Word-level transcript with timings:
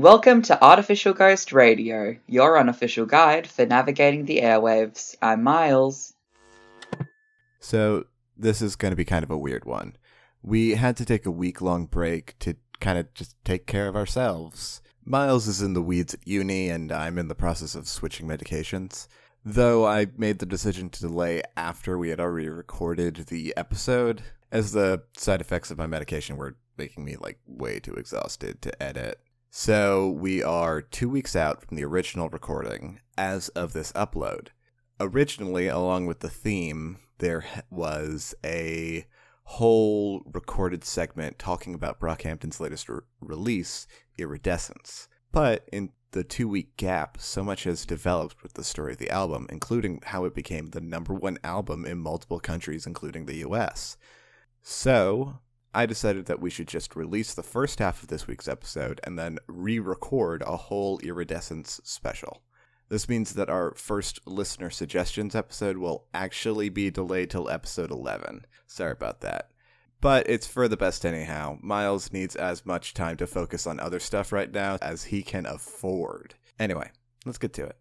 Welcome 0.00 0.40
to 0.44 0.64
Artificial 0.64 1.12
Ghost 1.12 1.52
Radio, 1.52 2.16
your 2.26 2.58
unofficial 2.58 3.04
guide 3.04 3.46
for 3.46 3.66
navigating 3.66 4.24
the 4.24 4.38
airwaves. 4.38 5.14
I'm 5.20 5.42
Miles. 5.42 6.14
So, 7.58 8.06
this 8.34 8.62
is 8.62 8.76
going 8.76 8.92
to 8.92 8.96
be 8.96 9.04
kind 9.04 9.22
of 9.22 9.30
a 9.30 9.36
weird 9.36 9.66
one. 9.66 9.98
We 10.42 10.70
had 10.70 10.96
to 10.96 11.04
take 11.04 11.26
a 11.26 11.30
week 11.30 11.60
long 11.60 11.84
break 11.84 12.34
to 12.38 12.56
kind 12.80 12.98
of 12.98 13.12
just 13.12 13.36
take 13.44 13.66
care 13.66 13.88
of 13.88 13.94
ourselves. 13.94 14.80
Miles 15.04 15.46
is 15.46 15.60
in 15.60 15.74
the 15.74 15.82
weeds 15.82 16.14
at 16.14 16.26
uni, 16.26 16.70
and 16.70 16.90
I'm 16.90 17.18
in 17.18 17.28
the 17.28 17.34
process 17.34 17.74
of 17.74 17.86
switching 17.86 18.26
medications. 18.26 19.06
Though 19.44 19.86
I 19.86 20.06
made 20.16 20.38
the 20.38 20.46
decision 20.46 20.88
to 20.88 21.02
delay 21.02 21.42
after 21.58 21.98
we 21.98 22.08
had 22.08 22.20
already 22.20 22.48
recorded 22.48 23.26
the 23.28 23.52
episode, 23.54 24.22
as 24.50 24.72
the 24.72 25.02
side 25.18 25.42
effects 25.42 25.70
of 25.70 25.76
my 25.76 25.86
medication 25.86 26.38
were 26.38 26.56
making 26.78 27.04
me 27.04 27.16
like 27.20 27.38
way 27.46 27.78
too 27.78 27.92
exhausted 27.92 28.62
to 28.62 28.82
edit. 28.82 29.20
So 29.52 30.08
we 30.08 30.44
are 30.44 30.80
two 30.80 31.08
weeks 31.08 31.34
out 31.34 31.60
from 31.60 31.76
the 31.76 31.84
original 31.84 32.28
recording 32.28 33.00
as 33.18 33.48
of 33.50 33.72
this 33.72 33.90
upload. 33.94 34.48
Originally, 35.00 35.66
along 35.66 36.06
with 36.06 36.20
the 36.20 36.30
theme, 36.30 36.98
there 37.18 37.44
was 37.68 38.32
a 38.44 39.06
whole 39.42 40.22
recorded 40.32 40.84
segment 40.84 41.40
talking 41.40 41.74
about 41.74 41.98
Brockhampton's 41.98 42.60
latest 42.60 42.88
re- 42.88 43.00
release, 43.20 43.88
Iridescence. 44.16 45.08
But 45.32 45.68
in 45.72 45.90
the 46.12 46.22
two 46.22 46.48
week 46.48 46.76
gap, 46.76 47.18
so 47.20 47.42
much 47.42 47.64
has 47.64 47.84
developed 47.84 48.44
with 48.44 48.52
the 48.52 48.62
story 48.62 48.92
of 48.92 48.98
the 48.98 49.10
album, 49.10 49.48
including 49.50 50.00
how 50.04 50.26
it 50.26 50.34
became 50.34 50.66
the 50.66 50.80
number 50.80 51.12
one 51.12 51.38
album 51.42 51.84
in 51.84 51.98
multiple 51.98 52.38
countries, 52.38 52.86
including 52.86 53.26
the 53.26 53.38
US. 53.38 53.96
So, 54.62 55.40
I 55.72 55.86
decided 55.86 56.26
that 56.26 56.40
we 56.40 56.50
should 56.50 56.66
just 56.66 56.96
release 56.96 57.32
the 57.32 57.44
first 57.44 57.78
half 57.78 58.02
of 58.02 58.08
this 58.08 58.26
week's 58.26 58.48
episode 58.48 59.00
and 59.04 59.18
then 59.18 59.38
re 59.46 59.78
record 59.78 60.42
a 60.42 60.56
whole 60.56 60.98
Iridescence 60.98 61.80
special. 61.84 62.42
This 62.88 63.08
means 63.08 63.34
that 63.34 63.48
our 63.48 63.72
first 63.76 64.18
listener 64.26 64.68
suggestions 64.68 65.36
episode 65.36 65.76
will 65.76 66.06
actually 66.12 66.70
be 66.70 66.90
delayed 66.90 67.30
till 67.30 67.48
episode 67.48 67.92
11. 67.92 68.46
Sorry 68.66 68.90
about 68.90 69.20
that. 69.20 69.50
But 70.00 70.28
it's 70.28 70.46
for 70.46 70.66
the 70.66 70.76
best 70.76 71.06
anyhow. 71.06 71.58
Miles 71.60 72.12
needs 72.12 72.34
as 72.34 72.66
much 72.66 72.92
time 72.92 73.16
to 73.18 73.26
focus 73.28 73.66
on 73.66 73.78
other 73.78 74.00
stuff 74.00 74.32
right 74.32 74.50
now 74.50 74.78
as 74.82 75.04
he 75.04 75.22
can 75.22 75.46
afford. 75.46 76.34
Anyway, 76.58 76.90
let's 77.24 77.38
get 77.38 77.52
to 77.54 77.66
it. 77.66 77.76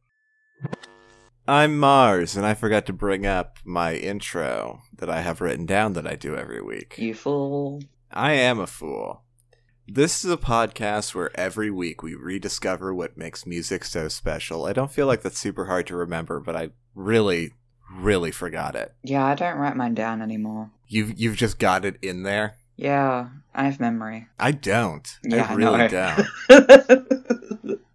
I'm 1.49 1.79
Mars, 1.79 2.37
and 2.37 2.45
I 2.45 2.53
forgot 2.53 2.85
to 2.85 2.93
bring 2.93 3.25
up 3.25 3.57
my 3.65 3.95
intro 3.95 4.83
that 4.99 5.09
I 5.09 5.21
have 5.21 5.41
written 5.41 5.65
down 5.65 5.93
that 5.93 6.05
I 6.05 6.13
do 6.15 6.35
every 6.35 6.61
week. 6.61 6.93
You 6.99 7.15
fool. 7.15 7.81
I 8.11 8.33
am 8.33 8.59
a 8.59 8.67
fool. 8.67 9.23
This 9.87 10.23
is 10.23 10.29
a 10.29 10.37
podcast 10.37 11.15
where 11.15 11.31
every 11.33 11.71
week 11.71 12.03
we 12.03 12.13
rediscover 12.13 12.93
what 12.93 13.17
makes 13.17 13.47
music 13.47 13.83
so 13.83 14.09
special. 14.09 14.67
I 14.67 14.73
don't 14.73 14.91
feel 14.91 15.07
like 15.07 15.23
that's 15.23 15.39
super 15.39 15.65
hard 15.65 15.87
to 15.87 15.95
remember, 15.95 16.39
but 16.39 16.55
I 16.55 16.69
really, 16.93 17.53
really 17.91 18.29
forgot 18.29 18.75
it. 18.75 18.93
Yeah, 19.01 19.25
I 19.25 19.33
don't 19.33 19.57
write 19.57 19.75
mine 19.75 19.95
down 19.95 20.21
anymore. 20.21 20.69
You've 20.87 21.19
you've 21.19 21.35
just 21.35 21.57
got 21.57 21.83
it 21.83 21.97
in 22.03 22.21
there. 22.21 22.57
Yeah, 22.75 23.29
I 23.55 23.63
have 23.63 23.79
memory. 23.79 24.27
I 24.39 24.51
don't. 24.51 25.17
Yeah, 25.23 25.47
I 25.49 25.53
I 25.53 25.55
really 25.55 25.87
know. 25.87 26.15
don't. 26.49 27.79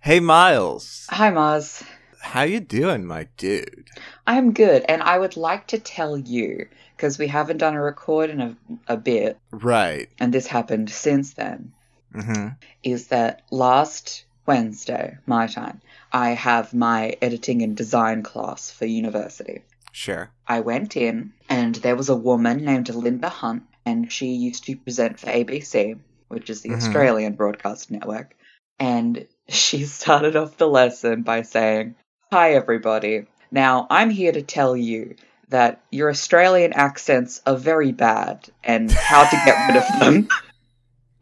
Hey 0.00 0.20
Miles, 0.20 1.06
Hi, 1.10 1.28
Mars. 1.30 1.82
How 2.28 2.42
you 2.42 2.60
doing, 2.60 3.06
my 3.06 3.26
dude? 3.36 3.88
I'm 4.26 4.52
good, 4.52 4.84
and 4.88 5.02
I 5.02 5.18
would 5.18 5.36
like 5.36 5.66
to 5.68 5.78
tell 5.78 6.16
you, 6.18 6.68
because 6.96 7.18
we 7.18 7.26
haven't 7.28 7.58
done 7.58 7.74
a 7.74 7.82
record 7.82 8.30
in 8.30 8.40
a, 8.40 8.56
a 8.86 8.96
bit, 8.96 9.38
Right. 9.50 10.08
and 10.18 10.32
this 10.32 10.46
happened 10.46 10.90
since 10.90 11.34
then, 11.34 11.72
Mm-hmm. 12.14 12.48
is 12.82 13.08
that 13.08 13.42
last 13.50 14.24
Wednesday, 14.46 15.18
my 15.26 15.46
time, 15.46 15.80
I 16.12 16.30
have 16.30 16.72
my 16.72 17.16
editing 17.20 17.62
and 17.62 17.76
design 17.76 18.22
class 18.22 18.70
for 18.70 18.86
university. 18.86 19.62
Sure. 19.92 20.30
I 20.46 20.60
went 20.60 20.96
in, 20.96 21.32
and 21.48 21.74
there 21.76 21.96
was 21.96 22.08
a 22.08 22.16
woman 22.16 22.64
named 22.64 22.88
Linda 22.88 23.28
Hunt, 23.28 23.64
and 23.84 24.10
she 24.12 24.28
used 24.28 24.64
to 24.64 24.76
present 24.76 25.18
for 25.20 25.26
ABC, 25.28 25.98
which 26.28 26.48
is 26.50 26.60
the 26.62 26.70
Mhm. 26.70 26.76
Australian 26.76 27.34
Broadcast 27.34 27.90
Network. 27.90 28.34
And 28.78 29.26
she 29.48 29.84
started 29.98 30.36
off 30.36 30.56
the 30.56 30.68
lesson 30.68 31.22
by 31.22 31.42
saying, 31.42 31.94
Hi, 32.30 32.52
everybody. 32.52 33.24
Now, 33.50 33.86
I'm 33.88 34.10
here 34.10 34.32
to 34.32 34.42
tell 34.42 34.76
you 34.76 35.14
that 35.48 35.80
your 35.90 36.10
Australian 36.10 36.74
accents 36.74 37.40
are 37.46 37.56
very 37.56 37.90
bad 37.92 38.46
and 38.62 38.90
how 38.90 39.24
to 39.24 39.36
get 39.46 39.66
rid 39.66 39.76
of 39.82 40.00
them. 40.00 40.28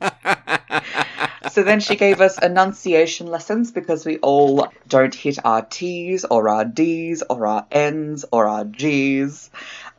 So 1.52 1.62
then 1.62 1.80
she 1.80 1.96
gave 1.96 2.20
us 2.20 2.38
enunciation 2.38 3.28
lessons 3.28 3.70
because 3.70 4.04
we 4.04 4.18
all 4.18 4.68
don't 4.88 5.14
hit 5.14 5.38
our 5.42 5.62
T's 5.62 6.26
or 6.26 6.50
our 6.50 6.66
D's 6.66 7.22
or 7.30 7.46
our 7.46 7.66
N's 7.70 8.26
or 8.30 8.46
our 8.46 8.66
G's. 8.66 9.48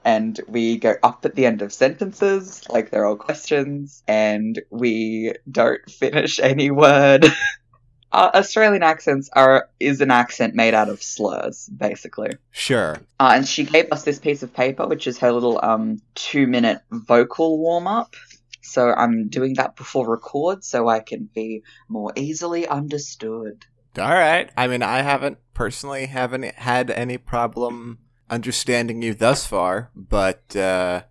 And 0.06 0.40
we 0.48 0.78
go 0.78 0.94
up 1.02 1.26
at 1.26 1.34
the 1.34 1.48
end 1.48 1.64
of 1.64 1.74
sentences 1.74 2.62
like 2.70 2.92
they're 2.92 3.06
all 3.06 3.16
questions, 3.16 4.04
and 4.08 4.62
we 4.70 5.34
don't 5.50 5.90
finish 5.90 6.40
any 6.40 6.70
word. 6.70 7.26
uh, 8.12 8.32
Australian 8.34 8.84
accents 8.84 9.30
are 9.34 9.70
is 9.80 10.02
an 10.02 10.12
accent 10.12 10.56
made 10.56 10.74
out 10.74 10.90
of 10.90 11.02
slurs, 11.04 11.70
basically. 11.76 12.32
sure. 12.52 12.98
Uh, 13.20 13.34
and 13.36 13.48
she 13.48 13.64
gave 13.64 13.92
us 13.92 14.04
this 14.04 14.20
piece 14.20 14.44
of 14.44 14.54
paper, 14.54 14.88
which 14.88 15.08
is 15.08 15.18
her 15.20 15.32
little 15.32 15.60
um 15.64 16.02
two 16.16 16.48
minute 16.48 16.82
vocal 16.92 17.58
warm 17.58 17.88
up. 17.88 18.16
So 18.62 18.90
I'm 18.92 19.30
doing 19.30 19.54
that 19.56 19.76
before 19.76 20.10
record, 20.10 20.64
so 20.64 20.88
I 20.90 21.00
can 21.00 21.30
be 21.34 21.64
more 21.88 22.12
easily 22.16 22.68
understood. 22.68 23.66
All 23.98 24.14
right. 24.14 24.50
I 24.58 24.68
mean, 24.68 24.84
I 24.84 25.02
haven't 25.02 25.38
personally 25.54 26.06
haven't 26.06 26.44
had 26.56 26.92
any 26.92 27.18
problem 27.18 28.00
understanding 28.30 29.02
you 29.02 29.14
thus 29.14 29.46
far, 29.48 29.90
but 29.96 30.56
uh, 30.56 31.04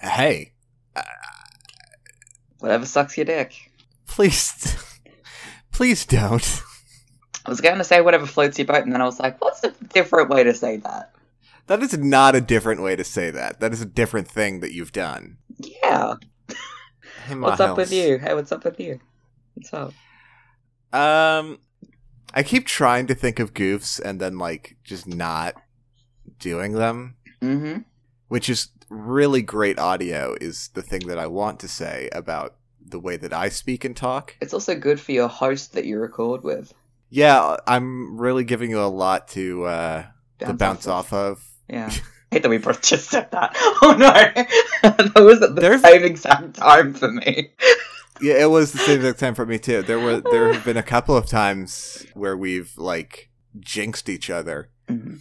hey, 0.00 0.52
Whatever 2.60 2.86
sucks 2.86 3.16
your 3.16 3.26
dick. 3.26 3.54
please, 4.06 4.76
please 5.72 6.04
don't. 6.06 6.62
I 7.44 7.50
was 7.50 7.60
going 7.60 7.78
to 7.78 7.84
say 7.84 8.00
whatever 8.00 8.26
floats 8.26 8.58
your 8.58 8.66
boat, 8.66 8.84
and 8.84 8.92
then 8.92 9.00
I 9.02 9.04
was 9.04 9.18
like, 9.18 9.40
what's 9.40 9.64
a 9.64 9.72
different 9.92 10.30
way 10.30 10.44
to 10.44 10.54
say 10.54 10.76
that? 10.78 11.12
That 11.66 11.82
is 11.82 11.96
not 11.96 12.34
a 12.34 12.40
different 12.40 12.82
way 12.82 12.94
to 12.96 13.04
say 13.04 13.30
that. 13.30 13.60
That 13.60 13.72
is 13.72 13.80
a 13.80 13.86
different 13.86 14.28
thing 14.28 14.60
that 14.60 14.72
you've 14.72 14.92
done. 14.92 15.38
Yeah. 15.58 16.14
Hey, 17.26 17.34
What's 17.36 17.60
up 17.60 17.76
with 17.76 17.92
you? 17.92 18.18
Hey, 18.18 18.34
what's 18.34 18.52
up 18.52 18.64
with 18.64 18.78
you? 18.80 19.00
What's 19.54 19.72
up? 19.72 19.92
Um, 20.92 21.58
I 22.34 22.42
keep 22.42 22.66
trying 22.66 23.06
to 23.06 23.14
think 23.14 23.38
of 23.38 23.54
goofs 23.54 24.00
and 24.00 24.20
then 24.20 24.38
like 24.38 24.76
just 24.84 25.06
not 25.06 25.54
doing 26.38 26.72
them, 26.72 27.16
Mm-hmm. 27.40 27.80
which 28.28 28.48
is 28.48 28.68
really 28.88 29.42
great 29.42 29.78
audio. 29.78 30.36
Is 30.40 30.68
the 30.74 30.82
thing 30.82 31.06
that 31.06 31.18
I 31.18 31.26
want 31.26 31.58
to 31.60 31.68
say 31.68 32.08
about 32.12 32.56
the 32.86 32.98
way 33.00 33.16
that 33.16 33.32
I 33.32 33.48
speak 33.48 33.84
and 33.84 33.96
talk. 33.96 34.36
It's 34.40 34.54
also 34.54 34.74
good 34.74 35.00
for 35.00 35.12
your 35.12 35.28
host 35.28 35.72
that 35.74 35.84
you 35.84 35.98
record 35.98 36.42
with. 36.44 36.72
Yeah, 37.10 37.56
I'm 37.66 38.18
really 38.18 38.44
giving 38.44 38.70
you 38.70 38.80
a 38.80 38.88
lot 38.88 39.28
to 39.28 39.64
uh 39.64 40.04
to 40.40 40.52
bounce 40.54 40.86
of. 40.86 40.92
off 40.92 41.12
of. 41.12 41.44
Yeah. 41.68 41.90
I 42.32 42.36
hate 42.36 42.42
that 42.44 42.48
we 42.48 42.58
both 42.58 42.80
just 42.82 43.10
said 43.10 43.30
that. 43.32 43.52
Oh 43.82 43.94
no! 43.98 44.08
that 44.90 45.12
was 45.16 45.42
at 45.42 45.54
the 45.54 45.60
There's- 45.60 45.82
same 45.82 46.02
exact 46.04 46.54
time 46.54 46.94
for 46.94 47.10
me. 47.12 47.50
Yeah, 48.20 48.34
it 48.42 48.50
was 48.50 48.72
the 48.72 48.78
same 48.78 48.96
exact 49.00 49.18
time 49.20 49.34
for 49.34 49.44
me 49.44 49.58
too. 49.58 49.82
There 49.82 49.98
were 49.98 50.20
there 50.20 50.52
have 50.52 50.64
been 50.64 50.76
a 50.76 50.82
couple 50.82 51.16
of 51.16 51.26
times 51.26 52.06
where 52.14 52.36
we've 52.36 52.72
like 52.78 53.28
jinxed 53.60 54.08
each 54.08 54.30
other. 54.30 54.70
Mhm. 54.88 55.20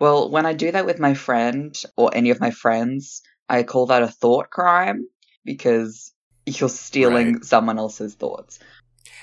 Well, 0.00 0.30
when 0.30 0.46
I 0.46 0.52
do 0.54 0.70
that 0.72 0.86
with 0.86 0.98
my 0.98 1.14
friend 1.14 1.80
or 1.96 2.10
any 2.14 2.30
of 2.30 2.40
my 2.40 2.50
friends, 2.50 3.22
I 3.48 3.62
call 3.62 3.86
that 3.86 4.02
a 4.02 4.08
thought 4.08 4.50
crime 4.50 5.06
because 5.44 6.12
you're 6.48 6.68
stealing 6.68 7.34
Right. 7.34 7.44
someone 7.44 7.78
else's 7.78 8.14
thoughts. 8.14 8.58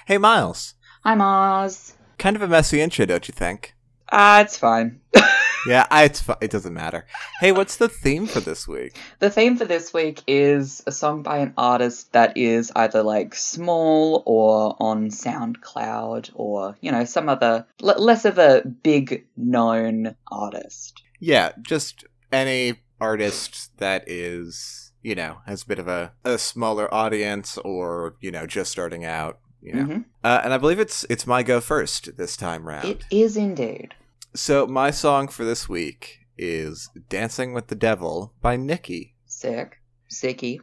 Hey, 0.06 0.18
Miles, 0.18 0.74
Hi, 1.04 1.16
Mars. 1.16 1.94
kind 2.18 2.36
of 2.36 2.42
a 2.42 2.48
messy 2.48 2.82
intro, 2.82 3.06
don't 3.06 3.28
you 3.28 3.34
think? 3.34 3.74
Ah, 4.12 4.42
it's 4.42 4.58
fine. 4.58 5.02
Yeah, 5.68 5.88
I, 5.90 6.04
it's 6.04 6.22
fu- 6.22 6.36
it 6.42 6.52
doesn't 6.52 6.76
matter. 6.76 7.08
Hey, 7.40 7.52
what's 7.52 7.78
the 7.78 7.90
theme 7.90 8.28
for 8.28 8.40
this 8.40 8.68
week? 8.68 8.96
The 9.18 9.32
theme 9.32 9.58
for 9.58 9.66
this 9.66 9.92
week 9.96 10.22
is 10.28 10.84
a 10.86 10.92
song 10.92 11.24
by 11.24 11.40
an 11.40 11.56
artist 11.58 12.14
that 12.14 12.38
is 12.38 12.72
either 12.76 13.02
like 13.02 13.34
small 13.34 14.22
or 14.28 14.76
on 14.80 15.10
SoundCloud 15.10 16.30
or, 16.36 16.78
you 16.82 16.92
know, 16.92 17.04
some 17.04 17.30
other 17.30 17.66
l- 17.82 18.00
less 18.04 18.26
of 18.26 18.38
a 18.38 18.62
big 18.84 19.26
known 19.38 20.16
artist. 20.32 21.02
Yeah, 21.20 21.54
just 21.64 22.06
any 22.32 22.76
artist 23.02 23.76
that 23.78 24.04
is, 24.08 24.85
you 25.06 25.14
know, 25.14 25.38
has 25.46 25.62
a 25.62 25.68
bit 25.68 25.78
of 25.78 25.88
a, 25.88 26.14
a 26.24 26.36
smaller 26.40 26.92
audience 26.92 27.60
or, 27.60 28.16
you 28.22 28.32
know, 28.32 28.48
just 28.48 28.72
starting 28.72 29.06
out, 29.06 29.38
you 29.62 29.72
know. 29.72 29.84
Mhm. 29.84 30.06
Uh, 30.24 30.42
and 30.44 30.52
I 30.52 30.58
believe 30.58 30.80
it's 30.80 31.06
it's 31.12 31.28
my 31.28 31.44
go 31.44 31.62
first 31.62 32.18
this 32.18 32.36
time 32.36 32.68
round. 32.68 32.86
It 32.86 33.04
is 33.12 33.38
indeed. 33.38 33.94
So 34.34 34.66
my 34.66 34.90
song 34.90 35.28
for 35.28 35.46
this 35.46 35.70
week 35.70 36.22
is 36.40 36.90
"Dancing 37.08 37.54
with 37.54 37.68
the 37.68 37.76
Devil" 37.76 38.34
by 38.42 38.58
NIKI. 38.58 39.14
Sick. 39.28 39.78
Sicky. 40.10 40.60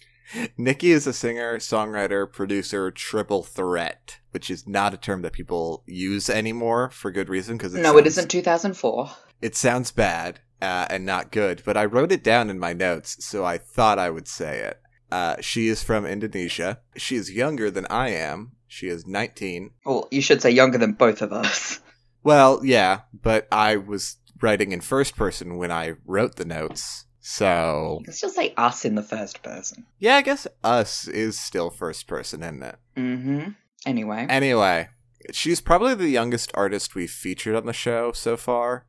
NIKI 0.56 0.92
is 0.92 1.08
a 1.08 1.12
singer, 1.12 1.58
songwriter, 1.58 2.30
producer, 2.30 2.92
triple 2.92 3.42
threat, 3.42 4.18
which 4.30 4.52
is 4.52 4.68
not 4.68 4.94
a 4.94 4.98
term 4.98 5.22
that 5.22 5.32
people 5.32 5.82
use 5.86 6.30
anymore 6.30 6.90
for 6.90 7.10
good 7.10 7.28
reason 7.28 7.56
because 7.56 7.74
no, 7.74 7.98
it 7.98 8.06
isn't 8.06 8.28
2004. 8.28 9.10
It 9.42 9.56
sounds 9.56 9.90
bad 9.90 10.38
uh, 10.62 10.86
and 10.90 11.04
not 11.06 11.30
good, 11.32 11.62
but 11.64 11.76
I 11.76 11.84
wrote 11.84 12.12
it 12.12 12.22
down 12.24 12.50
in 12.50 12.58
my 12.58 12.72
notes, 12.72 13.24
so 13.24 13.44
I 13.44 13.58
thought 13.58 13.98
I 13.98 14.10
would 14.10 14.28
say 14.28 14.60
it. 14.60 14.80
Uh, 15.10 15.36
she 15.40 15.68
is 15.68 15.82
from 15.82 16.06
Indonesia. 16.06 16.80
She 16.96 17.16
is 17.16 17.32
younger 17.32 17.70
than 17.70 17.86
I 17.90 18.10
am. 18.10 18.52
She 18.68 18.86
is 18.88 19.06
19. 19.06 19.70
Well, 19.84 20.06
you 20.10 20.22
should 20.22 20.40
say 20.40 20.50
younger 20.50 20.78
than 20.78 20.92
both 20.92 21.22
of 21.22 21.32
us. 21.32 21.80
Well, 22.22 22.60
yeah, 22.64 23.00
but 23.12 23.48
I 23.50 23.76
was 23.76 24.18
writing 24.42 24.72
in 24.72 24.80
first 24.82 25.16
person 25.16 25.56
when 25.56 25.72
I 25.72 25.94
wrote 26.04 26.36
the 26.36 26.44
notes. 26.44 27.06
So, 27.22 28.00
Let's 28.06 28.20
just 28.20 28.36
say 28.36 28.54
us 28.56 28.84
in 28.84 28.94
the 28.94 29.02
first 29.02 29.42
person. 29.42 29.86
yeah, 29.98 30.16
I 30.16 30.22
guess 30.22 30.46
us 30.62 31.06
is 31.08 31.38
still 31.38 31.70
first 31.70 32.06
person, 32.06 32.42
isn't 32.42 32.62
it? 32.62 32.76
Mm-hmm. 32.96 33.50
Anyway. 33.86 34.26
Anyway, 34.28 34.88
she's 35.32 35.60
probably 35.60 35.94
the 35.94 36.08
youngest 36.08 36.50
artist 36.54 36.94
we've 36.94 37.10
featured 37.10 37.56
on 37.56 37.66
the 37.66 37.72
show 37.72 38.12
so 38.12 38.36
far. 38.36 38.86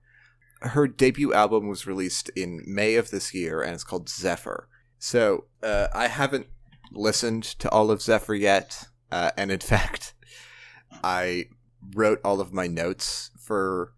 Her 0.61 0.87
debut 0.87 1.33
album 1.33 1.67
was 1.67 1.87
released 1.87 2.29
in 2.35 2.61
May 2.65 2.95
of 2.95 3.09
this 3.11 3.33
year, 3.33 3.61
and 3.61 3.73
it's 3.73 3.83
called 3.83 4.09
Zephyr. 4.09 4.67
So 4.99 5.45
uh, 5.63 5.87
I 5.93 6.07
haven't 6.07 6.47
listened 6.91 7.43
to 7.43 7.69
all 7.69 7.89
of 7.89 8.01
Zephyr 8.01 8.35
yet, 8.35 8.87
uh, 9.11 9.31
and 9.37 9.51
in 9.51 9.59
fact, 9.73 10.13
I 11.03 11.45
wrote 11.95 12.19
all 12.23 12.39
of 12.39 12.53
my 12.53 12.67
notes 12.67 13.31
for 13.39 13.93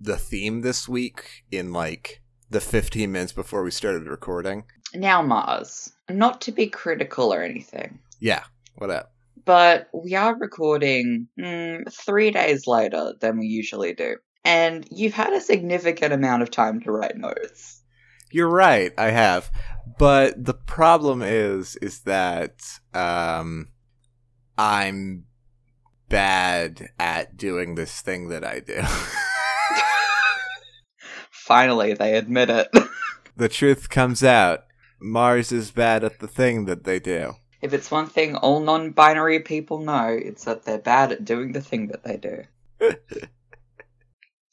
the 0.00 0.16
theme 0.16 0.60
this 0.60 0.88
week 0.88 1.44
in 1.50 1.72
like 1.72 2.20
the 2.50 2.60
15 2.60 3.10
minutes 3.10 3.32
before 3.32 3.64
we 3.64 3.70
started 3.70 4.06
recording. 4.06 4.64
Now, 4.94 5.22
Mars, 5.22 5.92
not 6.08 6.40
to 6.42 6.52
be 6.52 6.68
critical 6.68 7.32
or 7.34 7.42
anything, 7.42 7.98
Yeah, 8.20 8.44
what 8.76 8.90
up? 8.90 9.12
but 9.44 9.88
we 9.92 10.14
are 10.14 10.36
recording 10.36 11.28
mm, 11.38 11.92
three 11.92 12.30
days 12.32 12.66
later 12.66 13.12
than 13.20 13.38
we 13.38 13.46
usually 13.46 13.94
do. 13.94 14.16
And 14.46 14.86
you've 14.92 15.12
had 15.12 15.32
a 15.32 15.40
significant 15.40 16.12
amount 16.12 16.42
of 16.42 16.52
time 16.52 16.80
to 16.82 16.92
write 16.92 17.16
notes. 17.16 17.82
You're 18.30 18.48
right, 18.48 18.92
I 18.96 19.10
have. 19.10 19.50
But 19.98 20.44
the 20.44 20.54
problem 20.54 21.20
is 21.20 21.74
is 21.76 22.00
that 22.02 22.62
um 22.94 23.68
I'm 24.56 25.24
bad 26.08 26.90
at 26.98 27.36
doing 27.36 27.74
this 27.74 28.00
thing 28.00 28.28
that 28.28 28.44
I 28.44 28.60
do. 28.60 28.82
Finally, 31.30 31.94
they 31.94 32.16
admit 32.16 32.48
it. 32.50 32.68
the 33.36 33.48
truth 33.48 33.88
comes 33.88 34.22
out. 34.22 34.60
Mars 35.00 35.50
is 35.52 35.70
bad 35.72 36.04
at 36.04 36.20
the 36.20 36.28
thing 36.28 36.66
that 36.66 36.84
they 36.84 36.98
do. 37.00 37.34
if 37.62 37.72
it's 37.72 37.90
one 37.90 38.06
thing 38.06 38.36
all 38.36 38.60
non 38.60 38.90
binary 38.90 39.40
people 39.40 39.78
know, 39.80 40.08
it's 40.08 40.44
that 40.44 40.64
they're 40.64 40.78
bad 40.78 41.12
at 41.12 41.24
doing 41.24 41.52
the 41.52 41.60
thing 41.60 41.88
that 41.88 42.04
they 42.04 42.16
do. 42.16 42.44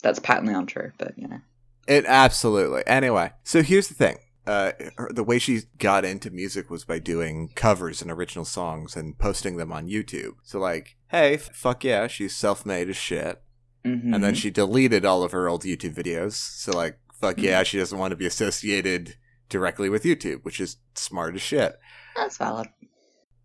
That's 0.04 0.20
patently 0.20 0.54
untrue, 0.54 0.92
but 1.00 1.18
you 1.18 1.28
know. 1.28 1.40
It 1.88 2.06
absolutely. 2.06 2.84
Anyway, 2.86 3.32
so 3.44 3.64
here's 3.64 3.88
the 3.88 3.96
thing. 3.96 4.18
Uh, 4.46 4.74
her- 4.98 5.12
the 5.12 5.24
way 5.24 5.40
she 5.40 5.62
got 5.80 6.06
into 6.06 6.30
music 6.30 6.70
was 6.70 6.84
by 6.86 7.00
doing 7.00 7.50
covers 7.56 8.02
and 8.02 8.12
original 8.12 8.46
songs 8.46 8.96
and 8.96 9.18
posting 9.18 9.58
them 9.58 9.72
on 9.72 9.88
YouTube. 9.88 10.34
So 10.44 10.60
like, 10.60 10.96
hey, 11.08 11.34
f- 11.36 11.50
fuck 11.56 11.84
yeah, 11.84 12.08
she's 12.08 12.36
self-made 12.36 12.90
as 12.90 12.98
shit. 12.98 13.42
Mhm. 13.86 14.16
and 14.16 14.24
then 14.24 14.34
she 14.34 14.50
deleted 14.50 15.04
all 15.04 15.24
of 15.24 15.34
her 15.34 15.50
old 15.50 15.64
YouTube 15.64 15.94
videos. 15.94 16.34
So 16.36 16.72
like, 16.72 17.00
fuck 17.20 17.38
yeah, 17.42 17.64
she 17.64 17.78
doesn't 17.78 17.98
want 18.00 18.12
to 18.12 18.16
be 18.16 18.26
associated 18.26 19.16
directly 19.50 19.90
with 19.90 20.04
YouTube, 20.06 20.44
which 20.44 20.62
is 20.62 20.78
smart 20.96 21.36
as 21.36 21.42
shit. 21.42 21.78
That's 22.16 22.38
valid. 22.38 22.68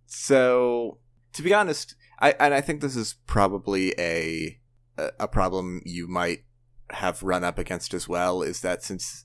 So 0.06 0.98
to 1.32 1.42
be 1.42 1.52
honest, 1.54 1.94
I 2.20 2.32
and 2.40 2.54
I 2.54 2.60
think 2.60 2.80
this 2.80 2.96
is 2.96 3.14
probably 3.26 3.94
a 3.98 4.58
a 4.96 5.28
problem 5.28 5.80
you 5.84 6.08
might 6.08 6.44
have 6.90 7.22
run 7.22 7.44
up 7.44 7.58
against 7.58 7.94
as 7.94 8.08
well 8.08 8.42
is 8.42 8.60
that 8.60 8.82
since 8.82 9.24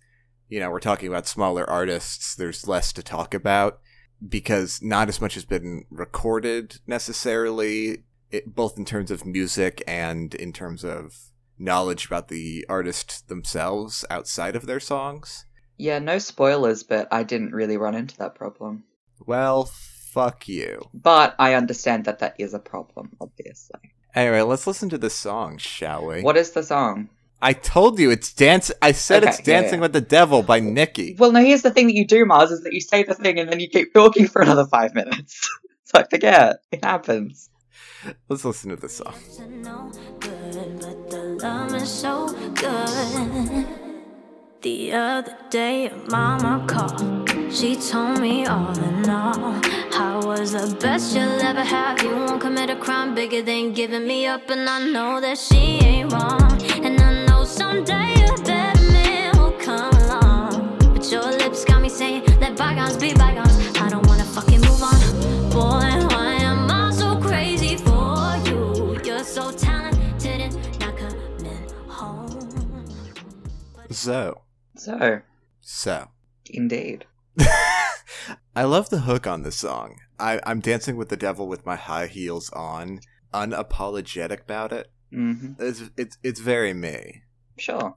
you 0.50 0.60
know 0.60 0.70
we're 0.70 0.80
talking 0.80 1.08
about 1.08 1.28
smaller 1.28 1.70
artists, 1.70 2.36
there's 2.36 2.68
less 2.68 2.94
to 2.94 3.04
talk 3.04 3.34
about 3.34 3.80
because 4.28 4.82
not 4.82 5.10
as 5.10 5.20
much 5.20 5.34
has 5.34 5.46
been 5.46 5.86
recorded 5.90 6.80
necessarily, 6.88 8.04
it, 8.32 8.56
both 8.56 8.78
in 8.78 8.86
terms 8.86 9.12
of 9.12 9.26
music 9.26 9.84
and 9.88 10.34
in 10.36 10.54
terms 10.54 10.84
of 10.84 11.16
knowledge 11.60 12.06
about 12.08 12.30
the 12.30 12.66
artists 12.70 13.22
themselves 13.22 14.06
outside 14.10 14.56
of 14.56 14.66
their 14.66 14.80
songs. 14.80 15.46
Yeah, 15.78 16.00
no 16.00 16.20
spoilers, 16.20 16.84
but 16.84 17.08
I 17.12 17.24
didn't 17.24 17.54
really 17.54 17.78
run 17.78 17.96
into 17.96 18.18
that 18.18 18.36
problem. 18.36 18.84
Well, 19.26 19.66
fuck 19.66 20.48
you. 20.48 20.90
But 20.94 21.36
I 21.40 21.56
understand 21.56 22.06
that 22.06 22.20
that 22.20 22.36
is 22.38 22.54
a 22.54 22.60
problem, 22.60 23.12
obviously. 23.20 23.80
Anyway, 24.16 24.42
let's 24.42 24.68
listen 24.68 24.90
to 24.90 24.98
this 24.98 25.16
song, 25.16 25.58
shall 25.58 26.06
we? 26.06 26.22
What 26.22 26.38
is 26.38 26.52
the 26.52 26.64
song? 26.64 27.10
I 27.44 27.52
told 27.52 28.00
you 28.00 28.10
it's 28.10 28.32
dance. 28.32 28.72
I 28.82 28.94
said 28.94 29.26
it's 29.26 29.40
yeah, 29.40 29.62
Dancing 29.62 29.80
yeah. 29.80 29.82
with 29.82 29.94
the 29.94 30.00
Devil 30.00 30.44
by 30.44 30.62
NIKI. 30.62 31.20
Well, 31.20 31.34
no, 31.34 31.42
here's 31.42 31.62
the 31.62 31.72
thing 31.72 31.88
that 31.88 31.94
you 31.94 32.08
do, 32.08 32.26
Mars, 32.26 32.52
is 32.52 32.64
that 32.64 32.72
you 32.72 32.80
say 32.80 33.04
the 33.04 33.16
thing 33.16 33.38
and 33.38 33.52
then 33.52 33.60
you 33.60 33.68
keep 33.68 33.94
talking 33.94 34.28
for 34.28 34.42
another 34.42 34.66
five 34.66 34.96
minutes. 34.96 35.50
so 35.84 36.00
I 36.00 36.06
forget. 36.10 36.62
It 36.72 36.86
happens. 36.86 37.50
Let's 38.30 38.46
listen 38.46 38.70
to 38.70 38.78
this 38.78 38.96
song. 38.96 39.14
to 39.36 39.48
no 39.50 39.92
good, 40.22 40.80
but 40.80 41.10
the 41.10 41.38
love 41.42 41.76
is 41.76 41.90
so 41.90 42.30
good. 42.54 43.68
The 44.62 44.94
other 44.94 45.38
day, 45.50 45.92
mama 46.08 46.66
called. 46.66 47.30
She 47.52 47.76
told 47.76 48.22
me 48.22 48.46
all 48.46 48.78
in 48.80 49.10
all, 49.10 49.60
I 49.92 50.22
was 50.24 50.54
the 50.54 50.78
best 50.80 51.14
you'll 51.14 51.42
ever 51.42 51.64
have. 51.64 52.02
You 52.02 52.12
won't 52.12 52.40
commit 52.40 52.70
a 52.70 52.78
crime 52.78 53.14
bigger 53.14 53.42
than 53.42 53.74
giving 53.74 54.08
me 54.08 54.28
up, 54.28 54.50
and 54.50 54.70
I 54.70 54.86
know 54.86 55.20
that 55.20 55.38
she 55.38 55.82
ain't 55.84 56.14
wrong. 56.14 56.73
And 57.76 57.90
I 57.90 58.14
know 58.14 58.36
someday 58.36 58.42
a 58.42 58.44
better 58.44 58.92
man 58.92 59.38
will 59.38 59.52
come 59.54 59.94
along. 60.04 60.78
But 60.94 61.12
your 61.12 61.24
lips 61.24 61.66
got 61.66 61.82
me 61.82 61.90
saying, 61.90 62.24
let 62.40 62.56
bygones 62.58 62.98
be 62.98 63.14
bygones. 63.14 63.58
I 63.80 63.90
don't 63.90 64.06
wanna 64.08 64.24
fucking 64.26 64.62
move 64.62 64.84
on. 64.84 65.00
Boy, 65.50 66.06
why 66.16 66.34
am 66.42 66.70
I 66.70 66.92
so 66.92 67.20
crazy 67.20 67.78
for 67.78 68.38
you? 68.48 69.00
You're 69.04 69.24
so 69.24 69.52
talented 69.52 70.42
and 70.42 70.80
not 70.80 70.96
coming 70.98 71.68
home. 71.88 72.86
So, 73.90 74.42
So, 74.76 75.22
so. 75.62 76.08
indeed. 76.50 77.06
I 78.56 78.64
love 78.66 78.90
the 78.90 79.00
hook 79.02 79.26
on 79.26 79.42
this 79.44 79.56
song. 79.58 79.96
I, 80.20 80.40
I'm 80.46 80.60
dancing 80.60 80.96
with 80.96 81.10
the 81.10 81.18
devil 81.18 81.48
with 81.48 81.66
my 81.66 81.76
high 81.76 82.06
heels 82.08 82.52
on, 82.52 83.00
unapologetic 83.34 84.42
about 84.42 84.72
it. 84.72 84.92
hmm 85.12 85.54
It's, 85.60 85.84
it's, 85.98 86.18
it's 86.24 86.40
very 86.40 86.74
me. 86.74 87.24
Sure. 87.58 87.96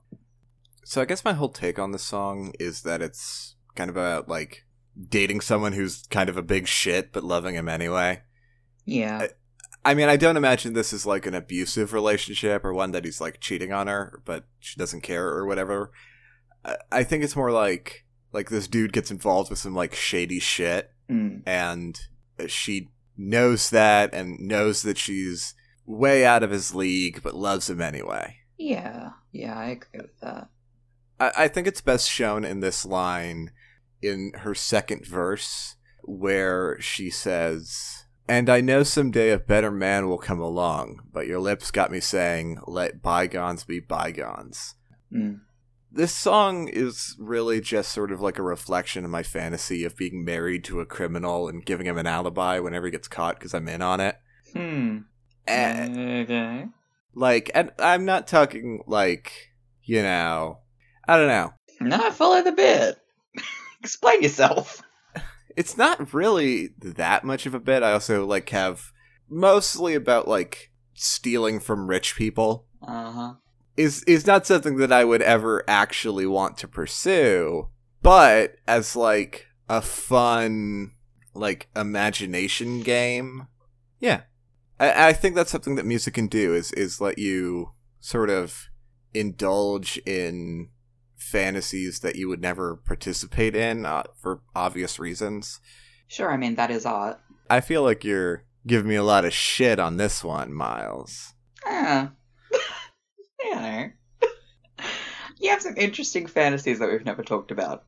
So 0.85 1.01
I 1.01 1.05
guess 1.05 1.25
my 1.25 1.33
whole 1.33 1.49
take 1.49 1.77
on 1.79 1.91
this 1.91 2.03
song 2.03 2.53
is 2.59 2.81
that 2.83 3.01
it's 3.01 3.55
kind 3.75 3.89
of 3.89 3.97
about 3.97 4.29
like 4.29 4.65
dating 5.09 5.41
someone 5.41 5.73
who's 5.73 6.03
kind 6.09 6.29
of 6.29 6.37
a 6.37 6.41
big 6.41 6.67
shit 6.67 7.11
but 7.11 7.23
loving 7.23 7.55
him 7.55 7.67
anyway. 7.69 8.21
Yeah. 8.85 9.27
I 9.83 9.93
mean, 9.93 10.09
I 10.09 10.17
don't 10.17 10.37
imagine 10.37 10.73
this 10.73 10.91
is 10.93 11.05
like 11.05 11.25
an 11.25 11.33
abusive 11.35 11.93
relationship 11.93 12.63
or 12.65 12.73
one 12.73 12.91
that 12.91 13.05
he's 13.05 13.21
like 13.21 13.39
cheating 13.39 13.71
on 13.73 13.87
her, 13.87 14.21
but 14.25 14.45
she 14.59 14.77
doesn't 14.77 15.01
care 15.01 15.27
or 15.27 15.45
whatever. 15.45 15.91
I- 16.65 16.77
I 16.91 17.03
think 17.03 17.23
it's 17.23 17.35
more 17.35 17.51
like 17.51 18.05
like 18.33 18.49
this 18.49 18.67
dude 18.67 18.91
gets 18.93 19.09
involved 19.11 19.49
with 19.49 19.59
some 19.59 19.73
like 19.73 19.95
shady 19.95 20.39
shit, 20.39 20.91
Mm. 21.09 21.41
and 21.45 21.97
she 22.47 22.89
knows 23.17 23.69
that 23.69 24.13
and 24.13 24.37
knows 24.39 24.81
that 24.83 24.97
she's 24.97 25.55
way 25.85 26.25
out 26.25 26.43
of 26.43 26.51
his 26.51 26.75
league, 26.75 27.21
but 27.23 27.33
loves 27.35 27.69
him 27.69 27.81
anyway. 27.81 28.35
Yeah. 28.57 29.11
Yeah, 29.31 29.57
I 29.57 29.69
agree 29.69 30.01
with 30.01 30.19
that. 30.21 30.49
I, 31.19 31.31
I 31.37 31.47
think 31.47 31.67
it's 31.67 31.81
best 31.81 32.09
shown 32.09 32.43
in 32.43 32.59
this 32.59 32.85
line 32.85 33.51
in 34.01 34.31
her 34.39 34.55
second 34.55 35.05
verse 35.05 35.75
where 36.03 36.79
she 36.79 37.09
says, 37.09 38.05
And 38.27 38.49
I 38.49 38.61
know 38.61 38.83
someday 38.83 39.31
a 39.31 39.39
better 39.39 39.71
man 39.71 40.07
will 40.07 40.17
come 40.17 40.39
along, 40.39 41.01
but 41.11 41.27
your 41.27 41.39
lips 41.39 41.71
got 41.71 41.91
me 41.91 41.99
saying, 41.99 42.59
Let 42.67 43.01
bygones 43.01 43.63
be 43.63 43.79
bygones. 43.79 44.75
Mm. 45.13 45.41
This 45.91 46.13
song 46.13 46.67
is 46.67 47.15
really 47.17 47.61
just 47.61 47.91
sort 47.91 48.11
of 48.11 48.21
like 48.21 48.37
a 48.37 48.43
reflection 48.43 49.05
of 49.05 49.11
my 49.11 49.23
fantasy 49.23 49.83
of 49.83 49.95
being 49.95 50.23
married 50.23 50.63
to 50.65 50.81
a 50.81 50.85
criminal 50.85 51.47
and 51.47 51.65
giving 51.65 51.87
him 51.87 51.97
an 51.97 52.05
alibi 52.05 52.59
whenever 52.59 52.85
he 52.85 52.91
gets 52.91 53.07
caught 53.07 53.35
because 53.35 53.53
I'm 53.53 53.67
in 53.69 53.81
on 53.81 53.99
it. 53.99 54.17
Hmm. 54.53 54.97
And, 55.47 55.97
Okay. 55.97 56.65
Like, 57.17 57.49
and 57.55 57.71
I'm 57.79 58.05
not 58.05 58.27
talking 58.27 58.83
like, 58.87 59.31
you 59.83 60.01
know, 60.03 60.59
I 61.07 61.17
don't 61.17 61.27
know. 61.27 61.53
Now 61.81 62.09
follow 62.11 62.41
the 62.43 62.51
bit. 62.51 62.97
Explain 63.81 64.21
yourself. 64.23 64.81
it's 65.55 65.77
not 65.77 66.13
really 66.13 66.69
that 66.81 67.23
much 67.23 67.45
of 67.45 67.53
a 67.53 67.59
bit. 67.59 67.83
I 67.83 67.91
also 67.93 68.25
like 68.25 68.49
have 68.49 68.91
mostly 69.29 69.93
about 69.95 70.27
like 70.27 70.71
stealing 70.93 71.59
from 71.59 71.87
rich 71.87 72.15
people 72.15 72.65
Uh 72.81 73.11
huh. 73.11 73.33
is 73.75 74.03
is 74.03 74.25
not 74.25 74.45
something 74.47 74.77
that 74.77 74.91
I 74.91 75.03
would 75.03 75.21
ever 75.21 75.63
actually 75.67 76.25
want 76.25 76.57
to 76.59 76.67
pursue, 76.67 77.69
but 78.01 78.55
as 78.67 78.95
like 78.95 79.45
a 79.69 79.81
fun 79.81 80.91
like 81.35 81.67
imagination 81.75 82.81
game. 82.81 83.47
Yeah, 83.99 84.21
I, 84.79 85.09
I 85.09 85.13
think 85.13 85.35
that's 85.35 85.51
something 85.51 85.75
that 85.75 85.85
music 85.85 86.13
can 86.13 86.27
do 86.27 86.53
is 86.53 86.71
is 86.73 87.01
let 87.01 87.17
you 87.17 87.71
sort 87.99 88.29
of 88.29 88.67
indulge 89.13 89.99
in 90.05 90.69
fantasies 91.15 91.99
that 91.99 92.15
you 92.15 92.29
would 92.29 92.41
never 92.41 92.75
participate 92.75 93.55
in 93.55 93.85
uh, 93.85 94.03
for 94.15 94.41
obvious 94.55 94.99
reasons. 94.99 95.59
Sure, 96.07 96.31
I 96.31 96.37
mean, 96.37 96.55
that 96.55 96.71
is 96.71 96.85
odd. 96.85 97.17
I 97.49 97.59
feel 97.59 97.83
like 97.83 98.03
you're 98.03 98.43
giving 98.65 98.87
me 98.87 98.95
a 98.95 99.03
lot 99.03 99.25
of 99.25 99.33
shit 99.33 99.79
on 99.79 99.97
this 99.97 100.23
one, 100.23 100.53
Miles. 100.53 101.33
Yeah. 101.65 102.09
you 103.43 103.55
know. 103.55 103.89
you 105.39 105.49
have 105.49 105.61
some 105.61 105.75
interesting 105.75 106.27
fantasies 106.27 106.79
that 106.79 106.89
we've 106.89 107.05
never 107.05 107.23
talked 107.23 107.51
about. 107.51 107.83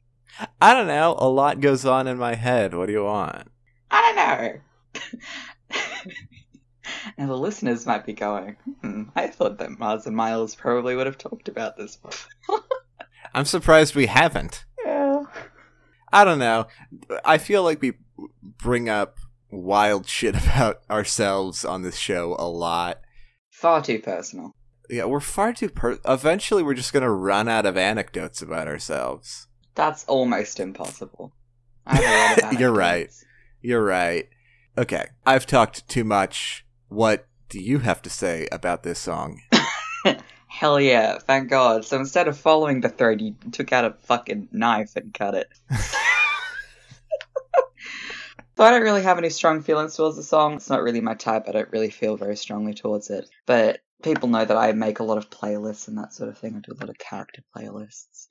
I 0.62 0.74
don't 0.74 0.88
know. 0.88 1.16
A 1.18 1.28
lot 1.28 1.62
goes 1.62 1.86
on 1.86 2.08
in 2.08 2.18
my 2.18 2.36
head. 2.36 2.74
What 2.74 2.88
do 2.88 2.94
you 2.94 3.04
want? 3.04 3.48
I 3.92 4.14
don't 4.14 5.02
know. 5.76 5.82
now 7.18 7.28
the 7.28 7.38
listeners 7.38 7.86
might 7.86 8.06
be 8.06 8.14
going, 8.14 8.58
hmm, 8.82 9.04
I 9.16 9.28
thought 9.28 9.58
that 9.60 9.78
Mars 9.78 10.06
and 10.06 10.16
Miles 10.16 10.56
probably 10.56 10.96
would 10.96 11.06
have 11.06 11.18
talked 11.18 11.48
about 11.48 11.78
this 11.78 11.96
before. 11.96 12.60
I'm 13.34 13.46
surprised 13.46 13.96
we 13.96 14.08
haven't. 14.08 14.66
yeah. 14.84 15.24
I 16.12 16.26
don't 16.26 16.40
know. 16.40 16.68
I 17.24 17.38
feel 17.38 17.64
like 17.64 17.82
we 17.82 17.94
bring 18.42 18.90
up 18.90 19.18
wild 19.52 20.08
shit 20.08 20.36
about 20.44 20.82
ourselves 20.90 21.64
on 21.64 21.82
this 21.82 21.98
show 21.98 22.36
a 22.40 22.48
lot. 22.48 23.02
Far 23.52 23.84
too 23.84 24.00
personal. 24.00 24.56
Yeah, 24.90 25.06
we're 25.06 25.20
far 25.20 25.54
too 25.54 25.70
per. 25.70 26.00
Eventually, 26.06 26.64
we're 26.64 26.74
just 26.74 26.94
gonna 26.94 27.12
run 27.12 27.48
out 27.48 27.68
of 27.68 27.78
anecdotes 27.78 28.42
about 28.42 28.68
ourselves. 28.68 29.48
That's 29.76 30.04
almost 30.06 30.60
impossible. 30.60 31.34
I 31.86 31.96
have 31.98 32.38
a 32.38 32.42
lot 32.42 32.54
of 32.54 32.60
You're 32.60 32.74
right. 32.74 33.12
You're 33.62 33.84
right. 33.84 34.28
Okay, 34.78 35.06
I've 35.26 35.46
talked 35.46 35.88
too 35.88 36.04
much. 36.04 36.66
What 36.90 37.28
do 37.50 37.60
you 37.60 37.80
have 37.80 38.02
to 38.02 38.10
say 38.10 38.48
about 38.52 38.82
this 38.82 38.98
song? 38.98 39.42
Hell 40.48 40.82
yeah, 40.82 41.20
thank 41.20 41.48
God. 41.50 41.86
So 41.86 41.98
instead 41.98 42.28
of 42.28 42.38
following 42.38 42.82
the 42.82 42.90
thread, 42.90 43.22
you 43.22 43.36
took 43.52 43.72
out 43.72 43.86
a 43.86 43.92
fucking 44.02 44.50
knife 44.52 44.96
and 44.96 45.14
cut 45.14 45.36
it. 45.36 45.48
so 45.70 45.78
I 48.58 48.72
don't 48.72 48.82
really 48.82 49.04
have 49.04 49.20
any 49.20 49.30
strong 49.30 49.62
feelings 49.62 49.96
towards 49.96 50.16
the 50.16 50.24
song. 50.24 50.56
It's 50.56 50.70
not 50.70 50.82
really 50.82 51.00
my 51.00 51.14
type. 51.14 51.46
I 51.48 51.52
don't 51.52 51.72
really 51.72 51.92
feel 51.92 52.18
very 52.18 52.36
strongly 52.36 52.74
towards 52.74 53.12
it. 53.12 53.30
But 53.46 53.82
people 54.02 54.28
know 54.28 54.44
that 54.44 54.58
I 54.58 54.72
make 54.72 55.00
a 55.00 55.04
lot 55.04 55.20
of 55.20 55.30
playlists 55.30 55.88
and 55.88 55.98
that 56.00 56.14
sort 56.14 56.30
of 56.30 56.40
thing. 56.40 56.56
I 56.56 56.60
do 56.60 56.74
a 56.74 56.82
lot 56.82 56.90
of 56.90 56.98
character 56.98 57.44
playlists. 57.56 58.30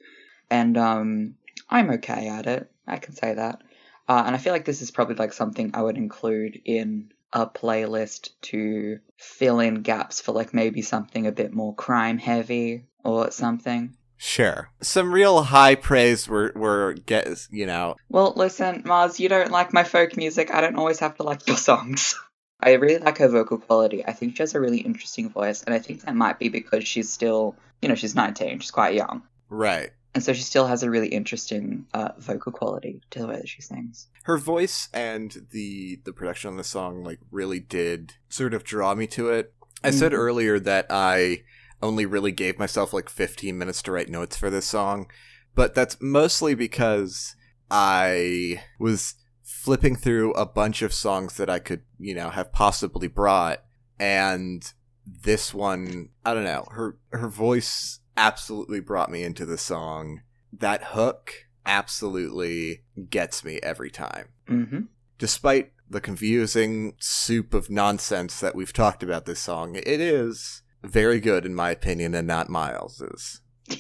And 0.51 0.77
um, 0.77 1.37
I'm 1.71 1.91
okay 1.93 2.27
at 2.27 2.47
it. 2.47 2.69
I 2.89 2.97
can 2.97 3.15
say 3.15 3.35
that. 3.35 3.63
Uh, 4.09 4.25
and 4.27 4.35
I 4.35 4.39
feel 4.39 4.53
like 4.53 4.65
this 4.65 4.83
is 4.83 4.91
probably 4.91 5.15
like 5.15 5.33
something 5.33 5.71
I 5.75 5.83
would 5.83 5.97
include 5.97 6.61
in 6.65 7.13
a 7.33 7.47
playlist 7.47 8.31
to 8.41 8.99
fill 9.17 9.61
in 9.61 9.83
gaps 9.83 10.21
for 10.21 10.33
like 10.33 10.55
maybe 10.55 10.83
something 10.83 11.27
a 11.27 11.33
bit 11.33 11.53
more 11.53 11.75
crime 11.75 12.19
heavy 12.19 12.87
or 13.05 13.31
something. 13.31 13.95
Sure, 14.17 14.71
some 14.81 15.13
real 15.13 15.43
high 15.43 15.77
praise. 15.77 16.29
were 16.29 16.53
were 16.57 16.95
get 17.07 17.47
you 17.53 17.67
know. 17.67 17.95
Well, 18.09 18.33
listen, 18.35 18.83
Mars, 18.85 19.21
you 19.21 19.29
don't 19.29 19.53
like 19.53 19.73
my 19.73 19.85
folk 19.85 20.17
music. 20.17 20.53
I 20.53 20.61
don't 20.61 20.77
always 20.77 20.99
have 20.99 21.17
to 21.17 21.23
like 21.23 21.47
your 21.47 21.57
songs. 21.57 22.17
I 22.61 22.73
really 22.73 22.99
like 22.99 23.19
her 23.19 23.29
vocal 23.29 23.59
quality. 23.59 24.05
I 24.05 24.13
think 24.13 24.37
she 24.37 24.43
has 24.43 24.57
a 24.57 24.61
really 24.61 24.79
interesting 24.81 25.31
voice, 25.31 25.63
and 25.63 25.73
I 25.73 25.79
think 25.79 26.03
that 26.03 26.17
might 26.17 26.41
be 26.41 26.49
because 26.49 26.89
she's 26.89 27.09
still, 27.09 27.55
you 27.81 27.89
know, 27.89 27.95
she's 27.95 28.17
19, 28.17 28.59
she's 28.59 28.73
quite 28.73 28.95
young. 28.95 29.23
Right. 29.49 29.91
And 30.19 30.25
so 30.25 30.33
she 30.33 30.43
still 30.43 30.67
has 30.67 30.83
a 30.83 30.91
really 30.91 31.07
interesting 31.07 31.87
uh, 31.95 32.09
vocal 32.19 32.51
quality 32.51 33.01
to 33.11 33.21
the 33.21 33.29
way 33.29 33.37
that 33.37 33.49
she 33.49 33.63
sings. 33.63 34.09
her 34.25 34.37
voice 34.37 34.89
and 34.93 35.47
the 35.53 36.01
the 36.05 36.13
production 36.13 36.51
on 36.51 36.57
the 36.57 36.65
song 36.65 37.05
like 37.05 37.21
really 37.31 37.61
did 37.61 38.15
sort 38.29 38.53
of 38.53 38.65
draw 38.65 38.97
me 38.97 39.07
to 39.07 39.29
it. 39.31 39.55
I 39.85 39.91
said 39.91 40.11
Mhm. 40.11 40.17
earlier 40.19 40.59
that 40.59 40.87
I 40.91 41.45
only 41.81 42.05
really 42.05 42.33
gave 42.33 42.59
myself 42.59 42.93
like 42.93 43.09
15 43.09 43.57
minutes 43.57 43.81
to 43.83 43.93
write 43.93 44.09
notes 44.09 44.37
for 44.37 44.51
this 44.51 44.67
song, 44.67 45.07
but 45.55 45.73
that's 45.77 45.97
mostly 46.01 46.55
because 46.57 47.37
I 47.71 48.65
was 48.81 49.15
flipping 49.45 49.95
through 49.95 50.33
a 50.33 50.45
bunch 50.47 50.83
of 50.83 50.93
songs 50.93 51.37
that 51.37 51.49
I 51.49 51.61
could, 51.61 51.83
you 51.99 52.15
know, 52.17 52.31
have 52.31 52.51
possibly 52.53 53.07
brought 53.07 53.63
and 54.01 54.73
this 55.07 55.55
one, 55.55 56.09
I 56.27 56.35
don't 56.35 56.45
know, 56.45 56.67
her 56.73 56.97
her 57.13 57.29
voice 57.29 58.01
absolutely 58.19 58.81
brought 58.81 59.11
me 59.11 59.23
into 59.23 59.47
the 59.47 59.57
song. 59.59 60.23
That 60.53 60.83
hook 60.93 61.47
absolutely 61.65 62.83
gets 63.11 63.45
me 63.45 63.61
every 63.63 63.91
time 63.91 64.29
Mm-hmm. 64.49 64.81
despite 65.19 65.73
the 65.91 66.01
confusing 66.01 66.95
soup 66.99 67.53
of 67.55 67.69
nonsense 67.71 68.41
that 68.41 68.55
we've 68.55 68.73
talked 68.73 69.03
about 69.03 69.27
this 69.27 69.41
song, 69.41 69.75
it 69.77 69.87
is 70.01 70.63
very 70.83 71.21
good 71.21 71.45
in 71.47 71.55
my 71.55 71.71
opinion 71.71 72.15
and 72.15 72.27
not 72.27 72.49
Miles's. 72.49 73.41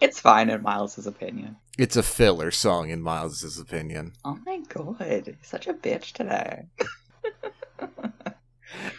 It's 0.00 0.18
fine 0.20 0.48
in 0.48 0.62
Miles's 0.62 1.06
opinion. 1.08 1.56
It's 1.76 1.96
a 1.96 2.02
filler 2.04 2.50
song 2.52 2.88
in 2.90 3.02
Miles's 3.02 3.58
opinion. 3.58 4.12
Oh 4.24 4.38
my 4.46 4.60
god, 4.68 5.36
such 5.42 5.66
a 5.66 5.74
bitch 5.74 6.12
today. 6.12 6.66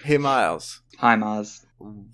Hey 0.04 0.18
Miles, 0.18 0.82
Hi, 0.98 1.16
Mars. 1.16 1.66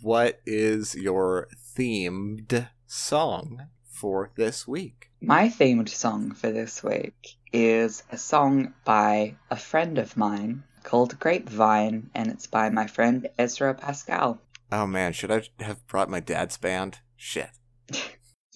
what 0.01 0.39
is 0.45 0.93
your 0.95 1.47
themed 1.75 2.69
song 2.87 3.67
for 3.83 4.31
this 4.35 4.67
week? 4.67 5.11
My 5.21 5.49
themed 5.49 5.89
song 5.89 6.31
for 6.31 6.51
this 6.51 6.81
week 6.83 7.35
is 7.51 8.03
a 8.11 8.17
song 8.17 8.73
by 8.85 9.35
a 9.49 9.57
friend 9.57 9.97
of 9.97 10.15
mine 10.15 10.63
called 10.83 11.19
Grapevine, 11.19 12.09
and 12.15 12.29
it's 12.29 12.47
by 12.47 12.69
my 12.69 12.87
friend 12.87 13.27
Ezra 13.37 13.73
Pascal. 13.73 14.39
Oh 14.71 14.87
man, 14.87 15.13
should 15.13 15.31
I 15.31 15.43
have 15.59 15.85
brought 15.87 16.09
my 16.09 16.19
dad's 16.19 16.57
band? 16.57 16.99
Shit. 17.15 17.49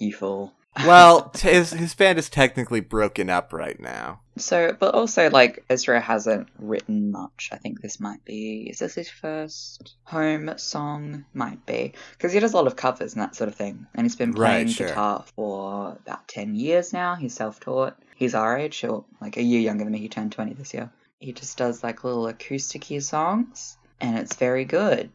You 0.02 0.14
fool. 0.14 0.54
Well, 0.86 1.30
t- 1.30 1.50
his 1.50 1.72
his 1.72 1.94
band 1.96 2.20
is 2.20 2.30
technically 2.30 2.80
broken 2.80 3.30
up 3.30 3.54
right 3.54 3.80
now. 3.80 4.22
So, 4.38 4.76
but 4.80 4.94
also, 4.96 5.30
like, 5.30 5.66
Ezra 5.70 6.00
hasn't 6.00 6.48
written 6.58 7.12
much. 7.12 7.50
I 7.52 7.58
think 7.58 7.82
this 7.82 8.00
might 8.00 8.24
be. 8.24 8.68
Is 8.70 8.80
this 8.80 8.96
his 8.96 9.10
first 9.10 9.96
home 10.04 10.52
song? 10.58 11.26
Might 11.34 11.66
be. 11.66 11.94
Because 12.14 12.32
he 12.32 12.40
does 12.40 12.54
a 12.54 12.56
lot 12.56 12.68
of 12.68 12.78
covers 12.78 13.14
and 13.14 13.22
that 13.22 13.36
sort 13.36 13.50
of 13.50 13.56
thing. 13.56 13.86
And 13.96 14.06
he's 14.06 14.16
been 14.16 14.32
Right, 14.32 14.52
playing 14.52 14.68
sure. 14.70 14.88
guitar 14.88 15.26
for 15.36 15.98
about 16.06 16.28
10 16.30 16.56
years 16.56 16.94
now. 16.94 17.16
He's 17.16 17.34
self 17.34 17.60
taught. 17.60 17.98
He's 18.16 18.34
our 18.36 18.58
age, 18.58 18.84
or 18.86 19.04
like 19.20 19.36
a 19.38 19.44
year 19.44 19.60
younger 19.62 19.84
than 19.84 19.92
me. 19.94 20.00
He 20.00 20.10
turned 20.10 20.32
20 20.32 20.54
this 20.54 20.74
year. 20.74 20.90
He 21.20 21.34
just 21.34 21.58
does 21.58 21.84
like 21.84 22.06
little 22.06 22.28
acoustic 22.28 22.86
songs, 23.02 23.78
and 24.00 24.18
it's 24.18 24.36
very 24.36 24.64
good. 24.64 25.10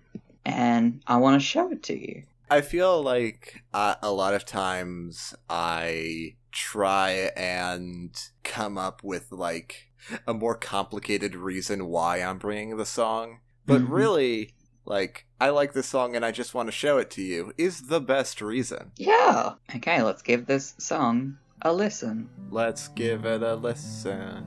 And 0.45 1.01
I 1.07 1.17
want 1.17 1.41
to 1.41 1.47
show 1.47 1.71
it 1.71 1.85
to 1.85 1.99
you. 1.99 2.25
I 2.51 2.61
feel 2.61 3.03
like 3.03 3.63
uh, 3.73 3.95
a 4.03 4.13
lot 4.13 4.35
of 4.35 4.45
times 4.45 5.35
I 5.49 6.37
try 6.53 7.31
and 7.37 8.15
come 8.43 8.79
up 8.79 9.03
with 9.03 9.33
like 9.33 9.91
a 10.27 10.35
more 10.35 10.55
complicated 10.55 11.35
reason 11.35 11.87
why 11.87 12.19
I'm 12.21 12.39
bringing 12.39 12.77
the 12.77 12.87
song, 12.87 13.41
but 13.67 13.81
Mhm. 13.83 13.91
really, 13.91 14.55
like 14.85 15.27
I 15.41 15.49
like 15.49 15.73
this 15.73 15.89
song 15.89 16.15
and 16.15 16.25
I 16.25 16.31
just 16.31 16.55
want 16.55 16.69
to 16.69 16.73
show 16.73 16.99
it 16.99 17.11
to 17.13 17.23
you 17.23 17.53
is 17.57 17.89
the 17.89 18.01
best 18.01 18.41
reason. 18.43 18.93
Yeah. 18.97 19.55
Okay, 19.77 20.03
let's 20.03 20.23
give 20.23 20.47
this 20.47 20.75
song 20.79 21.39
a 21.63 21.73
listen. 21.73 22.29
Let's 22.51 22.89
give 22.89 23.25
it 23.25 23.43
a 23.43 23.55
listen. 23.55 24.47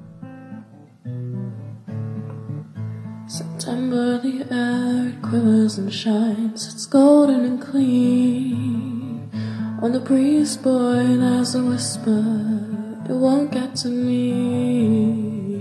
September, 3.68 4.18
the 4.20 4.48
air 4.50 5.10
it 5.10 5.22
quivers 5.22 5.78
and 5.78 5.94
shines. 5.94 6.74
It's 6.74 6.86
golden 6.86 7.44
and 7.44 7.62
clean. 7.62 9.30
On 9.82 9.92
the 9.92 10.00
breeze, 10.00 10.56
boy, 10.56 11.04
there's 11.18 11.54
a 11.54 11.62
whisper. 11.62 12.24
It 13.10 13.14
won't 13.14 13.52
get 13.52 13.76
to 13.84 13.90
me. 13.90 15.58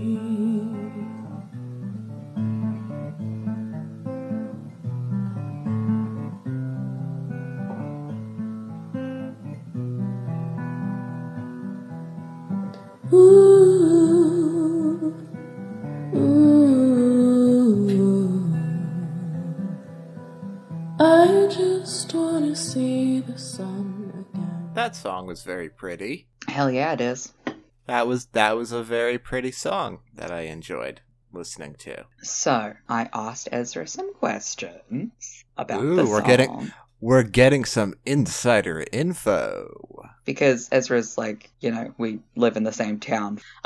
Ooh, 13.13 13.46
That 24.87 24.95
song 24.95 25.27
was 25.27 25.43
very 25.43 25.69
pretty. 25.69 26.29
Hell 26.47 26.71
yeah, 26.71 26.93
it 26.93 27.01
is. 27.01 27.33
That 27.89 28.07
was 28.07 28.27
that 28.27 28.57
was 28.57 28.71
a 28.71 28.85
very 28.85 29.19
pretty 29.19 29.51
song 29.51 29.99
that 30.15 30.31
I 30.31 30.43
enjoyed 30.43 31.01
listening 31.33 31.75
to. 31.81 32.05
So, 32.23 32.75
I 32.89 33.09
asked 33.13 33.49
Ezra 33.51 33.89
some 33.89 34.15
questions 34.15 35.45
about 35.57 35.83
Ooh, 35.83 35.97
the 35.97 36.07
we're 36.07 36.23
getting- 36.23 36.71
We're 37.01 37.25
getting 37.25 37.65
some 37.65 37.95
insider 38.07 38.85
info. 38.93 40.09
because 40.25 40.69
Ezra's 40.71 41.19
like, 41.19 41.51
you 41.59 41.73
know, 41.73 41.93
we 41.99 42.21
live 42.37 42.57
in 42.57 42.63
the 42.63 42.71
same 42.71 43.01
town. 43.01 43.41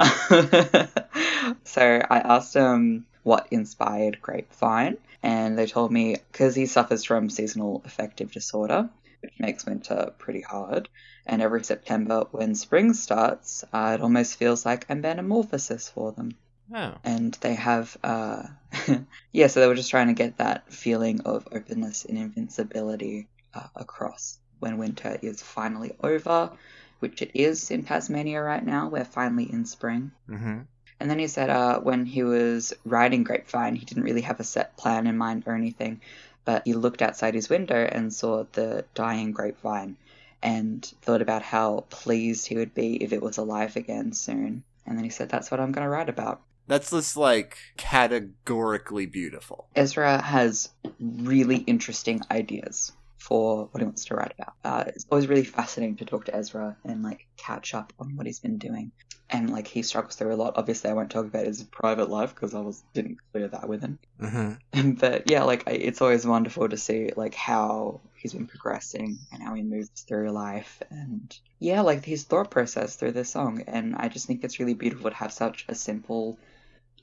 so 1.64 2.00
I 2.10 2.18
asked 2.20 2.54
him 2.54 3.04
what 3.24 3.46
inspired 3.50 4.22
Grapevine, 4.22 4.96
and 5.22 5.58
they 5.58 5.66
told 5.66 5.92
me 5.92 6.16
because 6.32 6.54
he 6.54 6.64
suffers 6.64 7.04
from 7.04 7.28
seasonal 7.28 7.82
affective 7.84 8.32
disorder, 8.32 8.88
which 9.20 9.32
makes 9.38 9.66
winter 9.66 10.12
pretty 10.18 10.40
hard. 10.40 10.88
And 11.26 11.42
every 11.42 11.64
September, 11.64 12.26
when 12.30 12.54
spring 12.54 12.92
starts, 12.94 13.64
uh, 13.72 13.96
it 13.98 14.02
almost 14.02 14.36
feels 14.36 14.64
like 14.64 14.86
a 14.88 14.94
metamorphosis 14.94 15.88
for 15.88 16.12
them. 16.12 16.32
Oh. 16.72 16.94
And 17.04 17.34
they 17.40 17.54
have, 17.54 17.96
uh, 18.02 18.44
yeah, 19.32 19.48
so 19.48 19.60
they 19.60 19.66
were 19.66 19.74
just 19.74 19.90
trying 19.90 20.08
to 20.08 20.14
get 20.14 20.38
that 20.38 20.72
feeling 20.72 21.20
of 21.22 21.48
openness 21.52 22.04
and 22.04 22.16
invincibility 22.16 23.28
uh, 23.54 23.66
across 23.74 24.38
when 24.60 24.78
winter 24.78 25.18
is 25.22 25.42
finally 25.42 25.92
over, 26.02 26.52
which 27.00 27.22
it 27.22 27.32
is 27.34 27.70
in 27.70 27.84
Tasmania 27.84 28.40
right 28.40 28.64
now. 28.64 28.88
We're 28.88 29.04
finally 29.04 29.50
in 29.50 29.64
spring. 29.64 30.12
Mm-hmm. 30.28 30.60
And 31.00 31.10
then 31.10 31.18
he 31.18 31.28
said 31.28 31.48
uh, 31.48 31.80
when 31.80 32.04
he 32.04 32.22
was 32.22 32.74
writing 32.84 33.24
Grapevine, 33.24 33.74
he 33.74 33.86
didn't 33.86 34.04
really 34.04 34.20
have 34.20 34.38
a 34.38 34.44
set 34.44 34.76
plan 34.76 35.06
in 35.06 35.16
mind 35.16 35.44
or 35.46 35.54
anything, 35.54 36.02
but 36.44 36.62
he 36.64 36.74
looked 36.74 37.02
outside 37.02 37.34
his 37.34 37.48
window 37.48 37.88
and 37.90 38.12
saw 38.12 38.44
the 38.52 38.84
dying 38.94 39.32
grapevine 39.32 39.96
and 40.42 40.84
thought 41.02 41.22
about 41.22 41.42
how 41.42 41.84
pleased 41.90 42.46
he 42.46 42.56
would 42.56 42.74
be 42.74 43.02
if 43.02 43.12
it 43.12 43.22
was 43.22 43.38
alive 43.38 43.76
again 43.76 44.12
soon. 44.12 44.62
And 44.86 44.96
then 44.96 45.04
he 45.04 45.10
said, 45.10 45.28
That's 45.28 45.50
what 45.50 45.60
I'm 45.60 45.72
going 45.72 45.84
to 45.84 45.90
write 45.90 46.08
about. 46.08 46.40
That's 46.66 46.90
just 46.90 47.16
like 47.16 47.58
categorically 47.76 49.06
beautiful. 49.06 49.66
Ezra 49.74 50.22
has 50.22 50.70
really 51.00 51.58
interesting 51.58 52.20
ideas 52.30 52.92
for 53.20 53.66
what 53.70 53.80
he 53.80 53.84
wants 53.84 54.06
to 54.06 54.14
write 54.14 54.32
about. 54.38 54.54
Uh, 54.64 54.84
it's 54.88 55.06
always 55.10 55.28
really 55.28 55.44
fascinating 55.44 55.96
to 55.96 56.04
talk 56.06 56.24
to 56.24 56.34
Ezra 56.34 56.76
and 56.84 57.02
like 57.02 57.26
catch 57.36 57.74
up 57.74 57.92
on 57.98 58.16
what 58.16 58.26
he's 58.26 58.40
been 58.40 58.58
doing. 58.58 58.92
And 59.28 59.50
like 59.50 59.68
he 59.68 59.82
struggles 59.82 60.16
through 60.16 60.34
a 60.34 60.36
lot. 60.36 60.54
Obviously, 60.56 60.90
I 60.90 60.94
won't 60.94 61.10
talk 61.10 61.26
about 61.26 61.46
his 61.46 61.62
private 61.62 62.10
life 62.10 62.34
because 62.34 62.54
I 62.54 62.60
was 62.60 62.82
didn't 62.94 63.18
clear 63.30 63.46
that 63.46 63.68
with 63.68 63.82
him. 63.82 63.98
Mm-hmm. 64.20 64.90
but 65.00 65.30
yeah, 65.30 65.44
like 65.44 65.68
I- 65.68 65.72
it's 65.72 66.00
always 66.00 66.26
wonderful 66.26 66.68
to 66.68 66.76
see 66.76 67.10
like 67.14 67.34
how 67.34 68.00
he's 68.16 68.32
been 68.32 68.46
progressing 68.46 69.18
and 69.32 69.42
how 69.42 69.54
he 69.54 69.62
moves 69.62 69.90
through 69.90 70.30
life 70.30 70.82
and 70.90 71.38
yeah, 71.58 71.82
like 71.82 72.04
his 72.04 72.24
thought 72.24 72.50
process 72.50 72.96
through 72.96 73.12
this 73.12 73.30
song. 73.30 73.62
And 73.66 73.94
I 73.94 74.08
just 74.08 74.26
think 74.26 74.42
it's 74.42 74.58
really 74.58 74.74
beautiful 74.74 75.10
to 75.10 75.16
have 75.16 75.32
such 75.32 75.66
a 75.68 75.74
simple, 75.74 76.38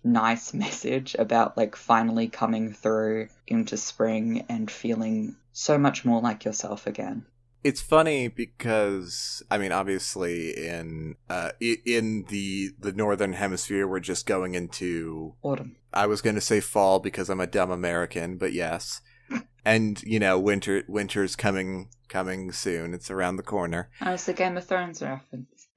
nice 0.03 0.53
message 0.53 1.15
about 1.17 1.57
like 1.57 1.75
finally 1.75 2.27
coming 2.27 2.73
through 2.73 3.29
into 3.47 3.77
spring 3.77 4.45
and 4.49 4.69
feeling 4.69 5.35
so 5.53 5.77
much 5.77 6.05
more 6.05 6.21
like 6.21 6.45
yourself 6.45 6.85
again. 6.87 7.25
It's 7.63 7.81
funny 7.81 8.27
because 8.27 9.43
I 9.49 9.57
mean, 9.57 9.71
obviously, 9.71 10.51
in 10.51 11.15
uh, 11.29 11.51
in 11.59 12.25
the 12.29 12.69
the 12.79 12.93
northern 12.93 13.33
hemisphere, 13.33 13.87
we're 13.87 13.99
just 13.99 14.25
going 14.25 14.55
into. 14.55 15.33
Autumn. 15.41 15.75
I 15.93 16.05
was 16.05 16.21
going 16.21 16.35
to 16.35 16.41
say 16.41 16.59
fall 16.59 16.99
because 16.99 17.29
I'm 17.29 17.41
a 17.41 17.47
dumb 17.47 17.71
American, 17.71 18.37
but 18.37 18.53
yes, 18.53 19.01
and 19.65 20.01
you 20.03 20.19
know, 20.19 20.39
winter 20.39 20.83
winter's 20.87 21.35
coming 21.35 21.89
coming 22.07 22.51
soon. 22.51 22.93
It's 22.93 23.09
around 23.09 23.37
the 23.37 23.43
corner. 23.43 23.89
Oh, 24.01 24.13
it's 24.13 24.25
the 24.25 24.33
Game 24.33 24.55
of 24.55 24.65
Thrones 24.65 25.01
reference. 25.01 25.67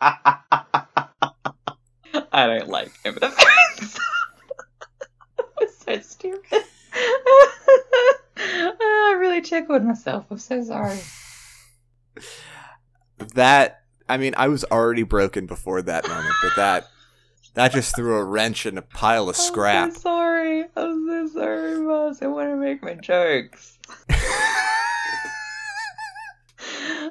I 2.34 2.46
don't 2.48 2.68
like 2.68 2.90
him. 3.04 3.14
Thrones. 3.18 3.98
It's 5.60 5.84
so 5.84 6.00
stupid. 6.00 6.64
I 8.36 9.16
really 9.18 9.40
tickled 9.40 9.84
myself. 9.84 10.26
I'm 10.30 10.38
so 10.38 10.64
sorry. 10.64 10.98
That 13.34 13.82
I 14.08 14.16
mean, 14.16 14.34
I 14.36 14.48
was 14.48 14.64
already 14.64 15.04
broken 15.04 15.46
before 15.46 15.80
that 15.82 16.08
moment, 16.08 16.34
but 16.42 16.56
that 16.56 16.88
that 17.54 17.72
just 17.72 17.94
threw 17.94 18.16
a 18.16 18.24
wrench 18.24 18.66
in 18.66 18.78
a 18.78 18.82
pile 18.82 19.28
of 19.28 19.36
scrap. 19.36 19.86
I'm 19.86 19.92
so 19.92 20.00
sorry. 20.00 20.64
I'm 20.76 21.06
so 21.06 21.28
sorry, 21.38 21.84
boss. 21.84 22.20
I 22.20 22.26
want 22.26 22.50
to 22.50 22.56
make 22.56 22.82
my 22.82 22.94
jokes. 22.94 23.78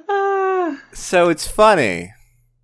Ah, 0.10 0.82
so 0.92 1.30
it's 1.30 1.48
funny 1.48 2.12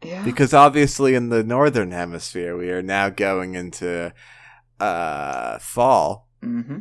yeah. 0.04 0.24
because 0.24 0.54
obviously 0.54 1.16
in 1.16 1.30
the 1.30 1.44
northern 1.44 1.92
hemisphere 1.92 2.58
we 2.58 2.70
are 2.70 2.82
now 2.82 3.10
going 3.10 3.56
into 3.56 4.14
uh 4.80 5.58
fall 5.60 6.28
hmm 6.42 6.80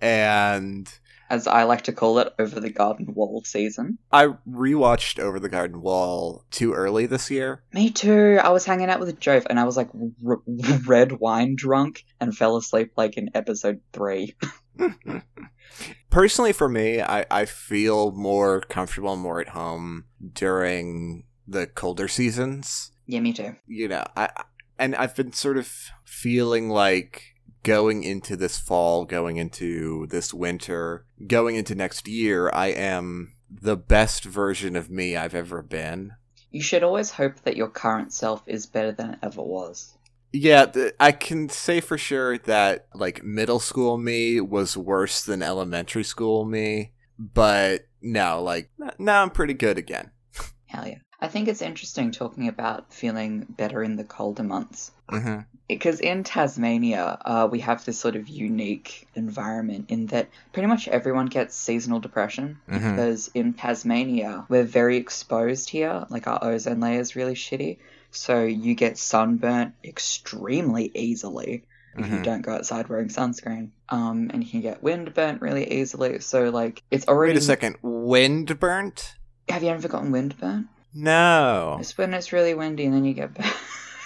and 0.00 0.88
As 1.30 1.46
I 1.46 1.64
like 1.64 1.82
to 1.82 1.92
call 1.92 2.18
it, 2.18 2.32
over 2.38 2.60
the 2.60 2.70
garden 2.70 3.12
wall 3.14 3.42
season. 3.44 3.98
I 4.12 4.28
rewatched 4.48 5.18
Over 5.18 5.40
the 5.40 5.48
Garden 5.48 5.80
Wall 5.82 6.44
too 6.50 6.72
early 6.72 7.06
this 7.06 7.30
year. 7.30 7.62
Me 7.72 7.90
too. 7.90 8.38
I 8.42 8.50
was 8.50 8.64
hanging 8.64 8.88
out 8.88 9.00
with 9.00 9.18
Jove 9.20 9.46
and 9.50 9.58
I 9.58 9.64
was 9.64 9.76
like 9.76 9.88
r- 10.26 10.42
red 10.86 11.12
wine 11.12 11.54
drunk 11.56 12.04
and 12.20 12.36
fell 12.36 12.56
asleep 12.56 12.92
like 12.96 13.16
in 13.16 13.30
episode 13.34 13.80
three. 13.92 14.34
Personally, 16.10 16.52
for 16.52 16.68
me, 16.68 17.00
I, 17.02 17.26
I 17.30 17.44
feel 17.46 18.12
more 18.12 18.60
comfortable, 18.60 19.16
more 19.16 19.40
at 19.40 19.48
home 19.48 20.04
during 20.32 21.24
the 21.46 21.66
colder 21.66 22.08
seasons. 22.08 22.92
Yeah, 23.06 23.20
me 23.20 23.32
too. 23.32 23.56
You 23.66 23.88
know, 23.88 24.04
I 24.16 24.30
and 24.78 24.94
I've 24.96 25.14
been 25.14 25.32
sort 25.32 25.56
of 25.56 25.70
feeling 26.04 26.68
like 26.68 27.34
going 27.62 28.04
into 28.04 28.36
this 28.36 28.58
fall, 28.58 29.04
going 29.04 29.36
into 29.36 30.06
this 30.06 30.32
winter, 30.32 31.06
going 31.26 31.56
into 31.56 31.74
next 31.74 32.06
year, 32.06 32.50
I 32.52 32.68
am 32.68 33.34
the 33.50 33.76
best 33.76 34.24
version 34.24 34.76
of 34.76 34.90
me 34.90 35.16
I've 35.16 35.34
ever 35.34 35.62
been. 35.62 36.12
You 36.50 36.62
should 36.62 36.84
always 36.84 37.10
hope 37.10 37.40
that 37.40 37.56
your 37.56 37.68
current 37.68 38.12
self 38.12 38.42
is 38.46 38.66
better 38.66 38.92
than 38.92 39.14
it 39.14 39.18
ever 39.22 39.42
was. 39.42 39.96
Yeah, 40.32 40.66
th- 40.66 40.94
I 41.00 41.12
can 41.12 41.48
say 41.48 41.80
for 41.80 41.96
sure 41.96 42.38
that 42.38 42.86
like 42.94 43.24
middle 43.24 43.60
school 43.60 43.98
me 43.98 44.40
was 44.40 44.76
worse 44.76 45.24
than 45.24 45.42
elementary 45.42 46.04
school 46.04 46.44
me, 46.44 46.92
but 47.18 47.86
no, 48.02 48.42
like 48.42 48.70
now 48.98 49.22
I'm 49.22 49.30
pretty 49.30 49.54
good 49.54 49.78
again. 49.78 50.10
Hell 50.66 50.86
yeah. 50.86 50.98
I 51.24 51.28
think 51.28 51.48
it's 51.48 51.62
interesting 51.62 52.10
talking 52.10 52.48
about 52.48 52.92
feeling 52.92 53.46
better 53.48 53.82
in 53.82 53.96
the 53.96 54.04
colder 54.04 54.42
months. 54.42 54.92
hmm 55.08 55.38
Because 55.66 55.98
in 56.00 56.22
Tasmania, 56.22 57.16
uh, 57.24 57.48
we 57.50 57.60
have 57.60 57.82
this 57.86 57.98
sort 57.98 58.14
of 58.14 58.28
unique 58.28 59.08
environment 59.14 59.86
in 59.88 60.04
that 60.08 60.28
pretty 60.52 60.66
much 60.68 60.86
everyone 60.86 61.26
gets 61.26 61.56
seasonal 61.56 61.98
depression. 62.00 62.58
Mhm. 62.68 62.74
Because 62.90 63.28
in 63.28 63.54
Tasmania, 63.54 64.44
we're 64.50 64.64
very 64.80 64.98
exposed 64.98 65.70
here. 65.70 66.04
Like 66.10 66.26
our 66.26 66.44
ozone 66.44 66.80
layer 66.80 67.00
is 67.00 67.16
really 67.16 67.34
shitty. 67.34 67.78
So 68.10 68.44
you 68.44 68.74
get 68.74 68.98
sunburnt 68.98 69.72
extremely 69.82 70.90
easily 70.94 71.64
if 71.96 72.06
you 72.06 72.18
Mhm. 72.18 72.22
don't 72.24 72.42
go 72.42 72.52
outside 72.52 72.88
wearing 72.88 73.08
sunscreen. 73.08 73.70
Um, 73.88 74.30
and 74.32 74.44
you 74.44 74.50
can 74.50 74.60
get 74.60 74.82
wind 74.82 75.14
burnt 75.14 75.40
really 75.40 75.72
easily. 75.72 76.20
So 76.20 76.50
like 76.50 76.82
it's 76.90 77.08
already. 77.08 77.32
Wait 77.32 77.38
a 77.42 77.46
second, 77.54 77.76
wind 77.80 78.60
burnt? 78.60 79.14
Have 79.48 79.62
you 79.62 79.70
ever 79.70 79.88
gotten 79.88 80.12
wind 80.12 80.36
burnt? 80.38 80.66
No, 80.94 81.78
It's 81.80 81.98
when 81.98 82.14
it's 82.14 82.32
really 82.32 82.54
windy 82.54 82.84
and 82.84 82.94
then 82.94 83.04
you 83.04 83.14
get 83.14 83.34
burnt. 83.34 83.52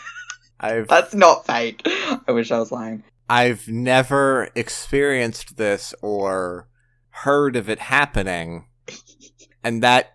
I've 0.60 0.88
That's 0.88 1.14
not 1.14 1.46
fake. 1.46 1.82
I 1.84 2.32
wish 2.32 2.50
I 2.50 2.58
was 2.58 2.72
lying. 2.72 3.04
I've 3.28 3.68
never 3.68 4.48
experienced 4.54 5.56
this 5.56 5.94
or 6.00 6.66
heard 7.10 7.56
of 7.56 7.68
it 7.68 7.78
happening, 7.78 8.66
and 9.62 9.82
that 9.82 10.14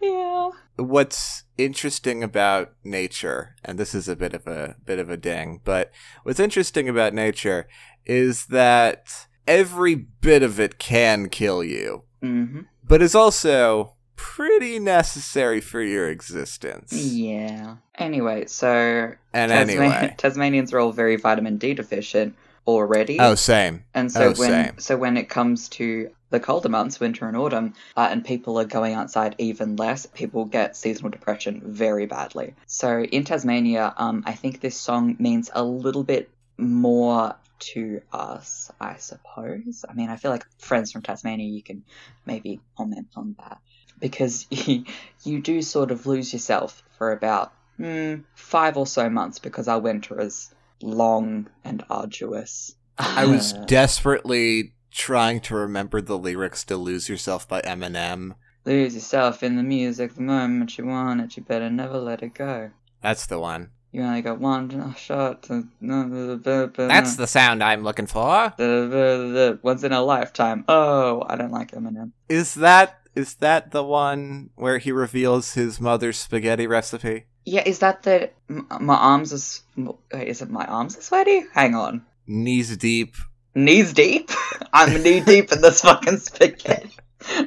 yeah. 0.00 0.50
what's 0.76 1.44
interesting 1.58 2.22
about 2.22 2.72
nature 2.84 3.54
and 3.64 3.78
this 3.78 3.94
is 3.94 4.08
a 4.08 4.16
bit 4.16 4.34
of 4.34 4.46
a 4.46 4.76
bit 4.84 4.98
of 4.98 5.10
a 5.10 5.16
ding 5.16 5.60
but 5.64 5.90
what's 6.22 6.40
interesting 6.40 6.88
about 6.88 7.14
nature 7.14 7.68
is 8.04 8.46
that 8.46 9.26
every 9.46 9.94
bit 9.94 10.42
of 10.42 10.58
it 10.58 10.78
can 10.78 11.28
kill 11.28 11.62
you 11.62 12.02
hmm 12.20 12.60
but 12.84 13.00
is 13.00 13.14
also 13.14 13.94
pretty 14.22 14.78
necessary 14.78 15.60
for 15.60 15.82
your 15.82 16.08
existence 16.08 16.92
Yeah. 16.92 17.76
Anyway, 17.96 18.46
so 18.46 19.12
and 19.32 19.50
Tasma- 19.50 19.56
anyway 19.56 20.14
Tasmanians 20.18 20.72
are 20.72 20.78
all 20.78 20.92
very 20.92 21.16
vitamin 21.16 21.58
D 21.58 21.74
deficient 21.74 22.36
already. 22.66 23.18
oh 23.18 23.34
same 23.34 23.82
and 23.92 24.12
so 24.12 24.28
oh, 24.28 24.34
when 24.34 24.50
same. 24.50 24.78
so 24.78 24.96
when 24.96 25.16
it 25.16 25.28
comes 25.28 25.68
to 25.68 26.10
the 26.30 26.40
colder 26.40 26.68
months, 26.68 26.98
winter 26.98 27.28
and 27.28 27.36
autumn, 27.36 27.74
uh, 27.96 28.08
and 28.10 28.24
people 28.24 28.58
are 28.58 28.64
going 28.64 28.94
outside 28.94 29.34
even 29.38 29.76
less, 29.76 30.06
people 30.06 30.46
get 30.46 30.76
seasonal 30.76 31.10
depression 31.10 31.60
very 31.62 32.06
badly. 32.06 32.54
So 32.66 33.02
in 33.02 33.24
Tasmania, 33.24 33.92
um, 33.98 34.22
I 34.24 34.32
think 34.32 34.60
this 34.60 34.80
song 34.80 35.16
means 35.18 35.50
a 35.52 35.62
little 35.62 36.04
bit 36.04 36.30
more 36.56 37.36
to 37.58 38.00
us, 38.12 38.70
I 38.80 38.96
suppose. 38.96 39.84
I 39.88 39.92
mean, 39.92 40.08
I 40.08 40.16
feel 40.16 40.30
like 40.30 40.46
friends 40.58 40.90
from 40.90 41.02
Tasmania, 41.02 41.46
you 41.46 41.62
can 41.62 41.84
maybe 42.24 42.60
comment 42.76 43.08
on 43.14 43.36
that 43.38 43.58
because 44.02 44.46
you 44.50 45.40
do 45.40 45.62
sort 45.62 45.90
of 45.90 46.04
lose 46.04 46.34
yourself 46.34 46.82
for 46.98 47.12
about 47.12 47.52
mm, 47.80 48.22
five 48.34 48.76
or 48.76 48.86
so 48.86 49.08
months 49.08 49.38
because 49.38 49.68
our 49.68 49.78
winter 49.78 50.20
is 50.20 50.54
long 50.82 51.48
and 51.64 51.82
arduous. 51.88 52.74
i 52.98 53.24
was 53.24 53.54
desperately 53.66 54.72
trying 54.90 55.40
to 55.40 55.54
remember 55.54 56.02
the 56.02 56.18
lyrics 56.18 56.64
to 56.64 56.76
"Lose 56.76 57.08
Yourself" 57.08 57.48
by 57.48 57.62
Eminem. 57.62 58.34
Lose 58.64 58.94
yourself 58.94 59.42
in 59.42 59.56
the 59.56 59.62
music 59.62 60.14
the 60.14 60.22
moment 60.22 60.76
you 60.76 60.86
want 60.86 61.20
it. 61.20 61.36
You 61.36 61.42
better 61.42 61.70
never 61.70 61.98
let 61.98 62.22
it 62.22 62.34
go. 62.34 62.70
That's 63.00 63.26
the 63.26 63.38
one. 63.38 63.70
You 63.90 64.02
only 64.02 64.22
got 64.22 64.38
one 64.38 64.94
shot. 64.94 65.42
That's 65.42 67.16
the 67.16 67.26
sound 67.26 67.62
I'm 67.62 67.82
looking 67.82 68.06
for. 68.06 68.52
the 68.56 69.58
once 69.62 69.82
in 69.82 69.92
a 69.92 70.02
lifetime. 70.02 70.64
Oh, 70.68 71.24
I 71.28 71.36
don't 71.36 71.50
like 71.50 71.72
Eminem. 71.72 72.12
Is 72.28 72.54
that 72.54 73.01
is 73.14 73.34
that 73.36 73.70
the 73.70 73.82
one 73.84 74.50
where 74.54 74.78
he 74.78 74.92
reveals 74.92 75.54
his 75.54 75.80
mother's 75.80 76.18
spaghetti 76.18 76.66
recipe? 76.66 77.24
Yeah, 77.44 77.62
is 77.66 77.80
that 77.80 78.02
the 78.04 78.30
m- 78.48 78.66
my 78.80 78.94
arms 78.96 79.32
is 79.32 79.62
wait, 79.76 80.28
is 80.28 80.42
it 80.42 80.50
my 80.50 80.64
arms 80.64 80.96
are 80.96 81.02
sweaty? 81.02 81.44
Hang 81.52 81.74
on, 81.74 82.04
Knees 82.26 82.76
deep. 82.76 83.16
knees 83.54 83.92
deep. 83.92 84.30
I'm 84.72 85.02
knee 85.02 85.20
deep 85.20 85.52
in 85.52 85.60
this 85.60 85.80
fucking 85.82 86.18
spaghetti. 86.18 86.90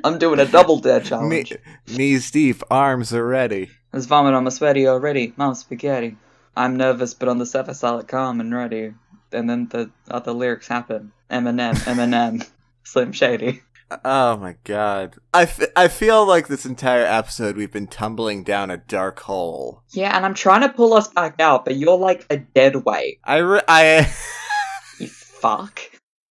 I'm 0.03 0.17
doing 0.19 0.39
a 0.39 0.45
double 0.45 0.79
dare 0.79 0.99
Knee, 0.99 1.05
challenge. 1.05 1.53
knees 1.87 2.31
deep. 2.31 2.61
Arms 2.69 3.13
are 3.13 3.25
ready. 3.25 3.69
There's 3.91 4.05
vomit 4.05 4.33
on 4.33 4.43
my 4.43 4.49
sweaty 4.49 4.87
already. 4.87 5.33
Mom 5.37 5.55
spaghetti. 5.55 6.17
I'm 6.55 6.75
nervous, 6.77 7.13
but 7.13 7.27
on 7.29 7.37
the 7.37 7.45
surface 7.45 7.83
I 7.83 7.91
look 7.95 8.07
calm 8.07 8.39
and 8.39 8.53
ready. 8.53 8.93
And 9.31 9.49
then 9.49 9.67
the 9.69 9.91
other 10.09 10.31
lyrics 10.31 10.67
happen. 10.67 11.11
Eminem, 11.29 11.73
Eminem, 11.85 12.47
Slim 12.83 13.11
Shady. 13.11 13.61
Oh 14.03 14.37
my 14.37 14.55
god. 14.63 15.15
I, 15.33 15.43
f- 15.43 15.59
I 15.75 15.87
feel 15.87 16.25
like 16.25 16.47
this 16.47 16.65
entire 16.65 17.05
episode 17.05 17.55
we've 17.55 17.71
been 17.71 17.87
tumbling 17.87 18.43
down 18.43 18.71
a 18.71 18.77
dark 18.77 19.19
hole. 19.21 19.83
Yeah, 19.91 20.15
and 20.15 20.25
I'm 20.25 20.33
trying 20.33 20.61
to 20.61 20.69
pull 20.69 20.93
us 20.95 21.07
back 21.07 21.39
out, 21.39 21.65
but 21.65 21.75
you're 21.75 21.97
like 21.97 22.25
a 22.29 22.37
dead 22.37 22.83
weight. 22.83 23.19
I 23.23 23.37
re- 23.37 23.61
I 23.67 24.11
You 24.99 25.07
fuck. 25.07 25.79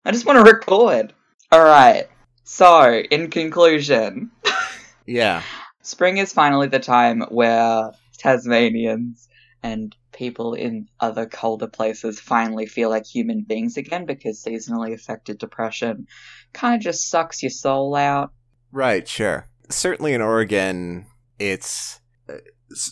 I 0.03 0.11
just 0.11 0.25
want 0.25 0.43
to 0.43 0.51
record. 0.51 1.13
Alright. 1.53 2.09
So, 2.43 2.91
in 2.91 3.29
conclusion, 3.29 4.31
yeah. 5.05 5.43
spring 5.83 6.17
is 6.17 6.33
finally 6.33 6.67
the 6.67 6.79
time 6.79 7.21
where 7.29 7.91
Tasmanians 8.17 9.29
and 9.61 9.95
people 10.11 10.53
in 10.53 10.87
other 10.99 11.25
colder 11.25 11.67
places 11.67 12.19
finally 12.19 12.65
feel 12.65 12.89
like 12.89 13.05
human 13.05 13.41
beings 13.41 13.77
again 13.77 14.05
because 14.05 14.43
seasonally 14.43 14.93
affected 14.93 15.37
depression 15.37 16.07
kind 16.53 16.75
of 16.75 16.81
just 16.81 17.09
sucks 17.09 17.41
your 17.43 17.49
soul 17.49 17.95
out. 17.95 18.31
Right, 18.71 19.07
sure. 19.07 19.47
Certainly 19.69 20.13
in 20.13 20.21
Oregon, 20.21 21.05
it's 21.39 21.99
uh, 22.29 22.35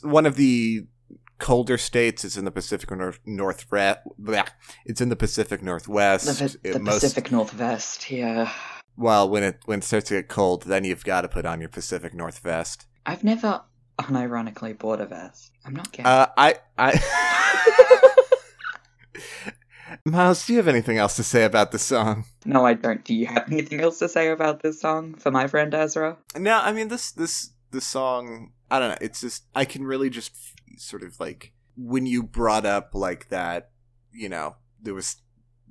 one 0.04 0.26
of 0.26 0.36
the 0.36 0.86
colder 1.40 1.78
states. 1.78 2.24
It's 2.24 2.38
in 2.38 2.46
the 2.46 2.52
Pacific 2.52 2.90
North 2.92 3.20
Northwest. 3.26 4.02
It's 4.86 5.02
in 5.02 5.10
the 5.10 5.16
Pacific 5.16 5.62
Northwest. 5.64 6.26
The, 6.64 6.72
the 6.74 6.80
most- 6.80 7.02
Pacific 7.02 7.32
Northwest, 7.32 8.10
yeah. 8.12 8.52
well, 8.96 9.30
when 9.30 9.44
it 9.44 9.60
when 9.66 9.80
it 9.80 9.84
starts 9.84 10.10
to 10.10 10.16
get 10.16 10.28
cold, 10.30 10.64
then 10.64 10.84
you've 10.84 11.04
got 11.04 11.22
to 11.22 11.28
put 11.28 11.46
on 11.46 11.60
your 11.60 11.70
Pacific 11.70 12.14
Northwest. 12.14 12.86
I've 13.06 13.24
never 13.24 13.62
unironically 14.00 14.78
bought 14.78 15.02
a 15.02 15.06
vest. 15.06 15.52
I'm 15.66 15.76
not 15.76 15.92
gay. 15.92 16.04
Uh, 16.04 16.28
I 16.38 16.56
I. 16.78 18.18
Miles, 20.06 20.46
do 20.46 20.54
you 20.54 20.60
have 20.60 20.68
anything 20.68 20.98
else 20.98 21.16
to 21.16 21.24
say 21.24 21.44
about 21.44 21.72
the 21.72 21.80
song? 21.80 22.26
no, 22.46 22.66
I 22.66 22.74
don't. 22.74 23.04
Do 23.04 23.14
you 23.14 23.28
have 23.28 23.52
anything 23.52 23.82
else 23.82 24.00
to 24.00 24.10
say 24.10 24.30
about 24.30 24.62
this 24.62 24.82
song 24.82 25.16
for 25.16 25.32
my 25.32 25.48
friend 25.48 25.74
Ezra? 25.74 26.18
No, 26.36 26.60
I 26.60 26.72
mean 26.72 26.88
this 26.88 27.12
this 27.12 27.52
this 27.72 27.86
song. 27.86 28.52
I 28.70 28.80
don't 28.80 28.90
know. 28.90 28.98
It's 29.02 29.22
just 29.22 29.46
I 29.56 29.66
can 29.66 29.84
really 29.84 30.10
just 30.10 30.36
sort 30.78 31.04
of 31.04 31.20
like 31.20 31.54
when 31.76 32.06
you 32.06 32.24
brought 32.24 32.66
up 32.66 32.92
like 32.94 33.30
that. 33.30 33.72
You 34.14 34.30
know, 34.30 34.56
there 34.82 34.94
was 34.94 35.18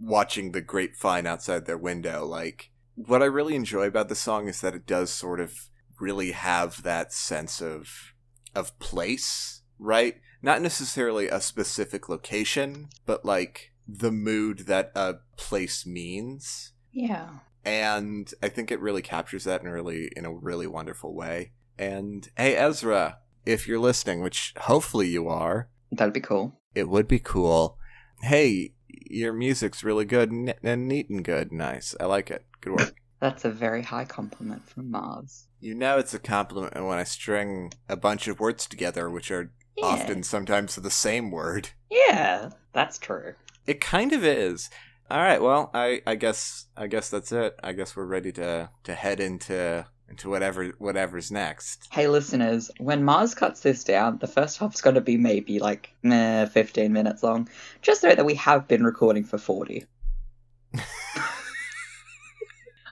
watching 0.01 0.53
the 0.53 0.61
grapevine 0.61 1.27
outside 1.27 1.67
their 1.67 1.79
window. 1.79 2.25
Like 2.25 2.71
what 2.95 3.23
I 3.23 3.27
really 3.27 3.55
enjoy 3.55 3.87
about 3.87 4.09
the 4.09 4.15
song 4.15 4.49
is 4.49 4.61
that 4.61 4.75
it 4.75 4.87
does 4.87 5.11
sort 5.11 5.41
of 5.41 5.69
really 5.99 6.33
have 6.33 6.83
that 6.83 7.13
sense 7.13 7.61
of 7.61 8.15
of 8.55 8.79
place, 8.79 9.63
right? 9.79 10.17
Not 10.43 10.63
necessarily 10.63 11.29
a 11.29 11.41
specific 11.41 12.09
location, 12.09 12.89
but 13.05 13.25
like 13.25 13.73
the 13.99 14.13
mood 14.13 14.61
that 14.61 14.93
a 14.95 15.15
place 15.37 15.85
means 15.87 16.73
Yeah. 16.93 17.29
and 17.65 18.33
I 18.43 18.49
think 18.49 18.71
it 18.71 18.81
really 18.81 19.03
captures 19.03 19.45
that 19.45 19.61
in 19.63 19.67
a 19.67 19.73
really 19.73 20.11
in 20.17 20.25
a 20.25 20.33
really 20.33 20.67
wonderful 20.67 21.15
way. 21.15 21.53
And 21.79 22.29
hey, 22.37 22.57
Ezra, 22.57 23.19
if 23.47 23.67
you're 23.67 23.79
listening, 23.79 24.21
which 24.23 24.55
hopefully 24.59 25.09
you 25.09 25.29
are, 25.29 25.69
That'd 25.93 26.15
be 26.15 26.21
cool. 26.21 26.59
it 26.75 26.89
would 26.89 27.09
be 27.09 27.19
cool. 27.19 27.79
Hey, 28.23 28.75
your 28.89 29.33
music's 29.33 29.83
really 29.83 30.05
good 30.05 30.31
and, 30.31 30.55
and 30.63 30.87
neat 30.87 31.09
and 31.11 31.25
good. 31.25 31.51
Nice, 31.53 31.95
I 31.99 32.05
like 32.05 32.31
it. 32.31 32.45
Good 32.61 32.73
work. 32.75 32.95
That's 33.21 33.45
a 33.45 33.51
very 33.51 33.83
high 33.83 34.05
compliment 34.07 34.67
from 34.69 34.91
Mars. 34.91 35.47
you 35.61 35.75
know 35.75 35.99
it's 35.99 36.15
a 36.15 36.19
compliment 36.19 36.75
when 36.75 36.99
I 36.99 37.05
string 37.05 37.71
a 37.89 37.97
bunch 37.97 38.29
of 38.29 38.41
words 38.41 38.67
together, 38.67 39.11
which 39.11 39.31
are 39.31 39.53
Yeah. 39.77 39.87
often 39.87 40.23
sometimes 40.23 40.77
the 40.77 40.91
same 40.91 41.31
word. 41.31 41.71
Yeah, 41.91 42.51
that's 42.73 42.99
true. 42.99 43.35
It 43.67 43.81
kind 43.81 44.13
of 44.13 44.25
is. 44.25 44.71
All 45.11 45.19
right, 45.19 45.43
well, 45.43 45.71
I, 45.75 46.03
I 46.07 46.15
guess 46.15 46.67
I 46.77 46.87
guess 46.87 47.11
that's 47.11 47.33
it. 47.33 47.59
I 47.63 47.73
guess 47.73 47.97
we're 47.97 48.05
ready 48.05 48.31
to 48.33 48.71
to 48.85 48.95
head 48.95 49.19
into 49.19 49.87
into 50.09 50.31
whatever 50.31 50.69
whatever's 50.79 51.31
next. 51.33 51.89
Hey, 51.91 52.07
listeners, 52.07 52.71
when 52.79 53.05
Mars 53.05 53.35
cuts 53.35 53.61
this 53.61 53.83
down, 53.83 54.19
the 54.19 54.29
first 54.29 54.59
half's 54.59 54.81
going 54.81 54.95
to 54.95 55.01
be 55.01 55.17
maybe 55.17 55.59
like 55.59 55.93
meh, 56.03 56.47
15 56.47 56.93
minutes 56.93 57.23
long. 57.23 57.49
Just 57.83 58.05
know 58.05 58.15
that 58.15 58.25
we 58.25 58.35
have 58.35 58.69
been 58.69 58.85
recording 58.85 59.25
for 59.25 59.39
40. 59.39 59.85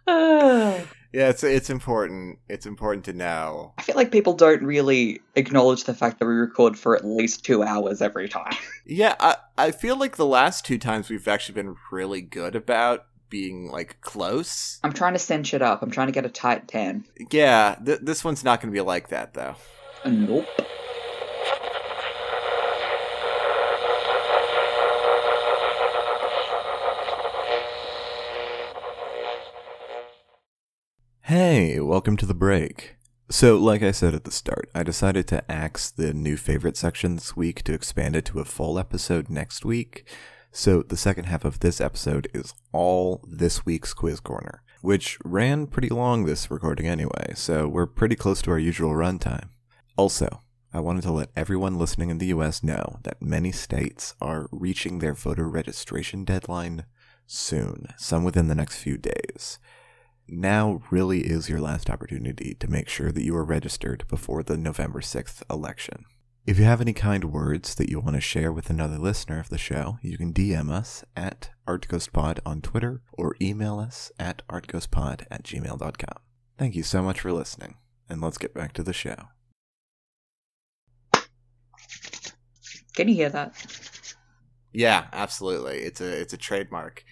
Ah. 0.07 0.81
Yeah, 1.12 1.30
it's 1.30 1.42
it's 1.42 1.70
important. 1.70 2.38
It's 2.48 2.66
important 2.66 3.04
to 3.06 3.12
know. 3.12 3.72
I 3.78 3.82
feel 3.82 3.96
like 3.96 4.12
people 4.12 4.34
don't 4.34 4.62
really 4.62 5.20
acknowledge 5.36 5.84
the 5.84 5.94
fact 5.94 6.18
that 6.18 6.26
we 6.26 6.34
record 6.34 6.78
for 6.78 6.94
at 6.94 7.04
least 7.04 7.44
two 7.44 7.62
hours 7.62 8.02
every 8.02 8.28
time. 8.28 8.52
Yeah, 8.90 9.16
I 9.20 9.36
I 9.58 9.70
feel 9.70 9.98
like 9.98 10.16
the 10.16 10.24
last 10.24 10.64
two 10.64 10.78
times 10.78 11.10
we've 11.10 11.28
actually 11.28 11.56
been 11.56 11.76
really 11.92 12.22
good 12.22 12.56
about 12.56 13.04
being 13.28 13.70
like 13.70 14.00
close. 14.00 14.80
I'm 14.82 14.94
trying 14.94 15.12
to 15.12 15.18
cinch 15.18 15.52
it 15.52 15.60
up. 15.60 15.82
I'm 15.82 15.90
trying 15.90 16.06
to 16.06 16.12
get 16.12 16.24
a 16.24 16.30
tight 16.30 16.68
10. 16.68 17.04
Yeah, 17.30 17.76
th- 17.84 18.00
this 18.00 18.24
one's 18.24 18.44
not 18.44 18.62
going 18.62 18.72
to 18.72 18.74
be 18.74 18.80
like 18.80 19.08
that 19.08 19.34
though. 19.34 19.56
Nope. 20.06 20.46
Hey, 31.28 31.78
welcome 31.78 32.16
to 32.16 32.24
the 32.24 32.32
break. 32.32 32.96
So, 33.28 33.58
like 33.58 33.82
I 33.82 33.90
said 33.90 34.14
at 34.14 34.24
the 34.24 34.30
start, 34.30 34.70
I 34.74 34.82
decided 34.82 35.26
to 35.26 35.50
axe 35.50 35.90
the 35.90 36.14
new 36.14 36.38
favorite 36.38 36.78
section 36.78 37.16
this 37.16 37.36
week 37.36 37.62
to 37.64 37.74
expand 37.74 38.16
it 38.16 38.24
to 38.24 38.40
a 38.40 38.46
full 38.46 38.78
episode 38.78 39.28
next 39.28 39.62
week. 39.62 40.08
So, 40.52 40.80
the 40.80 40.96
second 40.96 41.24
half 41.24 41.44
of 41.44 41.60
this 41.60 41.82
episode 41.82 42.28
is 42.32 42.54
all 42.72 43.22
this 43.28 43.66
week's 43.66 43.92
quiz 43.92 44.20
corner, 44.20 44.62
which 44.80 45.18
ran 45.22 45.66
pretty 45.66 45.90
long 45.90 46.24
this 46.24 46.50
recording 46.50 46.86
anyway, 46.86 47.34
so 47.34 47.68
we're 47.68 47.84
pretty 47.84 48.16
close 48.16 48.40
to 48.40 48.50
our 48.50 48.58
usual 48.58 48.92
runtime. 48.92 49.50
Also, 49.98 50.40
I 50.72 50.80
wanted 50.80 51.02
to 51.02 51.12
let 51.12 51.28
everyone 51.36 51.78
listening 51.78 52.08
in 52.08 52.16
the 52.16 52.32
US 52.38 52.62
know 52.62 53.00
that 53.02 53.20
many 53.20 53.52
states 53.52 54.14
are 54.22 54.48
reaching 54.50 55.00
their 55.00 55.12
voter 55.12 55.46
registration 55.46 56.24
deadline 56.24 56.86
soon, 57.26 57.88
some 57.98 58.24
within 58.24 58.48
the 58.48 58.54
next 58.54 58.78
few 58.78 58.96
days 58.96 59.58
now 60.28 60.82
really 60.90 61.20
is 61.20 61.48
your 61.48 61.60
last 61.60 61.90
opportunity 61.90 62.56
to 62.60 62.70
make 62.70 62.88
sure 62.88 63.10
that 63.12 63.24
you 63.24 63.34
are 63.36 63.44
registered 63.44 64.04
before 64.08 64.42
the 64.42 64.56
November 64.56 65.00
6th 65.00 65.42
election. 65.50 66.04
If 66.46 66.58
you 66.58 66.64
have 66.64 66.80
any 66.80 66.94
kind 66.94 67.24
words 67.24 67.74
that 67.74 67.90
you 67.90 68.00
want 68.00 68.14
to 68.14 68.20
share 68.20 68.52
with 68.52 68.70
another 68.70 68.96
listener 68.98 69.38
of 69.38 69.50
the 69.50 69.58
show, 69.58 69.98
you 70.00 70.16
can 70.16 70.32
DM 70.32 70.70
us 70.70 71.04
at 71.14 71.50
ArtGhostPod 71.66 72.38
on 72.46 72.62
Twitter 72.62 73.02
or 73.12 73.36
email 73.40 73.78
us 73.78 74.10
at 74.18 74.40
artghostpod 74.48 75.26
at 75.30 75.42
gmail.com. 75.42 76.22
Thank 76.56 76.74
you 76.74 76.82
so 76.82 77.02
much 77.02 77.20
for 77.20 77.32
listening, 77.32 77.76
and 78.08 78.22
let's 78.22 78.38
get 78.38 78.54
back 78.54 78.72
to 78.74 78.82
the 78.82 78.94
show. 78.94 79.28
Can 82.94 83.08
you 83.08 83.14
hear 83.14 83.28
that? 83.28 83.54
Yeah, 84.72 85.06
absolutely. 85.12 85.78
It's 85.78 86.00
a 86.00 86.20
it's 86.20 86.32
a 86.32 86.38
trademark. 86.38 87.04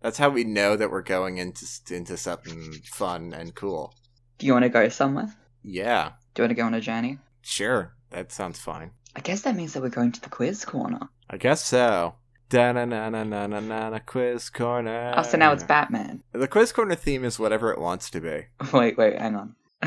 That's 0.00 0.18
how 0.18 0.28
we 0.30 0.44
know 0.44 0.76
that 0.76 0.90
we're 0.90 1.02
going 1.02 1.38
into 1.38 1.66
into 1.90 2.16
something 2.16 2.72
fun 2.84 3.32
and 3.32 3.54
cool. 3.54 3.94
Do 4.38 4.46
you 4.46 4.52
want 4.52 4.62
to 4.64 4.68
go 4.68 4.88
somewhere? 4.88 5.34
Yeah, 5.64 6.12
Do 6.34 6.42
you 6.42 6.44
want 6.44 6.50
to 6.50 6.54
go 6.62 6.66
on 6.66 6.74
a 6.74 6.80
journey? 6.80 7.18
sure. 7.42 7.94
That 8.10 8.32
sounds 8.32 8.58
fine. 8.58 8.92
I 9.16 9.20
guess 9.20 9.42
that 9.42 9.54
means 9.54 9.72
that 9.74 9.82
we're 9.82 9.90
going 9.90 10.12
to 10.12 10.20
the 10.20 10.30
quiz 10.30 10.64
corner. 10.64 11.00
I 11.28 11.36
guess 11.36 11.62
so. 11.64 12.14
Da 12.48 12.72
na 12.72 12.86
na 12.86 13.10
na 13.10 13.24
na 13.24 13.46
na 13.46 13.60
na 13.60 13.90
na 13.90 13.98
quiz 13.98 14.48
corner. 14.48 15.12
Oh, 15.16 15.22
so 15.22 15.36
now 15.36 15.52
it's 15.52 15.64
Batman. 15.64 16.22
The 16.32 16.48
quiz 16.48 16.72
corner 16.72 16.94
theme 16.94 17.24
is 17.24 17.38
whatever 17.38 17.70
it 17.70 17.78
wants 17.80 18.08
to 18.10 18.20
be. 18.22 18.46
Wait, 18.72 18.96
wait, 18.96 19.18
hang 19.18 19.34
on. 19.36 19.54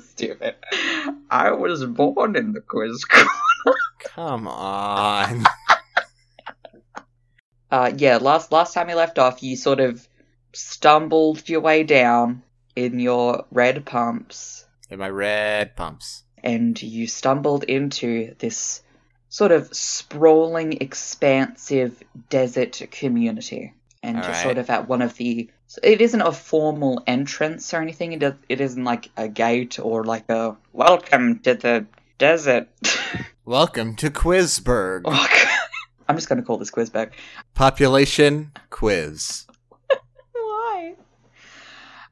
Stupid. 0.00 0.54
I 1.30 1.50
was 1.50 1.84
born 1.84 2.36
in 2.36 2.52
the 2.52 2.60
quiz 2.60 3.04
corner. 3.04 3.28
Come 4.00 4.48
on. 4.48 5.44
Uh, 7.72 7.90
yeah, 7.96 8.18
last 8.18 8.52
last 8.52 8.74
time 8.74 8.86
we 8.86 8.94
left 8.94 9.18
off, 9.18 9.42
you 9.42 9.56
sort 9.56 9.80
of 9.80 10.06
stumbled 10.52 11.48
your 11.48 11.60
way 11.62 11.82
down 11.82 12.42
in 12.76 13.00
your 13.00 13.46
red 13.50 13.86
pumps, 13.86 14.66
In 14.90 14.98
my 14.98 15.08
red 15.08 15.74
pumps. 15.74 16.24
and 16.44 16.80
you 16.82 17.06
stumbled 17.06 17.64
into 17.64 18.34
this 18.38 18.82
sort 19.30 19.52
of 19.52 19.74
sprawling, 19.74 20.74
expansive 20.82 22.02
desert 22.28 22.82
community. 22.90 23.72
And 24.02 24.18
All 24.18 24.22
you're 24.24 24.32
right. 24.32 24.42
sort 24.42 24.58
of 24.58 24.68
at 24.68 24.86
one 24.86 25.00
of 25.00 25.14
the. 25.16 25.48
It 25.82 26.02
isn't 26.02 26.20
a 26.20 26.32
formal 26.32 27.02
entrance 27.06 27.72
or 27.72 27.80
anything. 27.80 28.12
It, 28.12 28.18
does, 28.18 28.34
it 28.50 28.60
isn't 28.60 28.84
like 28.84 29.08
a 29.16 29.28
gate 29.28 29.78
or 29.78 30.04
like 30.04 30.28
a 30.28 30.58
welcome 30.74 31.38
to 31.40 31.54
the 31.54 31.86
desert. 32.18 32.68
Welcome 33.44 33.96
to 33.96 34.08
Quizburg. 34.10 35.02
Oh. 35.06 35.58
I'm 36.12 36.18
just 36.18 36.28
going 36.28 36.42
to 36.42 36.44
call 36.44 36.58
this 36.58 36.68
quiz 36.68 36.90
back. 36.90 37.14
Population 37.54 38.52
quiz. 38.68 39.46
Why? 40.34 40.94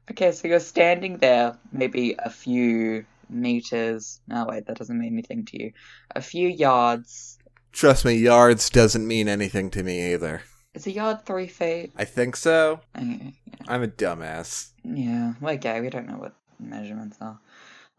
Okay, 0.09 0.31
so 0.31 0.47
you're 0.47 0.59
standing 0.59 1.17
there, 1.17 1.55
maybe 1.71 2.15
a 2.17 2.31
few 2.31 3.05
meters. 3.29 4.19
No, 4.27 4.47
wait, 4.49 4.65
that 4.65 4.79
doesn't 4.79 4.97
mean 4.97 5.13
anything 5.13 5.45
to 5.45 5.61
you. 5.61 5.73
A 6.15 6.21
few 6.21 6.49
yards. 6.49 7.37
Trust 7.73 8.03
me, 8.03 8.13
yards 8.13 8.71
doesn't 8.71 9.07
mean 9.07 9.27
anything 9.27 9.69
to 9.69 9.83
me 9.83 10.13
either. 10.13 10.41
Is 10.73 10.87
a 10.87 10.91
yard 10.91 11.23
three 11.23 11.45
feet? 11.45 11.91
I 11.95 12.05
think 12.05 12.35
so. 12.35 12.79
Okay, 12.97 13.35
I'm 13.67 13.83
a 13.83 13.87
dumbass. 13.87 14.71
Yeah, 14.83 15.33
we're 15.39 15.57
gay. 15.57 15.79
We 15.79 15.91
don't 15.91 16.07
know 16.07 16.17
what 16.17 16.33
measurements 16.59 17.19
are. 17.21 17.39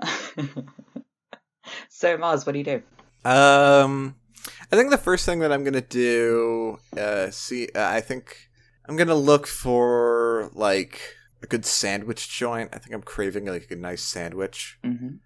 so, 1.88 2.18
Mars, 2.18 2.44
what 2.44 2.54
do 2.54 2.58
you 2.58 2.64
do? 2.64 2.82
Um, 3.24 4.16
I 4.70 4.76
think 4.76 4.90
the 4.90 4.98
first 4.98 5.26
thing 5.26 5.40
that 5.40 5.52
I'm 5.52 5.64
gonna 5.64 5.80
do, 5.80 6.78
uh, 6.96 7.30
see, 7.30 7.68
uh, 7.74 7.86
I 7.86 8.00
think 8.00 8.50
I'm 8.86 8.96
gonna 8.96 9.14
look 9.14 9.46
for 9.46 10.50
like 10.54 11.16
a 11.42 11.46
good 11.46 11.64
sandwich 11.64 12.28
joint. 12.28 12.70
I 12.72 12.78
think 12.78 12.94
I'm 12.94 13.02
craving 13.02 13.46
like 13.46 13.70
a 13.70 13.76
nice 13.76 14.02
sandwich. 14.02 14.78
Mm-hmm. 14.84 15.16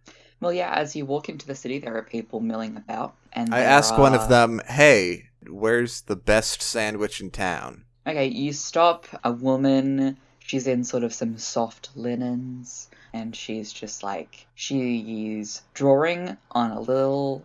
Well, 0.40 0.52
yeah, 0.52 0.72
as 0.74 0.94
you 0.94 1.06
walk 1.06 1.28
into 1.28 1.46
the 1.46 1.54
city, 1.54 1.78
there 1.78 1.96
are 1.96 2.02
people 2.02 2.40
milling 2.40 2.76
about, 2.76 3.14
and 3.32 3.54
I 3.54 3.60
ask 3.60 3.96
one 3.96 4.14
of 4.14 4.28
them, 4.28 4.60
"Hey, 4.66 5.30
where's 5.48 6.02
the 6.02 6.16
best 6.16 6.60
sandwich 6.60 7.20
in 7.20 7.30
town?" 7.30 7.84
Okay, 8.06 8.26
you 8.26 8.52
stop 8.52 9.06
a 9.24 9.32
woman. 9.32 10.18
She's 10.40 10.66
in 10.66 10.84
sort 10.84 11.02
of 11.02 11.14
some 11.14 11.38
soft 11.38 11.90
linens, 11.96 12.88
and 13.12 13.34
she's 13.34 13.72
just 13.72 14.02
like 14.02 14.46
she 14.54 15.38
is 15.38 15.62
drawing 15.74 16.36
on 16.50 16.70
a 16.70 16.80
little 16.80 17.44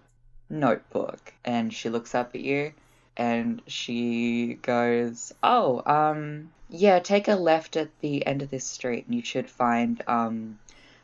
notebook, 0.52 1.34
and 1.46 1.74
she 1.74 1.90
looks 1.90 2.14
up 2.14 2.36
at 2.36 2.42
you, 2.42 2.74
and 3.18 3.62
she 3.68 4.60
goes, 4.62 5.34
"Oh, 5.42 5.82
um, 5.86 6.52
yeah, 6.70 7.00
take 7.00 7.28
a 7.28 7.36
left 7.36 7.76
at 7.78 7.90
the 8.02 8.26
end 8.26 8.42
of 8.42 8.50
this 8.52 8.66
street, 8.66 9.06
and 9.08 9.16
you 9.16 9.24
should 9.24 9.50
find 9.50 10.02
um 10.08 10.60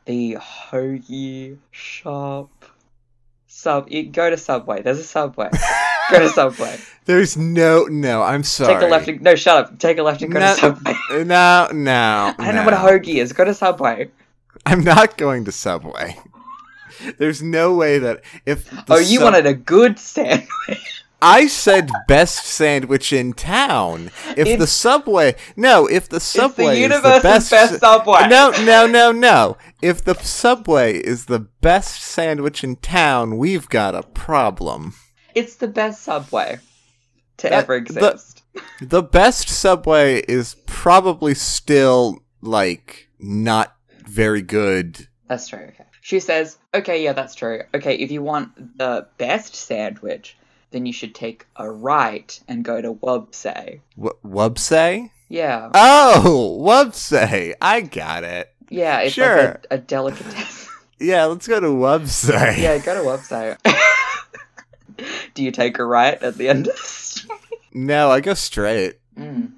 the 0.06 0.38
hoagie 0.40 1.58
shop." 1.72 2.50
Sub, 3.50 3.90
you 3.90 4.04
go 4.04 4.30
to 4.30 4.38
Subway. 4.38 4.82
There's 4.84 5.00
a 5.00 5.04
Subway. 5.04 5.50
go 6.12 6.20
to 6.20 6.30
Subway. 6.30 6.78
There's 7.06 7.36
no, 7.38 7.86
no. 7.86 8.22
I'm 8.22 8.44
sorry. 8.44 8.74
Take 8.76 8.84
a 8.84 8.86
left. 8.86 9.08
And, 9.08 9.22
no, 9.22 9.36
shut 9.36 9.58
up. 9.58 9.80
Take 9.80 9.98
a 9.98 10.04
left 10.04 10.22
and 10.22 10.32
go 10.32 10.40
No. 10.40 10.54
to 10.54 10.60
Subway. 10.60 10.94
No, 11.26 11.70
no. 11.74 12.34
I 12.38 12.46
don't 12.46 12.56
know 12.56 12.66
what 12.66 12.74
a 12.74 12.78
hoagie 12.78 13.16
is. 13.16 13.34
Go 13.34 13.46
to 13.46 13.54
Subway. 13.56 14.12
I'm 14.66 14.84
not 14.84 15.18
going 15.18 15.46
to 15.46 15.52
Subway. 15.52 16.18
There's 17.18 17.42
no 17.42 17.74
way 17.74 18.00
that 18.00 18.24
if 18.46 18.70
oh, 18.90 18.98
you 18.98 19.22
wanted 19.22 19.46
a 19.46 19.54
good 19.54 20.00
sandwich. 20.00 21.04
I 21.22 21.48
said 21.48 21.90
best 22.08 22.46
sandwich 22.46 23.12
in 23.12 23.34
town. 23.34 24.12
If 24.36 24.60
the 24.60 24.68
subway, 24.68 25.36
no, 25.56 25.88
if 25.88 26.08
the 26.08 26.20
subway 26.20 26.80
it's 26.82 26.90
the 26.90 26.96
is 26.98 27.02
the 27.02 27.20
best, 27.24 27.50
best, 27.50 27.80
Subway. 27.80 28.28
no, 28.28 28.52
no, 28.64 28.86
no, 28.86 29.12
no. 29.12 29.58
If 29.82 30.04
the 30.04 30.14
subway 30.14 30.98
is 30.98 31.26
the 31.26 31.40
best 31.40 32.04
sandwich 32.04 32.64
in 32.64 32.76
town, 32.76 33.38
we've 33.38 33.68
got 33.68 33.96
a 33.96 34.04
problem. 34.04 34.94
It's 35.34 35.56
the 35.56 35.68
best 35.68 36.04
Subway 36.04 36.60
to 37.38 37.50
That- 37.50 37.64
ever 37.64 37.74
the- 37.80 37.82
exist. 37.82 38.44
The 38.82 39.04
best 39.04 39.50
subway 39.50 40.22
is 40.28 40.56
probably 40.66 41.34
still 41.36 42.20
like 42.42 43.08
not 43.20 43.76
very 44.06 44.42
good. 44.42 45.08
That's 45.28 45.48
true. 45.48 45.60
Okay. 45.60 45.84
She 46.08 46.22
says, 46.22 46.58
"Okay, 46.74 47.04
yeah, 47.04 47.12
that's 47.12 47.36
true. 47.36 47.64
Okay, 47.76 47.96
if 47.96 48.12
you 48.12 48.22
want 48.22 48.78
the 48.78 49.08
best 49.18 49.54
sandwich, 49.54 50.38
then 50.72 50.86
you 50.86 50.94
should 50.94 51.14
take 51.14 51.46
a 51.58 51.70
right 51.70 52.40
and 52.48 52.64
go 52.64 52.80
to 52.80 52.94
Wubsay. 52.94 53.82
W- 53.98 54.16
Wubsay? 54.26 55.12
Yeah, 55.28 55.70
Oh, 55.74 56.58
Wubsay. 56.66 57.56
I 57.62 57.82
got 57.82 58.24
it. 58.24 58.54
yeah, 58.70 59.00
it's 59.02 59.16
Sure. 59.16 59.36
like 59.38 59.68
a, 59.70 59.76
a 59.76 59.78
delicatessen. 59.80 60.70
Yeah, 61.00 61.26
let's 61.26 61.46
go 61.46 61.60
to 61.60 61.68
Wubsay. 61.68 62.58
yeah, 62.58 62.78
go 62.78 62.94
to 62.96 63.02
Wubsay. 63.02 63.58
Do 65.34 65.44
you 65.44 65.52
take 65.52 65.78
a 65.78 65.84
right 65.84 66.24
at 66.24 66.38
the 66.38 66.48
end 66.48 66.68
of 66.68 66.76
the 66.78 66.82
street? 66.84 67.32
No, 67.74 68.10
I 68.12 68.22
go 68.22 68.34
straight. 68.34 68.98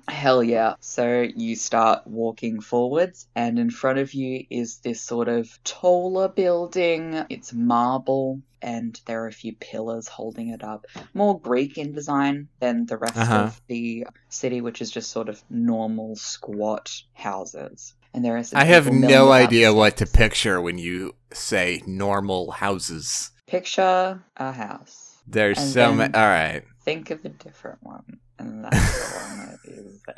Hell 0.09 0.43
yeah. 0.43 0.75
So 0.79 1.21
you 1.35 1.55
start 1.55 2.05
walking 2.05 2.61
forwards, 2.61 3.27
and 3.35 3.57
in 3.59 3.69
front 3.69 3.99
of 3.99 4.13
you 4.13 4.45
is 4.49 4.77
this 4.79 5.01
sort 5.01 5.27
of 5.27 5.47
taller 5.63 6.27
building. 6.27 7.23
It's 7.29 7.53
marble, 7.53 8.41
and 8.61 8.99
there 9.05 9.23
are 9.23 9.27
a 9.27 9.31
few 9.31 9.53
pillars 9.53 10.07
holding 10.07 10.49
it 10.49 10.63
up. 10.63 10.85
More 11.13 11.39
Greek 11.39 11.77
in 11.77 11.93
design 11.93 12.47
than 12.59 12.85
the 12.85 12.97
rest 12.97 13.17
Uh-huh. 13.17 13.35
of 13.35 13.61
the 13.67 14.07
city, 14.29 14.61
which 14.61 14.81
is 14.81 14.91
just 14.91 15.11
sort 15.11 15.29
of 15.29 15.41
normal, 15.49 16.15
squat 16.15 16.91
houses. 17.13 17.93
And 18.13 18.25
there 18.25 18.35
are 18.37 18.43
I 18.55 18.65
have 18.65 18.91
no 18.91 19.31
idea 19.31 19.67
the 19.67 19.75
what 19.75 19.97
to 19.97 20.05
picture 20.05 20.59
when 20.59 20.77
you 20.79 21.13
say 21.31 21.83
normal 21.85 22.51
houses. 22.51 23.31
Picture 23.45 24.23
a 24.37 24.51
house. 24.51 25.17
There's 25.27 25.59
And 25.59 25.69
so 25.69 25.93
many. 25.93 26.13
All 26.15 26.27
right. 26.27 26.63
Think 26.81 27.11
of 27.11 27.23
a 27.25 27.29
different 27.29 27.79
one, 27.83 28.19
and 28.39 28.63
that's 28.63 28.97
the 29.09 29.15
one 29.19 29.47
that 29.49 29.71
is 29.71 30.01
there. 30.05 30.15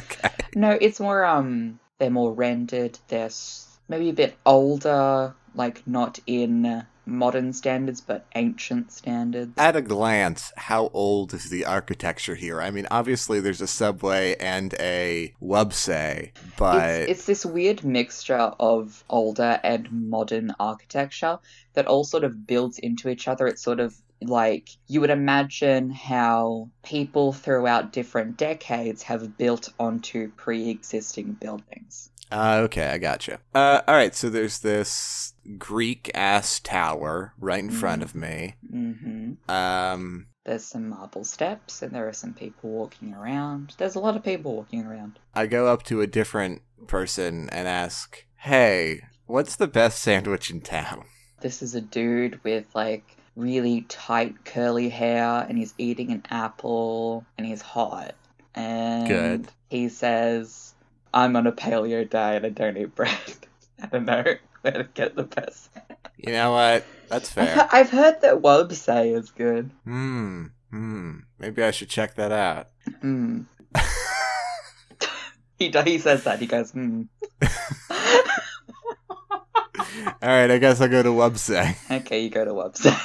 Okay. 0.00 0.30
No, 0.54 0.70
it's 0.80 1.00
more 1.00 1.24
um 1.24 1.78
they're 1.98 2.10
more 2.10 2.32
rendered. 2.32 2.98
They're 3.08 3.26
s- 3.26 3.78
maybe 3.88 4.08
a 4.10 4.14
bit 4.14 4.36
older, 4.46 5.34
like 5.54 5.86
not 5.86 6.18
in 6.26 6.84
modern 7.06 7.52
standards 7.52 8.00
but 8.00 8.24
ancient 8.34 8.90
standards. 8.90 9.52
At 9.58 9.76
a 9.76 9.82
glance, 9.82 10.50
how 10.56 10.90
old 10.94 11.34
is 11.34 11.50
the 11.50 11.66
architecture 11.66 12.34
here? 12.34 12.62
I 12.62 12.70
mean, 12.70 12.86
obviously 12.90 13.40
there's 13.40 13.60
a 13.60 13.66
subway 13.66 14.36
and 14.36 14.74
a 14.80 15.34
Wubsay, 15.42 16.32
but 16.56 16.82
It's, 17.00 17.10
it's 17.10 17.26
this 17.26 17.44
weird 17.46 17.84
mixture 17.84 18.52
of 18.58 19.04
older 19.10 19.60
and 19.62 19.90
modern 19.92 20.54
architecture 20.58 21.38
that 21.74 21.86
all 21.86 22.04
sort 22.04 22.24
of 22.24 22.46
builds 22.46 22.78
into 22.78 23.08
each 23.10 23.28
other. 23.28 23.46
It's 23.46 23.62
sort 23.62 23.80
of 23.80 23.94
like 24.22 24.68
you 24.86 25.00
would 25.00 25.10
imagine 25.10 25.90
how 25.90 26.70
people 26.82 27.32
throughout 27.32 27.92
different 27.92 28.36
decades 28.36 29.02
have 29.04 29.36
built 29.36 29.68
onto 29.78 30.30
pre 30.32 30.70
existing 30.70 31.32
buildings. 31.32 32.10
uh, 32.32 32.60
okay, 32.64 32.88
I 32.88 32.98
gotcha. 32.98 33.38
Uh, 33.54 33.82
all 33.86 33.94
right, 33.94 34.14
so 34.14 34.30
there's 34.30 34.60
this 34.60 35.34
Greek 35.58 36.10
ass 36.14 36.58
tower 36.60 37.34
right 37.38 37.62
in 37.62 37.70
front 37.70 38.02
of 38.02 38.14
me. 38.14 38.54
hmm 38.70 39.32
Um, 39.48 40.26
There's 40.44 40.64
some 40.64 40.88
marble 40.88 41.24
steps, 41.24 41.82
and 41.82 41.92
there 41.92 42.08
are 42.08 42.12
some 42.14 42.32
people 42.34 42.70
walking 42.70 43.12
around. 43.14 43.74
There's 43.78 43.94
a 43.94 44.00
lot 44.00 44.16
of 44.16 44.24
people 44.24 44.56
walking 44.56 44.84
around. 44.84 45.18
I 45.34 45.46
go 45.46 45.66
up 45.68 45.82
to 45.84 46.00
a 46.00 46.06
different 46.06 46.62
person 46.86 47.48
and 47.50 47.68
ask, 47.68 48.24
"Hey, 48.36 49.02
what's 49.26 49.56
the 49.56 49.66
best 49.68 50.00
sandwich 50.02 50.50
in 50.50 50.60
town?" 50.62 51.04
This 51.40 51.62
is 51.62 51.74
a 51.74 51.80
dude 51.80 52.42
with 52.42 52.66
like 52.74 53.16
really 53.36 53.82
tight 53.82 54.44
curly 54.44 54.88
hair, 54.88 55.44
and 55.48 55.58
he's 55.58 55.74
eating 55.78 56.12
an 56.12 56.24
apple, 56.30 57.24
and 57.36 57.46
he's 57.46 57.62
hot. 57.62 58.14
And 58.54 59.08
Good. 59.08 59.48
he 59.68 59.88
says, 59.88 60.74
"I'm 61.12 61.36
on 61.36 61.46
a 61.46 61.52
paleo 61.52 62.08
diet. 62.08 62.44
I 62.44 62.50
don't 62.50 62.76
eat 62.76 62.94
bread. 62.94 63.18
I 63.82 63.86
don't 63.86 64.04
know 64.04 64.24
where 64.60 64.72
to 64.72 64.88
get 64.94 65.16
the 65.16 65.24
best." 65.24 65.70
You 66.16 66.32
know 66.32 66.52
what? 66.52 66.84
That's 67.08 67.28
fair. 67.32 67.68
I've 67.72 67.90
heard 67.90 68.20
that 68.22 68.42
Wubsay 68.42 69.16
is 69.16 69.30
good. 69.30 69.70
Hmm. 69.84 70.46
Hmm. 70.70 71.18
Maybe 71.38 71.62
I 71.62 71.70
should 71.70 71.88
check 71.88 72.14
that 72.16 72.32
out. 72.32 72.68
Hmm. 73.00 73.42
he 75.58 75.70
he 75.70 75.98
says 75.98 76.24
that. 76.24 76.38
He 76.38 76.46
goes, 76.46 76.70
"Hmm." 76.70 77.02
All 80.22 80.30
right, 80.30 80.50
I 80.50 80.58
guess 80.58 80.80
I'll 80.80 80.88
go 80.88 81.02
to 81.02 81.10
Wubsay. 81.10 81.76
Okay, 82.00 82.22
you 82.22 82.30
go 82.30 82.44
to 82.44 82.52
Wubsay. 82.52 82.98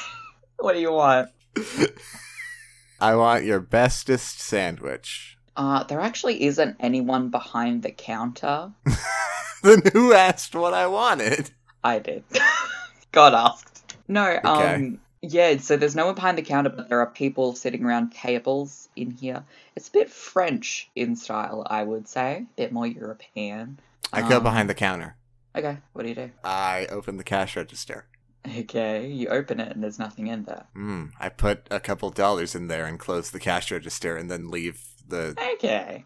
What 0.59 0.73
do 0.73 0.79
you 0.79 0.91
want? 0.91 1.29
I 2.99 3.15
want 3.15 3.45
your 3.45 3.59
bestest 3.59 4.39
sandwich. 4.41 5.37
Uh, 5.55 5.83
there 5.83 5.99
actually 5.99 6.43
isn't 6.43 6.75
anyone 6.79 7.29
behind 7.29 7.83
the 7.83 7.91
counter. 7.91 8.71
then 9.63 9.81
who 9.93 10.13
asked 10.13 10.55
what 10.55 10.73
I 10.73 10.87
wanted? 10.87 11.51
I 11.83 11.99
did. 11.99 12.23
God 13.11 13.33
asked. 13.33 13.95
No, 14.07 14.27
Okay. 14.43 14.75
um, 14.75 14.99
Yeah, 15.21 15.57
so 15.57 15.75
there's 15.77 15.95
no 15.95 16.05
one 16.05 16.15
behind 16.15 16.37
the 16.37 16.41
counter, 16.43 16.69
but 16.69 16.89
there 16.89 16.99
are 16.99 17.07
people 17.07 17.55
sitting 17.55 17.83
around 17.83 18.11
tables 18.11 18.87
in 18.95 19.11
here. 19.11 19.43
It's 19.75 19.87
a 19.89 19.91
bit 19.91 20.09
French 20.09 20.89
in 20.95 21.15
style, 21.15 21.65
I 21.69 21.83
would 21.83 22.07
say. 22.07 22.37
A 22.37 22.55
bit 22.55 22.71
more 22.71 22.87
European. 22.87 23.79
I 24.13 24.27
go 24.27 24.37
Um, 24.37 24.43
behind 24.43 24.69
the 24.69 24.73
counter. 24.75 25.15
Okay, 25.55 25.77
what 25.93 26.03
do 26.03 26.09
you 26.09 26.15
do? 26.15 26.31
I 26.43 26.85
open 26.89 27.17
the 27.17 27.23
cash 27.23 27.55
register. 27.55 28.05
Okay, 28.47 29.07
you 29.07 29.27
open 29.27 29.59
it 29.59 29.71
and 29.73 29.83
there's 29.83 29.99
nothing 29.99 30.27
in 30.27 30.43
there. 30.45 30.65
Mm, 30.75 31.11
I 31.19 31.29
put 31.29 31.67
a 31.69 31.79
couple 31.79 32.09
dollars 32.09 32.55
in 32.55 32.67
there 32.67 32.85
and 32.85 32.99
close 32.99 33.31
the 33.31 33.39
cash 33.39 33.71
register 33.71 34.15
and 34.15 34.29
then 34.31 34.49
leave 34.49 34.81
the 35.07 35.35
Okay, 35.55 36.05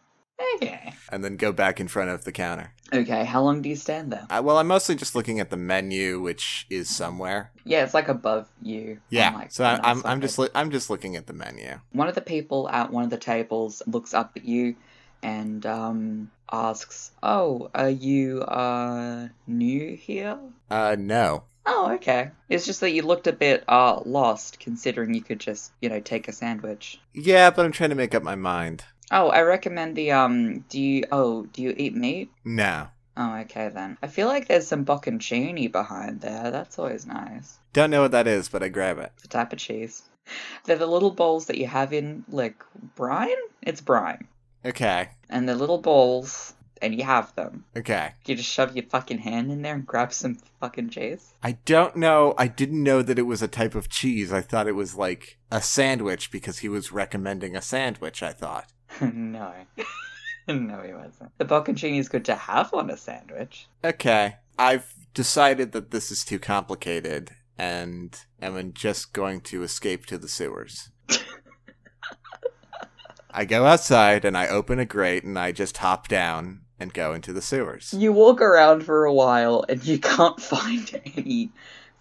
okay. 0.55 0.93
and 1.09 1.23
then 1.23 1.37
go 1.37 1.51
back 1.51 1.79
in 1.79 1.87
front 1.87 2.09
of 2.09 2.23
the 2.23 2.31
counter. 2.31 2.73
Okay, 2.91 3.23
how 3.23 3.41
long 3.43 3.61
do 3.61 3.69
you 3.69 3.75
stand 3.75 4.11
there? 4.11 4.25
I, 4.29 4.39
well, 4.39 4.57
I'm 4.57 4.67
mostly 4.67 4.95
just 4.95 5.15
looking 5.15 5.39
at 5.39 5.49
the 5.49 5.57
menu, 5.57 6.19
which 6.21 6.65
is 6.69 6.89
somewhere. 6.89 7.51
Yeah, 7.65 7.83
it's 7.83 7.93
like 7.93 8.07
above 8.07 8.47
you. 8.61 8.99
Yeah, 9.09 9.31
like, 9.33 9.51
so 9.51 9.63
I, 9.63 9.79
I'm 9.83 10.01
I'm 10.05 10.21
just 10.21 10.37
li- 10.37 10.49
I'm 10.55 10.71
just 10.71 10.89
looking 10.89 11.15
at 11.15 11.27
the 11.27 11.33
menu. 11.33 11.79
One 11.91 12.07
of 12.07 12.15
the 12.15 12.21
people 12.21 12.69
at 12.69 12.91
one 12.91 13.03
of 13.03 13.09
the 13.09 13.17
tables 13.17 13.81
looks 13.87 14.13
up 14.13 14.33
at 14.35 14.45
you 14.45 14.75
and 15.21 15.65
um 15.65 16.31
asks, 16.51 17.11
"Oh, 17.23 17.69
are 17.73 17.89
you 17.89 18.41
uh 18.41 19.29
new 19.47 19.95
here?" 19.95 20.37
Uh, 20.69 20.95
no. 20.99 21.45
Oh, 21.65 21.93
okay. 21.93 22.31
It's 22.49 22.65
just 22.65 22.81
that 22.81 22.91
you 22.91 23.01
looked 23.03 23.27
a 23.27 23.33
bit 23.33 23.63
uh 23.67 24.01
lost, 24.05 24.59
considering 24.59 25.13
you 25.13 25.21
could 25.21 25.39
just 25.39 25.71
you 25.81 25.89
know 25.89 25.99
take 25.99 26.27
a 26.27 26.31
sandwich. 26.33 26.99
Yeah, 27.13 27.49
but 27.51 27.65
I'm 27.65 27.71
trying 27.71 27.91
to 27.91 27.95
make 27.95 28.13
up 28.15 28.23
my 28.23 28.35
mind. 28.35 28.83
Oh, 29.11 29.29
I 29.29 29.41
recommend 29.41 29.95
the 29.95 30.11
um. 30.11 30.59
Do 30.69 30.79
you 30.81 31.03
oh 31.11 31.45
do 31.45 31.61
you 31.61 31.73
eat 31.77 31.95
meat? 31.95 32.31
No. 32.43 32.87
Oh, 33.15 33.35
okay 33.41 33.69
then. 33.69 33.97
I 34.01 34.07
feel 34.07 34.27
like 34.27 34.47
there's 34.47 34.67
some 34.67 34.85
bocconcini 34.85 35.71
behind 35.71 36.21
there. 36.21 36.49
That's 36.49 36.79
always 36.79 37.05
nice. 37.05 37.59
Don't 37.71 37.91
know 37.91 38.01
what 38.01 38.11
that 38.11 38.27
is, 38.27 38.49
but 38.49 38.63
I 38.63 38.69
grab 38.69 38.97
it. 38.97 39.11
It's 39.15 39.25
a 39.25 39.27
type 39.27 39.53
of 39.53 39.59
cheese. 39.59 40.01
They're 40.63 40.77
the 40.77 40.87
little 40.87 41.11
balls 41.11 41.45
that 41.45 41.57
you 41.57 41.67
have 41.67 41.93
in 41.93 42.23
like 42.29 42.63
brine. 42.95 43.35
It's 43.61 43.81
brine, 43.81 44.27
Okay. 44.65 45.09
and 45.29 45.47
they're 45.47 45.55
little 45.55 45.77
balls, 45.77 46.52
and 46.83 46.93
you 46.93 47.03
have 47.05 47.33
them. 47.35 47.63
Okay. 47.77 48.11
You 48.25 48.35
just 48.35 48.49
shove 48.49 48.75
your 48.75 48.85
fucking 48.85 49.19
hand 49.19 49.49
in 49.49 49.61
there 49.61 49.73
and 49.73 49.85
grab 49.85 50.11
some 50.11 50.35
fucking 50.59 50.89
cheese. 50.89 51.33
I 51.41 51.53
don't 51.65 51.95
know. 51.95 52.33
I 52.37 52.47
didn't 52.47 52.83
know 52.83 53.01
that 53.01 53.17
it 53.17 53.23
was 53.23 53.41
a 53.41 53.47
type 53.47 53.73
of 53.73 53.89
cheese. 53.89 54.33
I 54.33 54.41
thought 54.41 54.67
it 54.67 54.75
was 54.75 54.93
like 54.93 55.39
a 55.49 55.61
sandwich 55.61 56.29
because 56.29 56.59
he 56.59 56.67
was 56.67 56.91
recommending 56.91 57.55
a 57.55 57.61
sandwich, 57.61 58.21
I 58.21 58.33
thought. 58.33 58.73
no, 59.01 59.53
no, 60.47 60.81
he 60.81 60.93
wasn't. 60.93 61.31
The 61.37 61.45
bocconcini 61.45 61.99
is 61.99 62.09
good 62.09 62.25
to 62.25 62.35
have 62.35 62.73
on 62.73 62.89
a 62.89 62.97
sandwich. 62.97 63.67
Okay. 63.81 64.35
I've 64.59 64.93
decided 65.13 65.71
that 65.71 65.91
this 65.91 66.11
is 66.11 66.25
too 66.25 66.37
complicated 66.37 67.31
and 67.57 68.19
am 68.41 68.73
just 68.73 69.13
going 69.13 69.39
to 69.41 69.63
escape 69.63 70.05
to 70.07 70.17
the 70.17 70.27
sewers. 70.27 70.89
I 73.31 73.45
go 73.45 73.65
outside 73.65 74.25
and 74.25 74.37
I 74.37 74.47
open 74.47 74.79
a 74.79 74.85
grate 74.85 75.23
and 75.23 75.39
I 75.39 75.53
just 75.53 75.77
hop 75.77 76.09
down 76.09 76.63
and 76.83 76.93
go 76.93 77.13
into 77.13 77.33
the 77.33 77.41
sewers. 77.41 77.93
You 77.97 78.11
walk 78.13 78.41
around 78.41 78.83
for 78.85 79.05
a 79.05 79.13
while 79.13 79.65
and 79.67 79.83
you 79.83 79.97
can't 79.97 80.39
find 80.53 81.01
any 81.15 81.49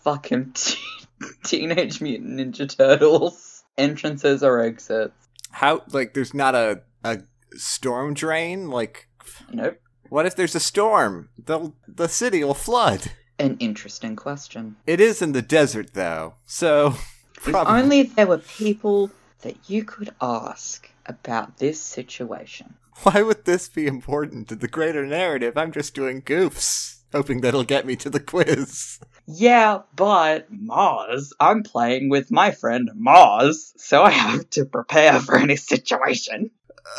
fucking 0.00 0.52
te- 0.52 0.78
Teenage 1.44 2.00
Mutant 2.02 2.38
Ninja 2.38 2.68
Turtles 2.76 3.62
entrances 3.78 4.42
or 4.42 4.60
exits. 4.60 5.14
How 5.52 5.82
like 5.92 6.12
there's 6.14 6.34
not 6.34 6.54
a 6.54 6.82
a 7.04 7.20
storm 7.54 8.12
drain? 8.14 8.68
Like 8.68 9.08
Nope. 9.52 9.78
what 10.08 10.26
if 10.26 10.34
there's 10.36 10.54
a 10.56 10.60
storm? 10.60 11.28
The 11.42 11.72
the 11.86 12.08
city 12.08 12.42
will 12.44 12.54
flood. 12.54 13.12
An 13.38 13.56
interesting 13.60 14.16
question. 14.16 14.76
It 14.86 15.00
is 15.00 15.22
in 15.22 15.32
the 15.32 15.42
desert 15.42 15.94
though. 15.94 16.34
So 16.44 16.94
If 17.36 17.44
probably 17.52 17.82
only 17.82 18.02
there 18.04 18.26
were 18.26 18.38
people 18.38 19.10
that 19.42 19.68
you 19.68 19.84
could 19.84 20.14
ask 20.20 20.90
about 21.06 21.58
this 21.58 21.80
situation. 21.80 22.74
why 23.02 23.22
would 23.22 23.44
this 23.44 23.68
be 23.68 23.86
important 23.86 24.48
to 24.48 24.56
the 24.56 24.68
greater 24.68 25.06
narrative? 25.06 25.56
I'm 25.56 25.72
just 25.72 25.94
doing 25.94 26.22
goofs, 26.22 27.00
hoping 27.12 27.40
that'll 27.40 27.64
get 27.64 27.86
me 27.86 27.96
to 27.96 28.10
the 28.10 28.20
quiz. 28.20 29.00
Yeah, 29.26 29.80
but 29.94 30.46
Mars, 30.50 31.32
I'm 31.38 31.62
playing 31.62 32.08
with 32.08 32.30
my 32.30 32.50
friend 32.50 32.90
Mars, 32.94 33.72
so 33.76 34.02
I 34.02 34.10
have 34.10 34.50
to 34.50 34.64
prepare 34.64 35.20
for 35.20 35.38
any 35.38 35.56
situation. 35.56 36.50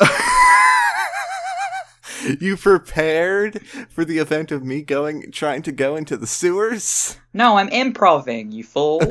you 2.40 2.56
prepared 2.56 3.66
for 3.90 4.04
the 4.04 4.18
event 4.18 4.50
of 4.50 4.64
me 4.64 4.82
going 4.82 5.30
trying 5.32 5.62
to 5.62 5.72
go 5.72 5.96
into 5.96 6.16
the 6.16 6.26
sewers? 6.26 7.16
No, 7.32 7.58
I'm 7.58 7.68
improving, 7.68 8.52
you 8.52 8.64
fool. 8.64 9.02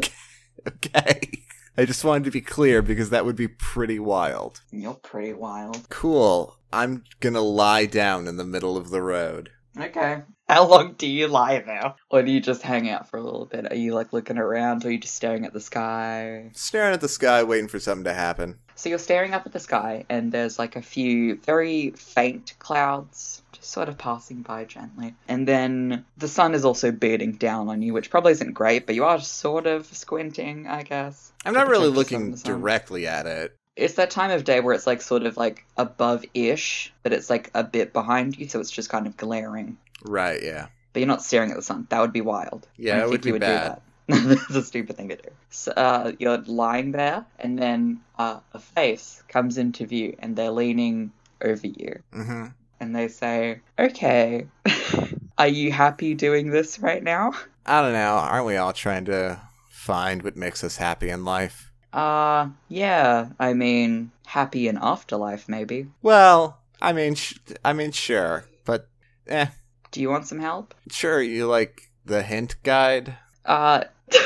Okay. 0.65 1.43
I 1.77 1.85
just 1.85 2.05
wanted 2.05 2.25
to 2.25 2.31
be 2.31 2.41
clear 2.41 2.81
because 2.81 3.09
that 3.09 3.25
would 3.25 3.35
be 3.35 3.47
pretty 3.47 3.99
wild. 3.99 4.61
You're 4.71 4.93
pretty 4.93 5.33
wild. 5.33 5.89
Cool. 5.89 6.57
I'm 6.71 7.03
gonna 7.19 7.41
lie 7.41 7.87
down 7.87 8.27
in 8.27 8.37
the 8.37 8.43
middle 8.43 8.77
of 8.77 8.89
the 8.89 9.01
road. 9.01 9.49
Okay. 9.79 10.21
How 10.47 10.67
long 10.67 10.93
do 10.93 11.07
you 11.07 11.27
lie 11.27 11.59
there? 11.59 11.95
Or 12.11 12.21
do 12.21 12.31
you 12.31 12.41
just 12.41 12.61
hang 12.61 12.89
out 12.89 13.09
for 13.09 13.17
a 13.17 13.23
little 13.23 13.45
bit? 13.45 13.71
Are 13.71 13.75
you 13.75 13.93
like 13.93 14.13
looking 14.13 14.37
around 14.37 14.83
or 14.83 14.89
are 14.89 14.91
you 14.91 14.97
just 14.99 15.15
staring 15.15 15.45
at 15.45 15.53
the 15.53 15.59
sky? 15.59 16.51
Staring 16.53 16.93
at 16.93 17.01
the 17.01 17.09
sky, 17.09 17.43
waiting 17.43 17.67
for 17.67 17.79
something 17.79 18.03
to 18.03 18.13
happen. 18.13 18.59
So 18.75 18.89
you're 18.89 18.99
staring 18.99 19.33
up 19.33 19.45
at 19.45 19.53
the 19.53 19.59
sky 19.59 20.05
and 20.09 20.31
there's 20.31 20.59
like 20.59 20.75
a 20.75 20.81
few 20.81 21.37
very 21.37 21.91
faint 21.91 22.53
clouds 22.59 23.42
sort 23.63 23.89
of 23.89 23.97
passing 23.97 24.41
by 24.41 24.65
gently. 24.65 25.15
And 25.27 25.47
then 25.47 26.05
the 26.17 26.27
sun 26.27 26.53
is 26.53 26.65
also 26.65 26.91
beating 26.91 27.33
down 27.33 27.69
on 27.69 27.81
you, 27.81 27.93
which 27.93 28.09
probably 28.09 28.31
isn't 28.33 28.53
great, 28.53 28.85
but 28.85 28.95
you 28.95 29.05
are 29.05 29.19
sort 29.19 29.67
of 29.67 29.85
squinting, 29.87 30.67
I 30.67 30.83
guess. 30.83 31.31
I'm 31.45 31.53
not 31.53 31.67
really 31.67 31.91
protect 31.91 32.11
yourself 32.11 32.21
from 32.21 32.31
looking 32.31 32.61
directly 32.61 33.07
at 33.07 33.25
it. 33.25 33.55
It's 33.75 33.95
that 33.95 34.11
time 34.11 34.29
of 34.31 34.43
day 34.43 34.59
where 34.59 34.75
it's 34.75 34.85
like 34.85 35.01
sort 35.01 35.23
of 35.25 35.35
like 35.37 35.65
above 35.77 36.23
ish, 36.33 36.93
but 37.01 37.11
it's 37.13 37.29
like 37.29 37.49
a 37.55 37.63
bit 37.63 37.91
behind 37.93 38.37
you, 38.37 38.47
so 38.47 38.59
it's 38.59 38.69
just 38.71 38.89
kind 38.89 39.07
of 39.07 39.17
glaring. 39.17 39.77
Right, 40.03 40.41
yeah. 40.43 40.67
But 40.91 40.99
you're 40.99 41.07
not 41.07 41.23
staring 41.23 41.49
at 41.49 41.57
the 41.57 41.63
sun. 41.63 41.87
That 41.89 42.01
would 42.01 42.13
be 42.13 42.21
wild. 42.21 42.67
Yeah, 42.77 42.97
I 42.97 43.03
it 43.03 43.09
would 43.09 43.23
think 43.23 43.25
you 43.25 43.33
be 43.33 43.39
bad. 43.39 43.81
do 44.07 44.15
that. 44.15 44.37
That's 44.37 44.55
a 44.55 44.61
stupid 44.63 44.97
thing 44.97 45.09
to 45.09 45.15
do. 45.15 45.29
So, 45.49 45.71
uh, 45.71 46.11
you're 46.19 46.37
lying 46.37 46.91
there, 46.91 47.25
and 47.39 47.57
then 47.57 48.01
uh, 48.19 48.41
a 48.53 48.59
face 48.59 49.23
comes 49.27 49.57
into 49.57 49.87
view, 49.87 50.15
and 50.19 50.35
they're 50.35 50.51
leaning 50.51 51.11
over 51.41 51.65
you, 51.65 51.99
Mm-hmm. 52.13 52.45
And 52.83 52.93
they 52.95 53.07
say, 53.07 53.61
"Okay, 53.79 54.45
are 55.37 55.47
you 55.47 55.71
happy 55.71 56.13
doing 56.13 56.49
this 56.51 56.79
right 56.79 57.01
now?" 57.01 57.31
I 57.65 57.81
don't 57.81 57.93
know. 57.93 58.15
Aren't 58.15 58.45
we 58.45 58.57
all 58.57 58.73
trying 58.73 59.05
to 59.05 59.39
find 59.69 60.21
what 60.21 60.35
makes 60.35 60.63
us 60.63 60.75
happy 60.77 61.09
in 61.09 61.23
life? 61.23 61.71
Uh, 61.93 62.49
yeah. 62.67 63.29
I 63.39 63.53
mean, 63.53 64.11
happy 64.25 64.67
in 64.67 64.77
afterlife, 64.77 65.47
maybe. 65.47 65.87
Well, 66.01 66.59
I 66.81 66.91
mean, 66.91 67.15
sh- 67.15 67.37
I 67.63 67.71
mean, 67.71 67.91
sure, 67.91 68.43
but 68.65 68.89
eh, 69.27 69.47
Do 69.91 70.01
you 70.01 70.09
want 70.09 70.27
some 70.27 70.39
help? 70.39 70.73
sure. 70.91 71.21
You 71.21 71.47
like 71.47 71.89
the 72.05 72.21
hint 72.21 72.57
guide? 72.63 73.15
Uh. 73.45 73.85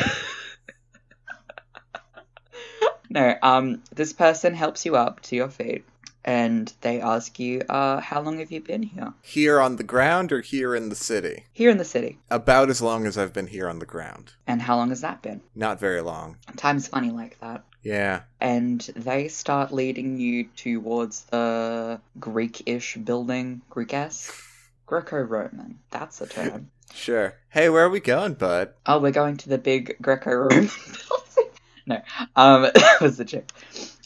no, 3.10 3.36
um, 3.44 3.84
this 3.94 4.14
person 4.14 4.56
helps 4.56 4.84
you 4.86 4.96
up 4.96 5.22
to 5.22 5.36
your 5.36 5.50
feet 5.50 5.86
and 6.28 6.74
they 6.82 7.00
ask 7.00 7.40
you, 7.40 7.62
uh, 7.70 8.02
how 8.02 8.22
long 8.22 8.40
have 8.40 8.52
you 8.52 8.60
been 8.60 8.84
here? 8.84 9.14
Here 9.22 9.62
on 9.62 9.78
the 9.78 9.84
ground 9.84 10.34
or 10.34 10.42
here 10.42 10.76
in 10.76 10.90
the 10.90 10.96
city? 10.96 11.46
Here 11.54 11.70
in 11.70 11.78
the 11.78 11.86
city. 11.86 12.20
About 12.30 12.70
as 12.70 12.82
long 12.82 13.08
as 13.08 13.18
I've 13.18 13.32
been 13.32 13.48
here 13.48 13.70
on 13.70 13.80
the 13.80 13.86
ground. 13.86 14.34
And 14.46 14.62
how 14.62 14.76
long 14.76 14.90
has 14.90 15.00
that 15.02 15.22
been? 15.22 15.40
Not 15.56 15.80
very 15.80 16.02
long. 16.02 16.36
Time's 16.58 16.90
funny 16.90 17.12
like 17.12 17.40
that. 17.40 17.64
Yeah. 17.82 18.24
And 18.42 18.82
they 18.98 19.30
start 19.30 19.72
leading 19.72 20.20
you 20.20 20.50
towards 20.58 21.24
the 21.26 22.02
Greek 22.20 22.62
ish 22.66 22.98
building. 22.98 23.62
Greek 23.70 23.94
esque? 23.94 24.36
Greco 24.86 25.22
Roman. 25.22 25.80
That's 25.92 26.20
a 26.22 26.28
term. 26.28 26.70
Sure. 26.94 27.36
Hey, 27.50 27.68
where 27.68 27.84
are 27.84 27.90
we 27.90 28.00
going, 28.00 28.36
bud? 28.36 28.74
Oh, 28.86 29.00
we're 29.00 29.12
going 29.12 29.36
to 29.38 29.50
the 29.50 29.58
big 29.58 29.98
Greco-Roman 30.02 30.50
building. 31.10 31.52
No, 31.86 32.02
um, 32.34 32.62
that 32.74 33.02
was 33.02 33.18
the 33.18 33.26
joke. 33.26 33.52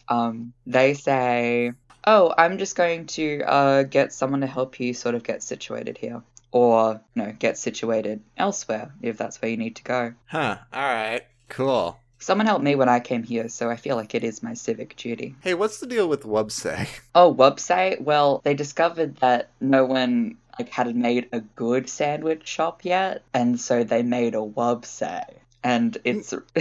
Um, 0.10 0.54
they 0.66 0.96
say, 0.96 1.74
"Oh, 2.06 2.34
I'm 2.38 2.58
just 2.58 2.76
going 2.76 3.06
to 3.08 3.42
uh 3.44 3.84
get 3.84 4.14
someone 4.14 4.42
to 4.42 4.48
help 4.48 4.80
you 4.80 4.94
sort 4.94 5.16
of 5.16 5.24
get 5.24 5.44
situated 5.44 5.98
here, 5.98 6.22
or 6.52 7.02
no, 7.16 7.34
get 7.38 7.58
situated 7.58 8.22
elsewhere 8.38 8.92
if 9.02 9.18
that's 9.18 9.42
where 9.42 9.52
you 9.52 9.58
need 9.58 9.76
to 9.78 9.84
go." 9.84 10.14
Huh. 10.28 10.58
All 10.74 10.82
right. 10.82 11.22
Cool. 11.50 11.98
Someone 12.20 12.46
helped 12.46 12.64
me 12.64 12.76
when 12.76 12.88
I 12.88 13.00
came 13.00 13.24
here, 13.24 13.50
so 13.50 13.72
I 13.72 13.76
feel 13.76 13.96
like 13.96 14.14
it 14.14 14.24
is 14.24 14.44
my 14.44 14.54
civic 14.54 14.96
duty. 14.96 15.36
Hey, 15.42 15.56
what's 15.56 15.80
the 15.80 15.88
deal 15.88 16.08
with 16.08 16.24
Wubsay? 16.24 16.88
Oh, 17.16 17.34
website. 17.34 18.00
Well, 18.00 18.42
they 18.44 18.54
discovered 18.54 19.18
that 19.18 19.50
no 19.60 19.86
one 19.86 20.38
like 20.60 20.70
had 20.70 20.96
made 20.96 21.28
a 21.32 21.40
good 21.42 21.90
sandwich 21.90 22.48
shop 22.48 22.86
yet, 22.86 23.24
and 23.34 23.60
so 23.60 23.84
they 23.84 24.04
made 24.04 24.36
a 24.36 24.38
website. 24.38 25.34
And 25.64 25.98
it's 26.04 26.34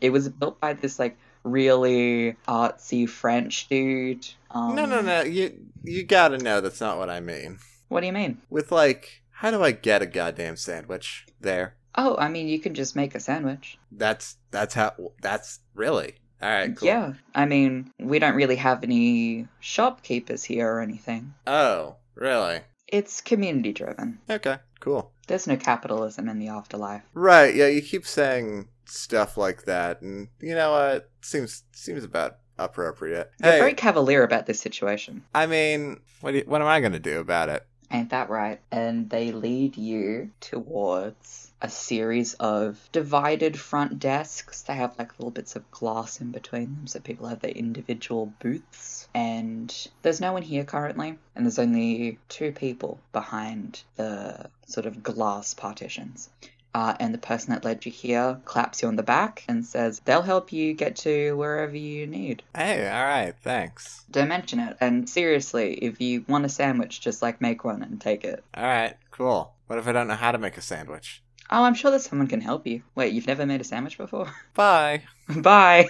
it 0.00 0.10
was 0.10 0.28
built 0.30 0.58
by 0.58 0.72
this 0.72 0.98
like 0.98 1.16
really 1.44 2.36
artsy 2.48 3.08
French 3.08 3.68
dude. 3.68 4.26
Um, 4.50 4.74
no, 4.74 4.86
no, 4.86 5.00
no. 5.00 5.22
You 5.22 5.58
you 5.82 6.02
gotta 6.04 6.38
know 6.38 6.60
that's 6.60 6.80
not 6.80 6.98
what 6.98 7.10
I 7.10 7.20
mean. 7.20 7.58
What 7.88 8.00
do 8.00 8.06
you 8.06 8.12
mean? 8.12 8.42
With 8.50 8.72
like, 8.72 9.22
how 9.30 9.50
do 9.50 9.62
I 9.62 9.70
get 9.70 10.02
a 10.02 10.06
goddamn 10.06 10.56
sandwich 10.56 11.26
there? 11.40 11.76
Oh, 11.96 12.16
I 12.18 12.28
mean, 12.28 12.48
you 12.48 12.58
can 12.58 12.74
just 12.74 12.96
make 12.96 13.14
a 13.14 13.20
sandwich. 13.20 13.78
That's 13.92 14.36
that's 14.50 14.74
how. 14.74 14.94
That's 15.20 15.60
really 15.74 16.16
all 16.44 16.50
right. 16.50 16.76
Cool. 16.76 16.86
Yeah, 16.86 17.12
I 17.34 17.46
mean, 17.46 17.90
we 17.98 18.18
don't 18.18 18.34
really 18.34 18.56
have 18.56 18.84
any 18.84 19.48
shopkeepers 19.60 20.44
here 20.44 20.70
or 20.70 20.80
anything. 20.80 21.32
Oh, 21.46 21.96
really? 22.14 22.60
It's 22.86 23.22
community 23.22 23.72
driven. 23.72 24.18
Okay. 24.28 24.58
Cool. 24.80 25.10
There's 25.26 25.46
no 25.46 25.56
capitalism 25.56 26.28
in 26.28 26.38
the 26.38 26.48
afterlife. 26.48 27.02
Right. 27.14 27.54
Yeah. 27.54 27.66
You 27.68 27.82
keep 27.82 28.06
saying 28.06 28.68
stuff 28.86 29.36
like 29.36 29.64
that, 29.64 30.02
and 30.02 30.28
you 30.40 30.54
know 30.54 30.72
what? 30.72 31.10
Seems 31.22 31.64
seems 31.72 32.04
about 32.04 32.38
appropriate. 32.58 33.30
You're 33.42 33.52
Hey, 33.52 33.58
very 33.58 33.74
cavalier 33.74 34.22
about 34.22 34.46
this 34.46 34.60
situation. 34.60 35.24
I 35.34 35.46
mean, 35.46 36.00
what 36.20 36.34
you, 36.34 36.44
what 36.46 36.60
am 36.60 36.68
I 36.68 36.80
gonna 36.80 36.98
do 36.98 37.20
about 37.20 37.48
it? 37.48 37.66
Ain't 37.94 38.10
that 38.10 38.28
right? 38.28 38.60
And 38.72 39.08
they 39.08 39.30
lead 39.30 39.76
you 39.76 40.30
towards 40.40 41.52
a 41.62 41.70
series 41.70 42.34
of 42.34 42.88
divided 42.90 43.56
front 43.56 44.00
desks. 44.00 44.62
They 44.62 44.74
have 44.74 44.98
like 44.98 45.16
little 45.16 45.30
bits 45.30 45.54
of 45.54 45.70
glass 45.70 46.20
in 46.20 46.32
between 46.32 46.74
them 46.74 46.86
so 46.88 46.98
people 46.98 47.28
have 47.28 47.38
their 47.38 47.52
individual 47.52 48.32
booths. 48.40 49.08
And 49.14 49.72
there's 50.02 50.20
no 50.20 50.32
one 50.32 50.42
here 50.42 50.64
currently, 50.64 51.16
and 51.36 51.46
there's 51.46 51.60
only 51.60 52.18
two 52.28 52.50
people 52.50 52.98
behind 53.12 53.84
the 53.94 54.50
sort 54.66 54.86
of 54.86 55.04
glass 55.04 55.54
partitions. 55.54 56.30
Uh, 56.74 56.94
and 56.98 57.14
the 57.14 57.18
person 57.18 57.52
that 57.52 57.64
led 57.64 57.86
you 57.86 57.92
here 57.92 58.40
claps 58.44 58.82
you 58.82 58.88
on 58.88 58.96
the 58.96 59.02
back 59.02 59.44
and 59.46 59.64
says 59.64 60.00
they'll 60.04 60.22
help 60.22 60.52
you 60.52 60.74
get 60.74 60.96
to 60.96 61.36
wherever 61.36 61.76
you 61.76 62.04
need. 62.04 62.42
Hey. 62.54 62.88
All 62.88 63.04
right. 63.04 63.32
Thanks. 63.42 64.04
Don't 64.10 64.26
mention 64.28 64.58
it. 64.58 64.76
And 64.80 65.08
seriously, 65.08 65.74
if 65.74 66.00
you 66.00 66.24
want 66.26 66.44
a 66.44 66.48
sandwich, 66.48 67.00
just 67.00 67.22
like 67.22 67.40
make 67.40 67.62
one 67.64 67.82
and 67.84 68.00
take 68.00 68.24
it. 68.24 68.42
All 68.56 68.64
right. 68.64 68.96
Cool. 69.12 69.52
What 69.68 69.78
if 69.78 69.86
I 69.86 69.92
don't 69.92 70.08
know 70.08 70.14
how 70.14 70.32
to 70.32 70.38
make 70.38 70.56
a 70.56 70.60
sandwich? 70.60 71.22
Oh, 71.50 71.62
I'm 71.62 71.74
sure 71.74 71.92
that 71.92 72.00
someone 72.00 72.26
can 72.26 72.40
help 72.40 72.66
you. 72.66 72.82
Wait, 72.96 73.12
you've 73.12 73.26
never 73.28 73.46
made 73.46 73.60
a 73.60 73.64
sandwich 73.64 73.96
before? 73.96 74.34
Bye. 74.54 75.02
Bye. 75.28 75.86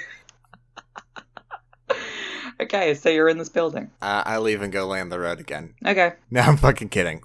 okay, 2.60 2.94
so 2.94 3.08
you're 3.08 3.28
in 3.30 3.38
this 3.38 3.48
building. 3.48 3.90
Uh, 4.02 4.22
I 4.26 4.38
leave 4.38 4.60
and 4.60 4.72
go 4.72 4.86
land 4.86 5.10
the 5.10 5.18
road 5.18 5.40
again. 5.40 5.74
Okay. 5.86 6.12
No, 6.30 6.42
I'm 6.42 6.56
fucking 6.58 6.90
kidding. 6.90 7.22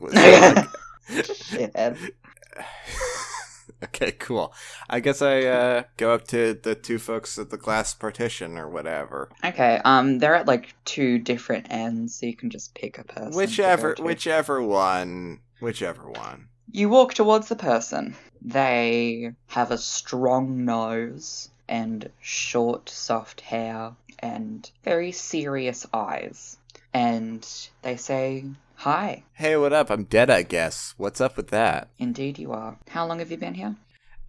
okay, 3.84 4.12
cool. 4.12 4.54
I 4.90 5.00
guess 5.00 5.22
I 5.22 5.44
uh, 5.44 5.84
go 5.98 6.14
up 6.14 6.28
to 6.30 6.54
the 6.54 6.76
two 6.76 7.00
folks 7.00 7.38
at 7.38 7.50
the 7.50 7.58
glass 7.58 7.94
partition 7.94 8.58
or 8.58 8.70
whatever. 8.70 9.30
Okay, 9.44 9.80
um, 9.86 10.20
they're 10.20 10.36
at 10.36 10.48
like 10.48 10.76
two 10.86 11.20
different 11.20 11.68
ends, 11.70 12.16
so 12.16 12.26
you 12.26 12.36
can 12.36 12.50
just 12.50 12.74
pick 12.74 12.98
a 12.98 13.04
person. 13.04 13.36
Whichever, 13.36 13.90
go 13.90 13.96
to. 13.96 14.04
whichever 14.04 14.62
one, 14.62 15.40
whichever 15.60 16.10
one. 16.10 16.48
You 16.72 16.90
walk 16.90 17.14
towards 17.14 17.48
the 17.48 17.56
person. 17.56 18.16
They 18.42 19.32
have 19.48 19.72
a 19.72 19.78
strong 19.78 20.66
nose 20.66 21.50
and 21.68 22.10
short, 22.22 22.90
soft 22.90 23.42
hair 23.42 23.94
and 24.20 24.70
very 24.84 25.12
serious 25.12 25.86
eyes. 25.94 26.58
And 26.94 27.48
they 27.82 27.96
say, 27.96 28.46
Hi, 28.84 29.26
Hey, 29.34 29.58
what 29.58 29.74
up? 29.74 29.90
I'm 29.90 30.06
dead, 30.06 30.30
I 30.30 30.42
guess. 30.42 30.94
What's 30.96 31.20
up 31.20 31.36
with 31.36 31.50
that? 31.50 31.90
indeed 31.98 32.40
you 32.40 32.54
are. 32.54 32.78
How 32.88 33.06
long 33.06 33.20
have 33.20 33.30
you 33.30 33.36
been 33.36 33.56
here? 33.56 33.76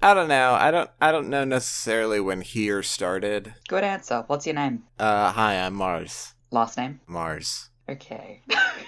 I 0.02 0.12
don't 0.12 0.26
know. 0.26 0.54
I 0.54 0.72
don't. 0.72 0.90
I 1.00 1.12
don't 1.12 1.28
know 1.28 1.44
necessarily 1.44 2.18
when 2.18 2.40
here 2.40 2.82
started. 2.82 3.54
Good 3.68 3.84
answer. 3.84 4.24
What's 4.26 4.46
your 4.46 4.56
name? 4.56 4.82
Uh, 4.98 5.30
hi, 5.30 5.54
I'm 5.54 5.74
Mars. 5.74 6.34
Last 6.50 6.76
name? 6.78 6.98
Mars. 7.06 7.70
Okay. 7.88 8.42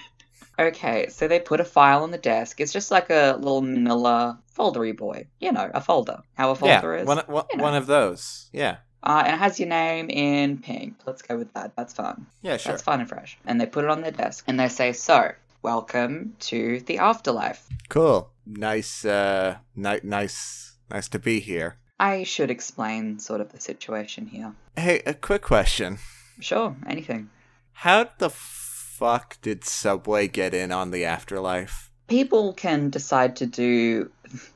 okay, 0.59 1.07
so 1.07 1.29
they 1.29 1.39
put 1.39 1.61
a 1.61 1.63
file 1.63 2.03
on 2.03 2.11
the 2.11 2.17
desk. 2.17 2.59
It's 2.59 2.73
just 2.73 2.91
like 2.91 3.09
a 3.09 3.37
little 3.39 3.61
manila 3.61 4.39
foldery 4.53 4.97
boy. 4.97 5.27
You 5.39 5.53
know, 5.53 5.71
a 5.73 5.79
folder. 5.79 6.23
How 6.33 6.51
a 6.51 6.55
folder 6.55 6.93
yeah, 6.93 7.01
is. 7.03 7.07
one, 7.07 7.19
one, 7.27 7.45
you 7.51 7.59
know. 7.59 7.63
one 7.63 7.75
of 7.75 7.87
those. 7.87 8.49
Yeah. 8.51 8.79
Uh, 9.01 9.23
and 9.25 9.35
it 9.35 9.39
has 9.39 9.59
your 9.59 9.67
name 9.67 10.09
in 10.09 10.57
pink. 10.57 10.95
Let's 11.05 11.21
go 11.21 11.37
with 11.37 11.53
that. 11.53 11.73
That's 11.75 11.93
fun. 11.93 12.25
Yeah, 12.41 12.55
sure. 12.57 12.71
That's 12.71 12.83
fun 12.83 13.01
and 13.01 13.09
fresh. 13.09 13.37
And 13.45 13.59
they 13.59 13.65
put 13.65 13.83
it 13.83 13.89
on 13.89 14.01
their 14.01 14.11
desk 14.11 14.45
and 14.47 14.57
they 14.59 14.69
say, 14.69 14.93
So, 14.93 15.33
welcome 15.63 16.35
to 16.39 16.79
the 16.81 16.97
afterlife. 16.99 17.67
Cool. 17.89 18.29
Nice. 18.45 19.05
Uh, 19.05 19.57
ni- 19.75 19.99
nice. 20.03 20.75
Nice 20.91 21.07
to 21.09 21.19
be 21.19 21.39
here. 21.39 21.77
I 21.99 22.23
should 22.23 22.51
explain 22.51 23.19
sort 23.19 23.41
of 23.41 23.51
the 23.51 23.59
situation 23.59 24.27
here. 24.27 24.53
Hey, 24.75 25.01
a 25.05 25.13
quick 25.13 25.41
question. 25.41 25.97
Sure, 26.39 26.75
anything. 26.87 27.29
How 27.71 28.09
the 28.17 28.29
fuck 28.29 29.37
did 29.41 29.63
Subway 29.63 30.27
get 30.27 30.53
in 30.53 30.71
on 30.71 30.91
the 30.91 31.05
afterlife? 31.05 31.89
People 32.07 32.53
can 32.53 32.89
decide 32.89 33.35
to 33.37 33.45
do 33.45 34.11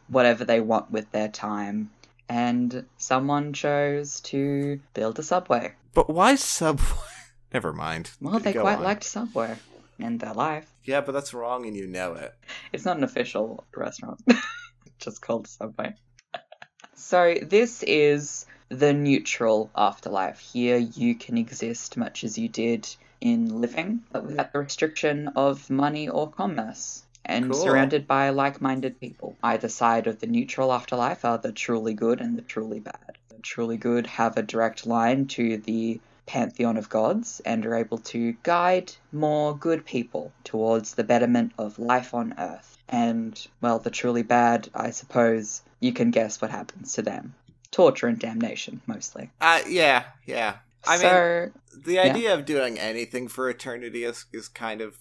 whatever 0.10 0.44
they 0.44 0.60
want 0.60 0.92
with 0.92 1.10
their 1.12 1.30
time, 1.30 1.90
and 2.28 2.86
someone 2.98 3.54
chose 3.54 4.20
to 4.22 4.80
build 4.94 5.18
a 5.18 5.24
subway. 5.24 5.74
But 5.94 6.10
why 6.10 6.36
Subway? 6.36 6.86
Never 7.54 7.72
mind. 7.72 8.12
Well, 8.20 8.40
they 8.40 8.54
Go 8.54 8.62
quite 8.62 8.80
on. 8.80 8.84
liked 8.84 9.04
Subway 9.06 9.56
in 9.98 10.18
their 10.18 10.34
life. 10.34 10.70
Yeah, 10.88 11.02
but 11.02 11.12
that's 11.12 11.34
wrong, 11.34 11.66
and 11.66 11.76
you 11.76 11.86
know 11.86 12.14
it. 12.14 12.34
It's 12.72 12.86
not 12.86 12.96
an 12.96 13.04
official 13.04 13.66
restaurant, 13.76 14.22
just 15.00 15.22
called 15.22 15.46
Subway. 15.46 15.96
so, 16.96 17.36
this 17.42 17.84
is 17.84 18.46
the 18.70 18.94
neutral 18.94 19.70
afterlife. 19.76 20.40
Here, 20.40 20.78
you 20.78 21.14
can 21.14 21.38
exist 21.38 21.98
much 21.98 22.24
as 22.24 22.38
you 22.38 22.48
did 22.48 22.88
in 23.20 23.60
living, 23.60 24.04
but 24.14 24.26
without 24.26 24.54
the 24.54 24.60
restriction 24.60 25.28
of 25.36 25.70
money 25.70 26.08
or 26.08 26.32
commerce. 26.32 27.04
And 27.26 27.52
Cool. 27.52 27.62
surrounded 27.62 28.08
by 28.08 28.30
like 28.30 28.62
minded 28.62 29.02
people. 29.02 29.36
Either 29.44 29.68
side 29.68 30.08
of 30.08 30.22
the 30.22 30.28
neutral 30.28 30.72
afterlife 30.72 31.26
are 31.26 31.38
the 31.38 31.52
truly 31.52 31.94
good 31.94 32.22
and 32.22 32.38
the 32.38 32.42
truly 32.42 32.80
bad. 32.80 33.18
The 33.28 33.40
truly 33.40 33.76
good 33.76 34.08
have 34.08 34.38
a 34.38 34.42
direct 34.42 34.86
line 34.86 35.28
to 35.28 35.58
the 35.58 36.00
pantheon 36.28 36.78
of 36.78 36.90
gods 36.90 37.42
and 37.46 37.66
are 37.66 37.74
able 37.74 37.98
to 37.98 38.36
guide 38.44 38.92
more 39.12 39.58
good 39.58 39.86
people 39.86 40.32
towards 40.44 40.94
the 40.94 41.04
betterment 41.04 41.54
of 41.58 41.80
life 41.80 42.14
on 42.14 42.36
earth. 42.38 42.78
And, 42.90 43.48
well, 43.62 43.80
the 43.80 43.90
truly 43.90 44.24
bad, 44.24 44.70
I 44.76 44.92
suppose, 44.92 45.62
you 45.80 45.92
can 45.92 46.12
guess 46.12 46.40
what 46.42 46.52
happens 46.52 46.94
to 46.94 47.02
them. 47.02 47.34
Torture 47.72 48.08
and 48.08 48.20
damnation, 48.20 48.82
mostly. 48.86 49.32
Uh, 49.42 49.62
yeah, 49.68 50.04
yeah. 50.26 50.58
I 50.86 50.92
mean, 50.94 51.02
so, 51.02 51.52
the 51.76 51.94
yeah. 51.94 52.02
idea 52.04 52.34
of 52.34 52.46
doing 52.46 52.78
anything 52.78 53.28
for 53.28 53.50
eternity 53.50 54.04
is, 54.04 54.26
is 54.32 54.48
kind 54.48 54.82
of, 54.82 54.98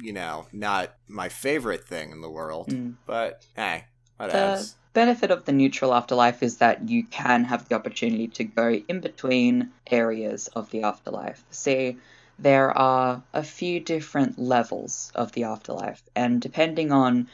you 0.00 0.12
know, 0.12 0.46
not 0.52 0.94
my 1.06 1.28
favorite 1.28 1.84
thing 1.84 2.10
in 2.10 2.20
the 2.20 2.30
world. 2.30 2.68
Mm. 2.68 2.94
But, 3.04 3.44
hey, 3.56 3.84
what 4.16 4.30
the 4.30 4.38
else? 4.38 4.76
Benefit 4.92 5.30
of 5.30 5.44
the 5.44 5.52
neutral 5.52 5.94
afterlife 5.94 6.42
is 6.42 6.58
that 6.58 6.88
you 6.88 7.04
can 7.04 7.44
have 7.44 7.68
the 7.68 7.74
opportunity 7.74 8.28
to 8.28 8.44
go 8.44 8.72
in 8.72 9.00
between 9.00 9.70
areas 9.86 10.48
of 10.48 10.70
the 10.70 10.82
afterlife. 10.82 11.44
See, 11.50 11.98
there 12.38 12.70
are 12.76 13.22
a 13.32 13.42
few 13.42 13.80
different 13.80 14.38
levels 14.38 15.10
of 15.14 15.32
the 15.32 15.44
afterlife, 15.44 16.02
and 16.14 16.40
depending 16.40 16.92
on 16.92 17.28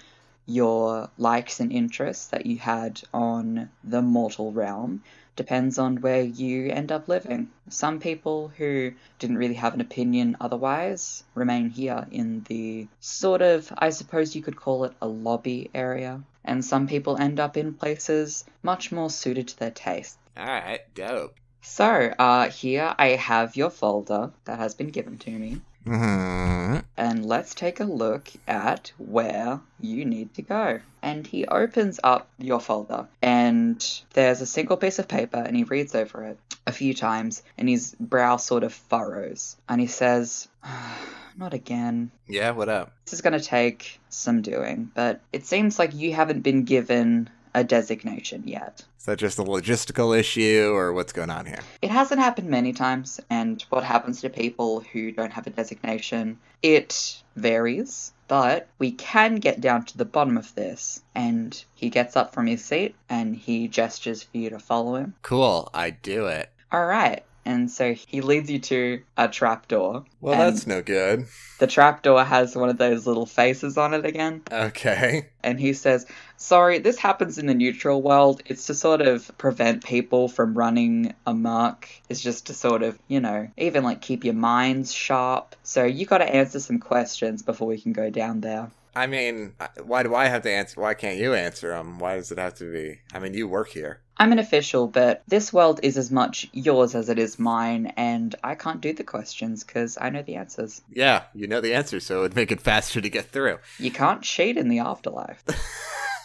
your 0.46 1.10
likes 1.16 1.60
and 1.60 1.72
interests 1.72 2.28
that 2.28 2.46
you 2.46 2.58
had 2.58 3.00
on 3.12 3.70
the 3.82 4.02
mortal 4.02 4.52
realm 4.52 5.02
depends 5.36 5.78
on 5.78 6.00
where 6.00 6.22
you 6.22 6.70
end 6.70 6.92
up 6.92 7.08
living. 7.08 7.50
Some 7.68 7.98
people 7.98 8.52
who 8.56 8.92
didn't 9.18 9.38
really 9.38 9.54
have 9.54 9.74
an 9.74 9.80
opinion 9.80 10.36
otherwise 10.40 11.24
remain 11.34 11.70
here 11.70 12.06
in 12.10 12.44
the 12.48 12.86
sort 13.00 13.42
of, 13.42 13.72
I 13.76 13.90
suppose 13.90 14.36
you 14.36 14.42
could 14.42 14.56
call 14.56 14.84
it 14.84 14.92
a 15.00 15.08
lobby 15.08 15.70
area. 15.74 16.22
And 16.44 16.64
some 16.64 16.86
people 16.86 17.16
end 17.16 17.40
up 17.40 17.56
in 17.56 17.74
places 17.74 18.44
much 18.62 18.92
more 18.92 19.10
suited 19.10 19.48
to 19.48 19.58
their 19.58 19.70
taste. 19.70 20.18
Alright, 20.38 20.94
dope. 20.94 21.34
So, 21.62 22.12
uh, 22.18 22.50
here 22.50 22.94
I 22.98 23.08
have 23.10 23.56
your 23.56 23.70
folder 23.70 24.32
that 24.44 24.58
has 24.58 24.74
been 24.74 24.88
given 24.88 25.18
to 25.18 25.30
me. 25.30 25.60
Mm-hmm. 25.86 26.78
and 26.96 27.26
let's 27.26 27.54
take 27.54 27.78
a 27.78 27.84
look 27.84 28.30
at 28.48 28.92
where 28.96 29.60
you 29.78 30.06
need 30.06 30.32
to 30.34 30.42
go. 30.42 30.80
And 31.02 31.26
he 31.26 31.46
opens 31.46 32.00
up 32.02 32.30
your 32.38 32.58
folder, 32.58 33.06
and 33.20 34.02
there's 34.14 34.40
a 34.40 34.46
single 34.46 34.78
piece 34.78 34.98
of 34.98 35.08
paper, 35.08 35.36
and 35.36 35.54
he 35.54 35.64
reads 35.64 35.94
over 35.94 36.24
it 36.24 36.38
a 36.66 36.72
few 36.72 36.94
times, 36.94 37.42
and 37.58 37.68
his 37.68 37.94
brow 38.00 38.38
sort 38.38 38.62
of 38.62 38.72
furrows, 38.72 39.56
and 39.68 39.78
he 39.78 39.86
says, 39.86 40.48
Not 41.36 41.54
again. 41.54 42.10
Yeah, 42.28 42.52
what 42.52 42.68
up? 42.68 42.92
This 43.04 43.14
is 43.14 43.20
going 43.20 43.38
to 43.38 43.44
take 43.44 44.00
some 44.08 44.42
doing, 44.42 44.90
but 44.94 45.20
it 45.32 45.46
seems 45.46 45.78
like 45.78 45.94
you 45.94 46.12
haven't 46.12 46.40
been 46.42 46.64
given 46.64 47.30
a 47.54 47.64
designation 47.64 48.44
yet. 48.46 48.84
Is 48.98 49.04
that 49.06 49.18
just 49.18 49.38
a 49.38 49.44
logistical 49.44 50.18
issue, 50.18 50.72
or 50.74 50.92
what's 50.92 51.12
going 51.12 51.30
on 51.30 51.46
here? 51.46 51.60
It 51.82 51.90
hasn't 51.90 52.20
happened 52.20 52.48
many 52.48 52.72
times, 52.72 53.20
and 53.30 53.62
what 53.68 53.84
happens 53.84 54.20
to 54.22 54.30
people 54.30 54.80
who 54.80 55.12
don't 55.12 55.32
have 55.32 55.46
a 55.46 55.50
designation, 55.50 56.38
it 56.62 57.22
varies. 57.36 58.12
But 58.26 58.68
we 58.78 58.92
can 58.92 59.36
get 59.36 59.60
down 59.60 59.84
to 59.84 59.98
the 59.98 60.06
bottom 60.06 60.38
of 60.38 60.54
this. 60.54 61.02
And 61.14 61.62
he 61.74 61.90
gets 61.90 62.16
up 62.16 62.32
from 62.32 62.46
his 62.46 62.64
seat 62.64 62.94
and 63.10 63.36
he 63.36 63.68
gestures 63.68 64.22
for 64.22 64.38
you 64.38 64.48
to 64.48 64.58
follow 64.58 64.94
him. 64.94 65.14
Cool, 65.20 65.68
I 65.74 65.90
do 65.90 66.26
it. 66.26 66.50
All 66.72 66.86
right. 66.86 67.22
And 67.44 67.70
so 67.70 67.92
he 67.92 68.20
leads 68.20 68.50
you 68.50 68.58
to 68.60 69.02
a 69.16 69.28
trapdoor. 69.28 70.04
Well, 70.20 70.38
that's 70.38 70.66
no 70.66 70.82
good. 70.82 71.26
The 71.58 71.66
trapdoor 71.66 72.24
has 72.24 72.56
one 72.56 72.68
of 72.68 72.78
those 72.78 73.06
little 73.06 73.26
faces 73.26 73.76
on 73.76 73.94
it 73.94 74.04
again. 74.04 74.42
Okay. 74.50 75.28
And 75.42 75.60
he 75.60 75.72
says, 75.74 76.06
Sorry, 76.36 76.78
this 76.78 76.98
happens 76.98 77.38
in 77.38 77.46
the 77.46 77.54
neutral 77.54 78.02
world. 78.02 78.42
It's 78.46 78.66
to 78.66 78.74
sort 78.74 79.02
of 79.02 79.30
prevent 79.38 79.84
people 79.84 80.28
from 80.28 80.56
running 80.56 81.14
amok. 81.26 81.88
It's 82.08 82.20
just 82.20 82.46
to 82.46 82.54
sort 82.54 82.82
of, 82.82 82.98
you 83.08 83.20
know, 83.20 83.48
even 83.56 83.84
like 83.84 84.00
keep 84.00 84.24
your 84.24 84.34
minds 84.34 84.92
sharp. 84.92 85.54
So 85.62 85.84
you 85.84 86.06
got 86.06 86.18
to 86.18 86.34
answer 86.34 86.60
some 86.60 86.78
questions 86.78 87.42
before 87.42 87.68
we 87.68 87.80
can 87.80 87.92
go 87.92 88.10
down 88.10 88.40
there. 88.40 88.70
I 88.96 89.06
mean, 89.06 89.54
why 89.82 90.02
do 90.02 90.14
I 90.14 90.26
have 90.26 90.42
to 90.42 90.50
answer? 90.50 90.80
Why 90.80 90.94
can't 90.94 91.18
you 91.18 91.34
answer 91.34 91.70
them? 91.70 91.98
Why 91.98 92.16
does 92.16 92.30
it 92.30 92.38
have 92.38 92.54
to 92.56 92.72
be? 92.72 93.00
I 93.12 93.18
mean, 93.18 93.34
you 93.34 93.48
work 93.48 93.70
here. 93.70 94.00
I'm 94.16 94.30
an 94.30 94.38
official, 94.38 94.86
but 94.86 95.22
this 95.26 95.52
world 95.52 95.80
is 95.82 95.98
as 95.98 96.12
much 96.12 96.46
yours 96.52 96.94
as 96.94 97.08
it 97.08 97.18
is 97.18 97.36
mine, 97.38 97.92
and 97.96 98.32
I 98.44 98.54
can't 98.54 98.80
do 98.80 98.92
the 98.92 99.02
questions 99.02 99.64
because 99.64 99.98
I 100.00 100.10
know 100.10 100.22
the 100.22 100.36
answers. 100.36 100.80
Yeah, 100.88 101.24
you 101.34 101.48
know 101.48 101.60
the 101.60 101.74
answer, 101.74 101.98
so 101.98 102.20
it'd 102.20 102.36
make 102.36 102.52
it 102.52 102.60
faster 102.60 103.00
to 103.00 103.10
get 103.10 103.30
through. 103.32 103.58
You 103.78 103.90
can't 103.90 104.22
cheat 104.22 104.56
in 104.56 104.68
the 104.68 104.78
afterlife. 104.78 105.42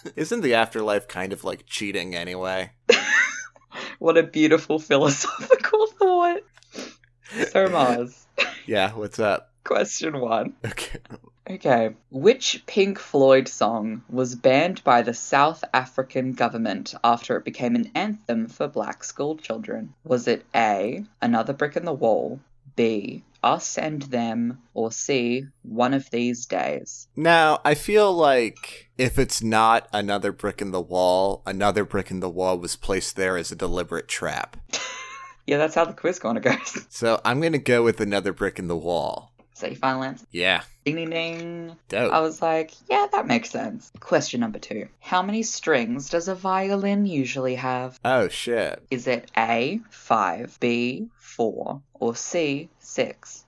Isn't 0.15 0.41
the 0.41 0.53
afterlife 0.53 1.07
kind 1.07 1.33
of 1.33 1.43
like 1.43 1.65
cheating 1.65 2.13
anyway? 2.15 2.71
what 3.99 4.17
a 4.17 4.23
beautiful 4.23 4.77
philosophical 4.77 5.87
thought. 5.99 6.41
So, 7.51 7.67
Mars, 7.69 8.27
Yeah, 8.67 8.91
what's 8.93 9.17
up? 9.19 9.47
question 9.63 10.19
one. 10.19 10.53
Okay. 10.65 10.99
Okay. 11.49 11.95
Which 12.11 12.63
Pink 12.67 12.99
Floyd 12.99 13.47
song 13.47 14.03
was 14.07 14.35
banned 14.35 14.83
by 14.83 15.01
the 15.01 15.15
South 15.15 15.63
African 15.73 16.33
government 16.33 16.93
after 17.03 17.35
it 17.37 17.45
became 17.45 17.75
an 17.75 17.91
anthem 17.95 18.47
for 18.47 18.67
black 18.67 19.03
school 19.03 19.35
children? 19.35 19.93
Was 20.03 20.27
it 20.27 20.45
A, 20.53 21.03
Another 21.21 21.53
Brick 21.53 21.75
in 21.75 21.85
the 21.85 21.93
Wall, 21.93 22.39
B, 22.75 23.23
Us 23.41 23.79
and 23.79 24.03
Them, 24.03 24.61
or 24.75 24.91
C, 24.91 25.45
One 25.63 25.95
of 25.95 26.11
These 26.11 26.45
Days? 26.45 27.07
Now, 27.15 27.61
I 27.65 27.73
feel 27.73 28.13
like 28.13 28.91
if 28.99 29.17
it's 29.17 29.41
not 29.41 29.87
another 29.91 30.31
brick 30.31 30.61
in 30.61 30.69
the 30.69 30.81
wall, 30.81 31.41
another 31.47 31.83
brick 31.83 32.11
in 32.11 32.19
the 32.19 32.29
wall 32.29 32.59
was 32.59 32.75
placed 32.75 33.15
there 33.15 33.37
as 33.37 33.51
a 33.51 33.55
deliberate 33.55 34.07
trap. 34.07 34.57
Yeah, 35.47 35.57
that's 35.57 35.73
how 35.73 35.85
the 35.85 35.93
quiz 35.93 36.19
corner 36.19 36.41
goes. 36.41 36.85
So 36.89 37.19
I'm 37.25 37.41
gonna 37.41 37.57
go 37.57 37.81
with 37.81 37.99
another 38.01 38.33
brick 38.33 38.59
in 38.59 38.67
the 38.67 38.77
wall. 38.77 39.33
Final 39.59 40.03
answer? 40.03 40.25
Yeah. 40.31 40.63
Ding 40.85 40.95
ding 40.95 41.09
ding. 41.09 41.75
Dope. 41.89 42.13
I 42.13 42.19
was 42.21 42.41
like, 42.41 42.71
yeah, 42.89 43.07
that 43.11 43.27
makes 43.27 43.49
sense. 43.49 43.91
Question 43.99 44.39
number 44.39 44.59
two. 44.59 44.87
How 44.99 45.21
many 45.21 45.43
strings 45.43 46.09
does 46.09 46.27
a 46.27 46.35
violin 46.35 47.05
usually 47.05 47.55
have? 47.55 47.99
oh 48.05 48.27
shit. 48.27 48.81
Is 48.89 49.07
it 49.07 49.29
A, 49.37 49.81
5, 49.89 50.57
B, 50.59 51.07
4, 51.17 51.81
or 51.93 52.15
C, 52.15 52.69
6? 52.79 53.45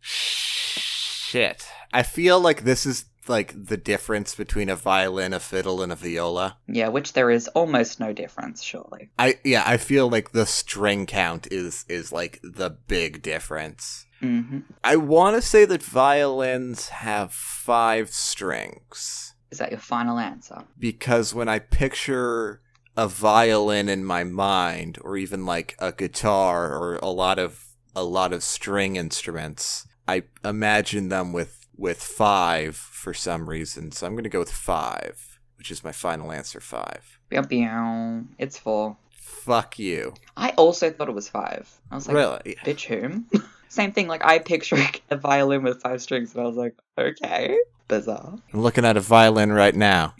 Shit. 0.00 1.66
I 1.92 2.02
feel 2.02 2.40
like 2.40 2.64
this 2.64 2.86
is 2.86 3.04
like 3.28 3.54
the 3.66 3.76
difference 3.76 4.34
between 4.34 4.68
a 4.68 4.76
violin, 4.76 5.34
a 5.34 5.40
fiddle, 5.40 5.82
and 5.82 5.92
a 5.92 5.94
viola. 5.94 6.56
Yeah, 6.66 6.88
which 6.88 7.12
there 7.12 7.30
is 7.30 7.48
almost 7.48 8.00
no 8.00 8.12
difference, 8.12 8.62
surely. 8.62 9.10
I 9.18 9.38
yeah, 9.44 9.62
I 9.66 9.76
feel 9.76 10.08
like 10.08 10.32
the 10.32 10.46
string 10.46 11.06
count 11.06 11.46
is 11.50 11.84
is 11.88 12.12
like 12.12 12.40
the 12.42 12.70
big 12.70 13.22
difference. 13.22 14.06
Hmm 14.20 14.60
I 14.84 14.96
want 14.96 15.36
to 15.36 15.42
say 15.42 15.64
that 15.64 15.82
violins 15.82 16.88
have 16.88 17.32
5 17.32 18.10
strings 18.10 19.34
Is 19.50 19.58
that 19.58 19.70
your 19.70 19.80
final 19.80 20.18
answer? 20.18 20.64
because 20.78 21.34
when 21.34 21.48
I 21.48 21.58
picture 21.58 22.60
a 22.96 23.06
violin 23.06 23.88
in 23.88 24.04
my 24.04 24.24
mind 24.24 24.98
or 25.02 25.16
even 25.16 25.46
like 25.46 25.76
a 25.78 25.92
guitar 25.92 26.72
or 26.76 26.96
a 26.96 27.08
lot 27.10 27.38
of 27.38 27.64
a 27.94 28.02
lot 28.02 28.32
of 28.32 28.42
string 28.42 28.96
instruments, 28.96 29.86
I 30.06 30.24
imagine 30.44 31.08
them 31.08 31.32
with 31.32 31.66
with 31.76 32.02
5 32.02 32.74
for 32.76 33.14
some 33.14 33.48
reason. 33.48 33.92
So 33.92 34.06
I'm 34.06 34.14
going 34.14 34.24
to 34.24 34.28
go 34.28 34.40
with 34.40 34.50
5, 34.50 35.38
which 35.56 35.70
is 35.70 35.84
my 35.84 35.92
final 35.92 36.32
answer 36.32 36.60
5. 36.60 37.18
Meow, 37.30 37.44
meow. 37.48 38.24
It's 38.36 38.58
4. 38.58 38.96
Fuck 39.12 39.78
you. 39.78 40.14
I 40.36 40.50
also 40.50 40.90
thought 40.90 41.08
it 41.08 41.14
was 41.14 41.28
5. 41.28 41.80
I 41.90 41.94
was 41.94 42.08
like, 42.08 42.16
really? 42.16 42.56
bitch, 42.64 42.86
whom? 42.86 43.28
Same 43.68 43.92
thing, 43.92 44.08
like, 44.08 44.24
I 44.24 44.38
picture 44.38 44.76
a 45.10 45.16
violin 45.16 45.62
with 45.62 45.82
5 45.82 46.02
strings, 46.02 46.34
and 46.34 46.42
I 46.42 46.46
was 46.46 46.56
like, 46.56 46.74
okay. 46.98 47.58
Bizarre. 47.86 48.36
I'm 48.52 48.60
looking 48.60 48.84
at 48.84 48.96
a 48.96 49.00
violin 49.00 49.52
right 49.52 49.74
now. 49.74 50.14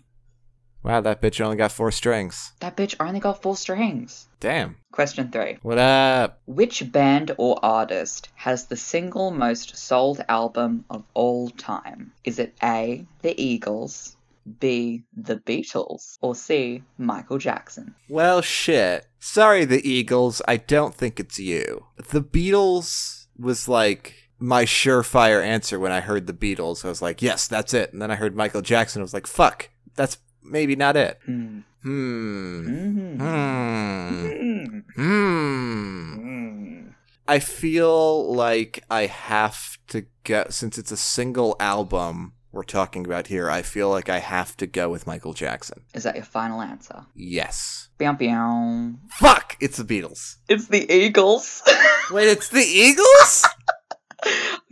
Wow, 0.83 1.01
that 1.01 1.21
bitch 1.21 1.41
only 1.41 1.57
got 1.57 1.73
4 1.73 1.91
strings. 1.91 2.53
That 2.61 2.77
bitch 2.77 2.95
only 3.01 3.21
got 3.21 3.43
4 3.43 3.57
strings. 3.57 4.29
Damn. 4.41 4.77
Question 4.93 5.31
3. 5.31 5.59
What 5.63 5.79
up? 5.79 6.41
Which 6.47 6.91
band 6.93 7.35
or 7.37 7.59
artist 7.63 8.29
has 8.37 8.67
the 8.67 8.77
single 8.77 9.31
most 9.31 9.77
sold 9.77 10.25
album 10.29 10.85
of 10.89 11.05
all 11.15 11.51
time? 11.51 12.13
Is 12.25 12.39
it 12.39 12.55
A, 12.63 13.05
The 13.23 13.41
Eagles, 13.41 14.17
B, 14.61 15.03
The 15.17 15.37
Beatles, 15.37 16.17
or 16.23 16.35
C, 16.35 16.83
Michael 16.97 17.39
Jackson? 17.39 17.95
Well, 18.09 18.41
shit. 18.41 19.07
Sorry, 19.19 19.65
the 19.65 19.87
Eagles. 19.87 20.41
I 20.47 20.57
don't 20.57 20.95
think 20.95 21.19
it's 21.19 21.39
you. 21.39 21.87
The 21.97 22.23
Beatles 22.23 23.18
was 23.39 23.69
like 23.69 24.15
my 24.39 24.65
surefire 24.65 25.45
answer 25.45 25.79
when 25.79 25.93
I 25.93 26.01
heard 26.01 26.27
the 26.27 26.33
Beatles. 26.33 26.85
I 26.85 26.89
was 26.89 27.03
like, 27.03 27.23
yes, 27.23 27.49
that's 27.49 27.75
it. 27.75 27.93
And 27.93 28.01
then 28.01 28.11
I 28.11 28.15
heard 28.17 28.37
Michael 28.37 28.63
Jackson. 28.63 29.01
I 29.01 29.05
was 29.05 29.15
like, 29.15 29.27
fuck, 29.27 29.71
that's 29.95 30.19
maybe 30.43 30.77
not 30.77 30.97
it. 30.97 31.19
Hmm. 31.25 31.61
Hmm. 31.83 32.69
Mm-hmm. 32.69 33.21
Hmm. 33.21 34.29
Hmm. 34.29 34.79
Hmm. 34.97 36.15
Hmm. 36.15 36.89
I 37.27 37.39
feel 37.41 38.33
like 38.33 38.85
I 38.91 39.07
have 39.07 39.77
to 39.89 40.07
go, 40.25 40.47
since 40.49 40.79
it's 40.79 40.93
a 40.93 40.97
single 40.97 41.57
album 41.61 42.33
we're 42.53 42.63
talking 42.63 43.05
about 43.05 43.27
here, 43.27 43.51
I 43.51 43.63
feel 43.63 43.91
like 43.91 44.09
I 44.09 44.19
have 44.19 44.57
to 44.59 44.67
go 44.67 44.89
with 44.89 45.07
Michael 45.07 45.35
Jackson. 45.35 45.83
Is 45.95 46.05
that 46.05 46.17
your 46.17 46.25
final 46.25 46.61
answer? 46.63 47.05
Yes. 47.15 47.89
Bam 47.99 48.17
bam. 48.17 49.01
Fuck! 49.11 49.57
It's 49.61 49.77
the 49.77 49.85
Beatles. 49.85 50.37
It's 50.49 50.69
the 50.69 50.91
Eagles. 50.93 51.63
Wait, 52.11 52.29
it's 52.29 52.49
the 52.49 52.61
Eagles? 52.61 53.45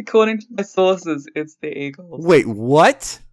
According 0.01 0.41
to 0.41 0.47
my 0.51 0.63
sources, 0.63 1.29
it's 1.35 1.57
the 1.57 1.77
Eagles. 1.77 2.25
Wait, 2.25 2.47
what? 2.47 3.21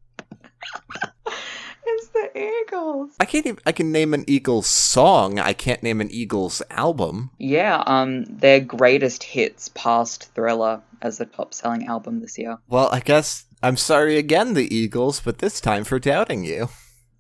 It's 1.86 2.08
the 2.10 2.62
Eagles. 2.66 3.12
I 3.20 3.26
can't 3.26 3.46
even. 3.46 3.60
I 3.66 3.72
can 3.72 3.92
name 3.92 4.14
an 4.14 4.24
Eagles 4.26 4.68
song. 4.68 5.38
I 5.38 5.54
can't 5.54 5.84
name 5.84 6.00
an 6.00 6.10
Eagles 6.12 6.62
album. 6.70 7.32
Yeah, 7.38 7.84
um, 7.86 8.24
their 8.24 8.62
greatest 8.62 9.22
hits 9.22 9.70
passed 9.70 10.34
Thriller 10.34 10.82
as 11.02 11.18
the 11.18 11.26
top 11.26 11.54
selling 11.54 11.86
album 11.88 12.22
this 12.22 12.38
year. 12.38 12.58
Well, 12.70 12.90
I 12.92 13.02
guess 13.02 13.46
I'm 13.64 13.78
sorry 13.78 14.18
again, 14.18 14.56
the 14.56 14.76
Eagles, 14.76 15.22
but 15.22 15.38
this 15.38 15.62
time 15.62 15.86
for 15.86 15.98
doubting 15.98 16.44
you. 16.44 16.68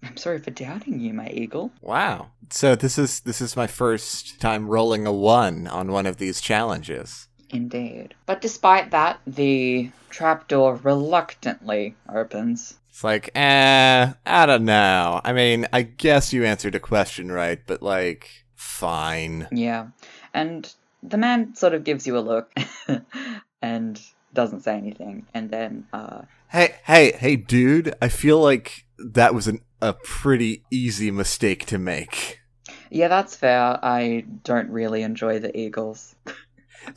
I'm 0.03 0.17
sorry 0.17 0.39
for 0.39 0.51
doubting 0.51 0.99
you, 0.99 1.13
my 1.13 1.29
eagle. 1.29 1.71
Wow. 1.81 2.31
So 2.49 2.75
this 2.75 2.97
is 2.97 3.21
this 3.21 3.39
is 3.39 3.55
my 3.55 3.65
first 3.65 4.41
time 4.41 4.67
rolling 4.67 5.07
a 5.07 5.13
one 5.13 5.67
on 5.67 5.93
one 5.93 6.05
of 6.05 6.17
these 6.17 6.41
challenges. 6.41 7.29
Indeed. 7.49 8.13
But 8.25 8.41
despite 8.41 8.91
that, 8.91 9.21
the 9.25 9.89
trapdoor 10.09 10.75
reluctantly 10.75 11.95
opens. 12.13 12.77
It's 12.89 13.05
like, 13.05 13.29
eh, 13.35 14.11
I 14.25 14.45
don't 14.45 14.65
know. 14.65 15.21
I 15.23 15.31
mean, 15.31 15.65
I 15.71 15.83
guess 15.83 16.33
you 16.33 16.43
answered 16.43 16.75
a 16.75 16.79
question 16.81 17.31
right, 17.31 17.59
but 17.65 17.81
like, 17.81 18.29
fine. 18.55 19.47
Yeah. 19.49 19.87
And 20.33 20.71
the 21.01 21.17
man 21.17 21.55
sort 21.55 21.73
of 21.73 21.85
gives 21.85 22.05
you 22.05 22.17
a 22.17 22.19
look 22.19 22.53
and 23.61 24.01
doesn't 24.33 24.61
say 24.61 24.75
anything. 24.75 25.25
And 25.33 25.49
then, 25.49 25.87
uh, 25.93 26.21
Hey, 26.49 26.75
hey, 26.85 27.13
hey, 27.13 27.35
dude! 27.35 27.95
I 28.01 28.09
feel 28.09 28.39
like 28.39 28.85
that 28.99 29.33
was 29.33 29.47
an, 29.47 29.61
a 29.81 29.93
pretty 29.93 30.63
easy 30.71 31.09
mistake 31.09 31.65
to 31.67 31.79
make. 31.79 32.39
yeah, 32.91 33.07
that's 33.07 33.35
fair. 33.35 33.79
I 33.83 34.23
don't 34.43 34.69
really 34.69 35.01
enjoy 35.01 35.39
the 35.39 35.55
Eagles. 35.57 36.15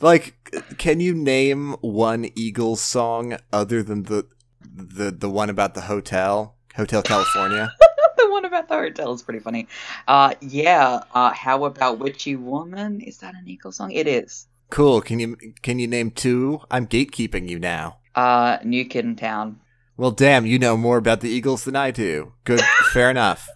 Like, 0.01 0.35
can 0.77 0.99
you 0.99 1.15
name 1.15 1.73
one 1.81 2.29
Eagles 2.35 2.81
song 2.81 3.37
other 3.53 3.81
than 3.81 4.03
the 4.03 4.27
the 4.61 5.09
the 5.11 5.29
one 5.29 5.49
about 5.49 5.73
the 5.73 5.81
hotel, 5.81 6.55
Hotel 6.75 7.01
California? 7.01 7.71
the 8.17 8.29
one 8.29 8.45
about 8.45 8.67
the 8.67 8.75
hotel 8.75 9.13
is 9.13 9.23
pretty 9.23 9.39
funny. 9.39 9.67
Uh, 10.07 10.33
yeah. 10.41 11.01
Uh, 11.13 11.31
how 11.31 11.63
about 11.65 11.99
Witchy 11.99 12.35
Woman? 12.35 13.01
Is 13.01 13.19
that 13.19 13.33
an 13.33 13.47
Eagles 13.47 13.77
song? 13.77 13.91
It 13.91 14.07
is. 14.07 14.47
Cool. 14.69 15.01
Can 15.01 15.19
you 15.19 15.37
can 15.61 15.79
you 15.79 15.87
name 15.87 16.11
two? 16.11 16.61
I'm 16.71 16.87
gatekeeping 16.87 17.47
you 17.49 17.59
now. 17.59 17.97
Uh, 18.15 18.57
New 18.63 18.85
Kid 18.85 19.05
in 19.05 19.15
Town. 19.15 19.59
Well, 19.95 20.11
damn, 20.11 20.45
you 20.45 20.59
know 20.59 20.77
more 20.77 20.97
about 20.97 21.21
the 21.21 21.29
Eagles 21.29 21.63
than 21.63 21.75
I 21.75 21.91
do. 21.91 22.33
Good, 22.43 22.61
fair 22.93 23.09
enough. 23.09 23.47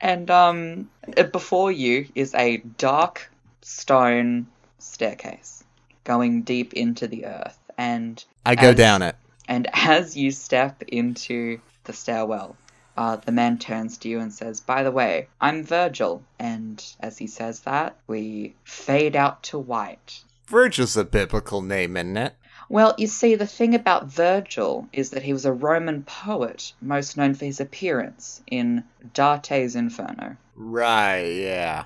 And 0.00 0.30
um, 0.30 0.90
before 1.30 1.70
you 1.70 2.06
is 2.14 2.34
a 2.34 2.56
dark 2.78 3.30
stone 3.60 4.46
staircase 4.78 5.62
going 6.04 6.42
deep 6.42 6.74
into 6.74 7.06
the 7.06 7.26
earth. 7.26 7.58
And 7.78 8.22
I 8.44 8.56
go 8.56 8.70
As- 8.70 8.76
down 8.76 9.02
it. 9.02 9.16
and 9.48 9.68
as 9.72 10.16
you 10.16 10.32
step 10.32 10.82
into 10.88 11.60
the 11.84 11.92
stairwell, 11.92 12.56
uh, 12.96 13.16
the 13.16 13.32
man 13.32 13.58
turns 13.58 13.98
to 13.98 14.08
you 14.08 14.20
and 14.20 14.32
says, 14.32 14.60
By 14.60 14.82
the 14.82 14.90
way, 14.90 15.28
I'm 15.40 15.64
Virgil. 15.64 16.22
And 16.38 16.84
as 17.00 17.18
he 17.18 17.26
says 17.26 17.60
that, 17.60 17.96
we 18.06 18.54
fade 18.64 19.16
out 19.16 19.42
to 19.44 19.58
white. 19.58 20.22
Virgil's 20.46 20.96
a 20.96 21.04
biblical 21.04 21.62
name, 21.62 21.96
isn't 21.96 22.16
it? 22.16 22.34
Well, 22.68 22.94
you 22.96 23.06
see, 23.06 23.34
the 23.34 23.46
thing 23.46 23.74
about 23.74 24.06
Virgil 24.06 24.88
is 24.92 25.10
that 25.10 25.22
he 25.22 25.32
was 25.32 25.44
a 25.44 25.52
Roman 25.52 26.04
poet, 26.04 26.72
most 26.80 27.16
known 27.16 27.34
for 27.34 27.44
his 27.44 27.60
appearance 27.60 28.42
in 28.46 28.84
Dante's 29.12 29.76
Inferno. 29.76 30.36
Right, 30.54 31.26
yeah. 31.26 31.84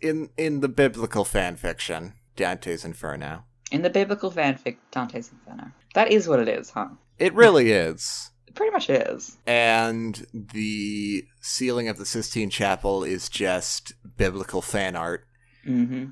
In 0.00 0.30
in 0.36 0.60
the 0.60 0.68
biblical 0.68 1.24
fan 1.24 1.56
fiction, 1.56 2.14
Dante's 2.36 2.84
Inferno. 2.84 3.44
In 3.70 3.82
the 3.82 3.90
biblical 3.90 4.30
fanfic, 4.30 4.76
Dante's 4.90 5.30
Inferno. 5.30 5.70
That 5.94 6.10
is 6.10 6.28
what 6.28 6.40
it 6.40 6.48
is, 6.48 6.70
huh? 6.70 6.88
It 7.18 7.34
really 7.34 7.70
is. 7.70 8.31
It 8.52 8.56
pretty 8.56 8.72
much 8.72 8.90
is. 8.90 9.38
And 9.46 10.26
the 10.34 11.24
ceiling 11.40 11.88
of 11.88 11.96
the 11.96 12.04
Sistine 12.04 12.50
Chapel 12.50 13.02
is 13.02 13.30
just 13.30 13.94
biblical 14.18 14.60
fan 14.60 14.94
art. 14.94 15.26
Mm-hmm. 15.66 16.10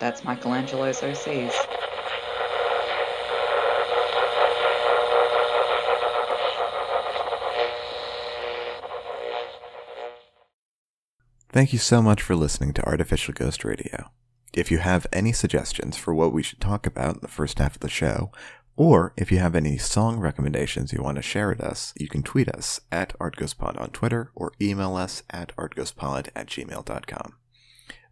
That's 0.00 0.24
Michelangelo's 0.24 1.00
OCs. 1.00 1.52
Thank 11.50 11.72
you 11.72 11.78
so 11.78 12.02
much 12.02 12.20
for 12.20 12.34
listening 12.34 12.72
to 12.72 12.84
Artificial 12.84 13.32
Ghost 13.32 13.64
Radio. 13.64 14.10
If 14.52 14.72
you 14.72 14.78
have 14.78 15.06
any 15.12 15.32
suggestions 15.32 15.96
for 15.96 16.12
what 16.12 16.32
we 16.32 16.42
should 16.42 16.60
talk 16.60 16.84
about 16.84 17.14
in 17.14 17.20
the 17.22 17.28
first 17.28 17.60
half 17.60 17.76
of 17.76 17.80
the 17.80 17.88
show, 17.88 18.32
or 18.76 19.12
if 19.16 19.30
you 19.30 19.38
have 19.38 19.54
any 19.54 19.76
song 19.76 20.18
recommendations 20.18 20.92
you 20.92 21.02
want 21.02 21.16
to 21.16 21.22
share 21.22 21.48
with 21.48 21.60
us, 21.60 21.92
you 21.98 22.08
can 22.08 22.22
tweet 22.22 22.48
us 22.48 22.80
at 22.90 23.18
ArtGhostPod 23.18 23.80
on 23.80 23.90
Twitter 23.90 24.30
or 24.34 24.52
email 24.60 24.96
us 24.96 25.22
at 25.30 25.54
artghostpod 25.56 26.28
at 26.34 26.46
gmail.com. 26.46 27.34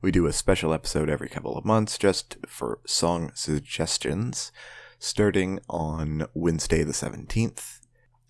We 0.01 0.13
do 0.13 0.27
a 0.27 0.33
special 0.33 0.73
episode 0.73 1.11
every 1.11 1.29
couple 1.29 1.57
of 1.57 1.65
months 1.65 1.99
just 1.99 2.37
for 2.47 2.79
song 2.87 3.33
suggestions, 3.35 4.53
starting 4.99 5.59
on 5.69 6.27
Wednesday 6.35 6.85
the 6.85 6.93
17th 6.93 7.81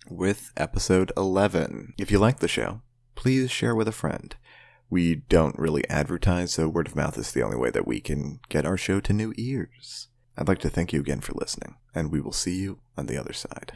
with 0.09 0.51
episode 0.57 1.11
11. 1.15 1.93
If 1.99 2.11
you 2.11 2.19
like 2.19 2.39
the 2.39 2.47
show, 2.47 2.81
please 3.15 3.51
share 3.51 3.75
with 3.75 3.87
a 3.87 3.91
friend. 3.91 4.35
We 4.89 5.15
don't 5.15 5.59
really 5.59 5.87
advertise, 5.89 6.53
so 6.53 6.67
word 6.67 6.87
of 6.87 6.95
mouth 6.95 7.17
is 7.17 7.31
the 7.31 7.43
only 7.43 7.57
way 7.57 7.69
that 7.69 7.85
we 7.85 7.99
can 7.99 8.39
get 8.49 8.65
our 8.65 8.77
show 8.77 8.99
to 9.01 9.13
new 9.13 9.33
ears. 9.37 10.08
I'd 10.39 10.47
like 10.47 10.59
to 10.59 10.69
thank 10.69 10.93
you 10.93 11.01
again 11.01 11.19
for 11.19 11.33
listening, 11.33 11.75
and 11.93 12.13
we 12.13 12.21
will 12.21 12.31
see 12.31 12.55
you 12.55 12.79
on 12.97 13.07
the 13.07 13.17
other 13.17 13.33
side. 13.33 13.73